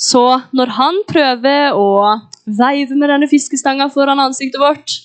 Så 0.01 0.24
når 0.57 0.74
han 0.78 0.99
prøver 1.07 1.78
å 1.78 2.17
veive 2.45 2.97
med 2.97 3.11
denne 3.11 3.30
fiskestanga 3.30 3.88
foran 3.93 4.19
ansiktet 4.24 4.59
vårt, 4.61 4.97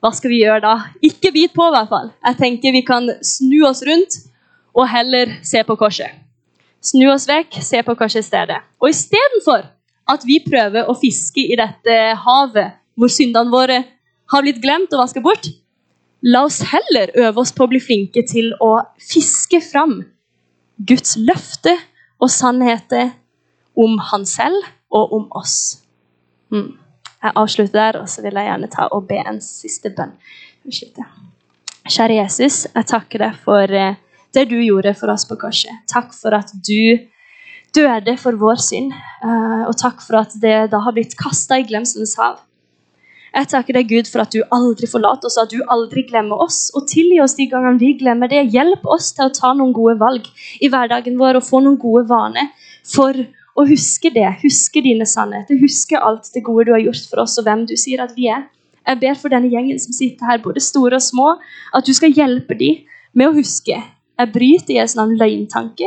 hva 0.00 0.12
skal 0.16 0.32
vi 0.32 0.40
gjøre 0.40 0.62
da? 0.64 0.74
Ikke 1.04 1.32
bit 1.34 1.52
på, 1.52 1.66
i 1.66 1.74
hvert 1.74 1.90
fall. 1.90 2.08
Jeg 2.24 2.38
tenker 2.38 2.72
vi 2.72 2.84
kan 2.86 3.10
snu 3.26 3.58
oss 3.68 3.82
rundt 3.84 4.16
og 4.72 4.86
heller 4.88 5.34
se 5.44 5.60
på 5.66 5.76
korset. 5.76 6.14
Snu 6.80 7.10
oss 7.12 7.26
vekk, 7.28 7.58
se 7.60 7.82
på 7.84 7.96
korset 7.98 8.22
i 8.22 8.28
stedet. 8.30 8.62
Og 8.80 8.88
istedenfor 8.94 9.66
at 10.10 10.24
vi 10.24 10.38
prøver 10.46 10.88
å 10.88 10.96
fiske 10.96 11.42
i 11.42 11.58
dette 11.58 11.96
havet 12.24 12.78
hvor 12.96 13.12
syndene 13.12 13.52
våre 13.52 13.82
har 14.30 14.46
blitt 14.46 14.62
glemt 14.62 14.94
og 14.94 15.02
vasket 15.02 15.24
bort, 15.26 15.50
la 16.22 16.44
oss 16.44 16.60
heller 16.72 17.12
øve 17.16 17.40
oss 17.40 17.52
på 17.56 17.64
å 17.64 17.70
bli 17.70 17.80
flinke 17.82 18.24
til 18.28 18.52
å 18.60 18.72
fiske 19.00 19.62
fram 19.64 20.00
Guds 20.88 21.16
løfte 21.20 21.76
og 22.20 22.30
sannheter 22.32 23.14
om 23.76 23.98
Han 24.10 24.26
selv 24.28 24.66
og 24.90 25.12
om 25.16 25.26
oss. 25.38 25.80
Mm. 26.52 26.76
Jeg 27.20 27.36
avslutter 27.36 27.76
der, 27.76 27.98
og 28.00 28.08
så 28.08 28.24
vil 28.24 28.36
jeg 28.36 28.48
gjerne 28.48 28.70
ta 28.72 28.88
og 28.96 29.06
be 29.08 29.20
en 29.20 29.40
siste 29.44 29.92
bønn. 29.96 30.14
Kjære 31.90 32.16
Jesus, 32.16 32.64
jeg 32.72 32.88
takker 32.88 33.24
deg 33.24 33.38
for 33.44 33.76
eh, 33.76 33.98
det 34.34 34.46
du 34.50 34.56
gjorde 34.60 34.94
for 34.98 35.12
oss 35.12 35.26
på 35.28 35.36
korset. 35.40 35.82
Takk 35.90 36.14
for 36.16 36.36
at 36.36 36.52
du 36.54 37.06
døde 37.76 38.16
for 38.20 38.38
vår 38.40 38.60
synd, 38.64 38.94
eh, 38.94 39.62
og 39.66 39.76
takk 39.80 40.00
for 40.04 40.20
at 40.22 40.34
det 40.42 40.70
da 40.72 40.80
har 40.84 40.96
blitt 40.96 41.16
kasta 41.18 41.60
i 41.60 41.66
glemselens 41.68 42.16
hav. 42.20 42.40
Jeg 43.30 43.46
takker 43.52 43.76
deg, 43.76 43.90
Gud, 43.90 44.08
for 44.10 44.24
at 44.24 44.32
du 44.34 44.40
aldri 44.50 44.88
forlater 44.90 45.28
oss, 45.28 45.38
at 45.38 45.52
du 45.52 45.60
aldri 45.70 46.02
glemmer 46.08 46.40
oss. 46.42 46.64
Og 46.74 46.88
tilgi 46.90 47.20
oss 47.22 47.36
de 47.38 47.46
gangene 47.50 47.78
vi 47.78 47.92
glemmer 48.00 48.30
det. 48.30 48.42
Hjelp 48.50 48.86
oss 48.90 49.12
til 49.14 49.28
å 49.28 49.34
ta 49.34 49.52
noen 49.54 49.74
gode 49.76 49.98
valg 50.00 50.26
i 50.58 50.70
hverdagen 50.72 51.18
vår 51.20 51.38
og 51.38 51.46
få 51.46 51.62
noen 51.62 51.78
gode 51.80 52.08
vaner 52.10 52.50
for 52.90 53.14
å 53.54 53.66
huske 53.68 54.10
det. 54.14 54.26
Huske 54.42 54.82
dine 54.82 55.06
sannheter. 55.06 55.60
Huske 55.62 56.00
alt 56.00 56.32
det 56.34 56.42
gode 56.46 56.66
du 56.68 56.74
har 56.74 56.82
gjort 56.82 57.06
for 57.12 57.22
oss, 57.22 57.38
og 57.38 57.46
hvem 57.46 57.64
du 57.70 57.76
sier 57.78 58.02
at 58.02 58.16
vi 58.18 58.26
er. 58.34 58.48
Jeg 58.88 58.98
ber 58.98 59.18
for 59.20 59.30
denne 59.30 59.50
gjengen 59.52 59.78
som 59.78 59.94
sitter 59.94 60.26
her, 60.26 60.42
både 60.42 60.62
store 60.64 60.98
og 60.98 61.04
små, 61.04 61.32
at 61.76 61.86
du 61.86 61.94
skal 61.94 62.14
hjelpe 62.16 62.56
dem 62.58 62.82
med 63.14 63.30
å 63.30 63.34
huske. 63.36 63.76
Jeg 64.20 64.32
bryter 64.34 64.74
i 64.74 64.80
en 64.82 64.90
sånn 64.90 65.14
løgntanke. 65.20 65.86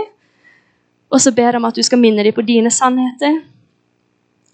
Og 1.13 1.21
så 1.21 1.33
ber 1.35 1.51
jeg 1.51 1.59
om 1.59 1.67
at 1.67 1.77
du 1.77 1.83
skal 1.85 1.99
minne 2.01 2.23
dem 2.25 2.33
på 2.33 2.45
dine 2.47 2.71
sannheter. 2.73 3.41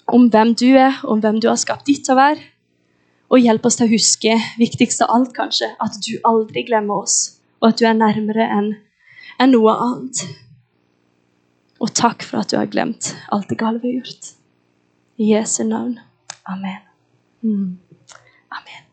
Om 0.10 0.26
hvem 0.34 0.56
du 0.58 0.72
er, 0.74 0.98
om 1.06 1.22
hvem 1.22 1.38
du 1.40 1.52
har 1.52 1.60
skapt 1.60 1.86
ditt 1.88 2.02
til 2.08 2.18
å 2.18 2.24
være. 2.24 2.48
Og 3.30 3.44
hjelp 3.44 3.66
oss 3.70 3.78
til 3.78 3.86
å 3.86 3.94
huske, 3.94 4.36
viktigst 4.58 5.04
av 5.06 5.14
alt 5.14 5.36
kanskje, 5.38 5.70
at 5.78 6.00
du 6.06 6.16
aldri 6.26 6.64
glemmer 6.66 7.06
oss. 7.06 7.18
Og 7.62 7.72
at 7.72 7.82
du 7.82 7.86
er 7.86 7.98
nærmere 7.98 8.48
enn 8.50 8.72
en 9.40 9.54
noe 9.54 9.76
annet. 9.78 10.24
Og 11.80 11.94
takk 11.96 12.26
for 12.26 12.42
at 12.42 12.52
du 12.52 12.58
har 12.60 12.72
glemt 12.72 13.14
alt 13.32 13.50
det 13.52 13.60
gale 13.62 13.80
vi 13.84 13.94
har 13.94 14.02
gjort. 14.02 14.34
I 15.20 15.32
Jesu 15.36 15.64
navn. 15.68 16.00
Amen. 16.50 16.82
Mm. 17.44 17.78
Amen. 18.50 18.89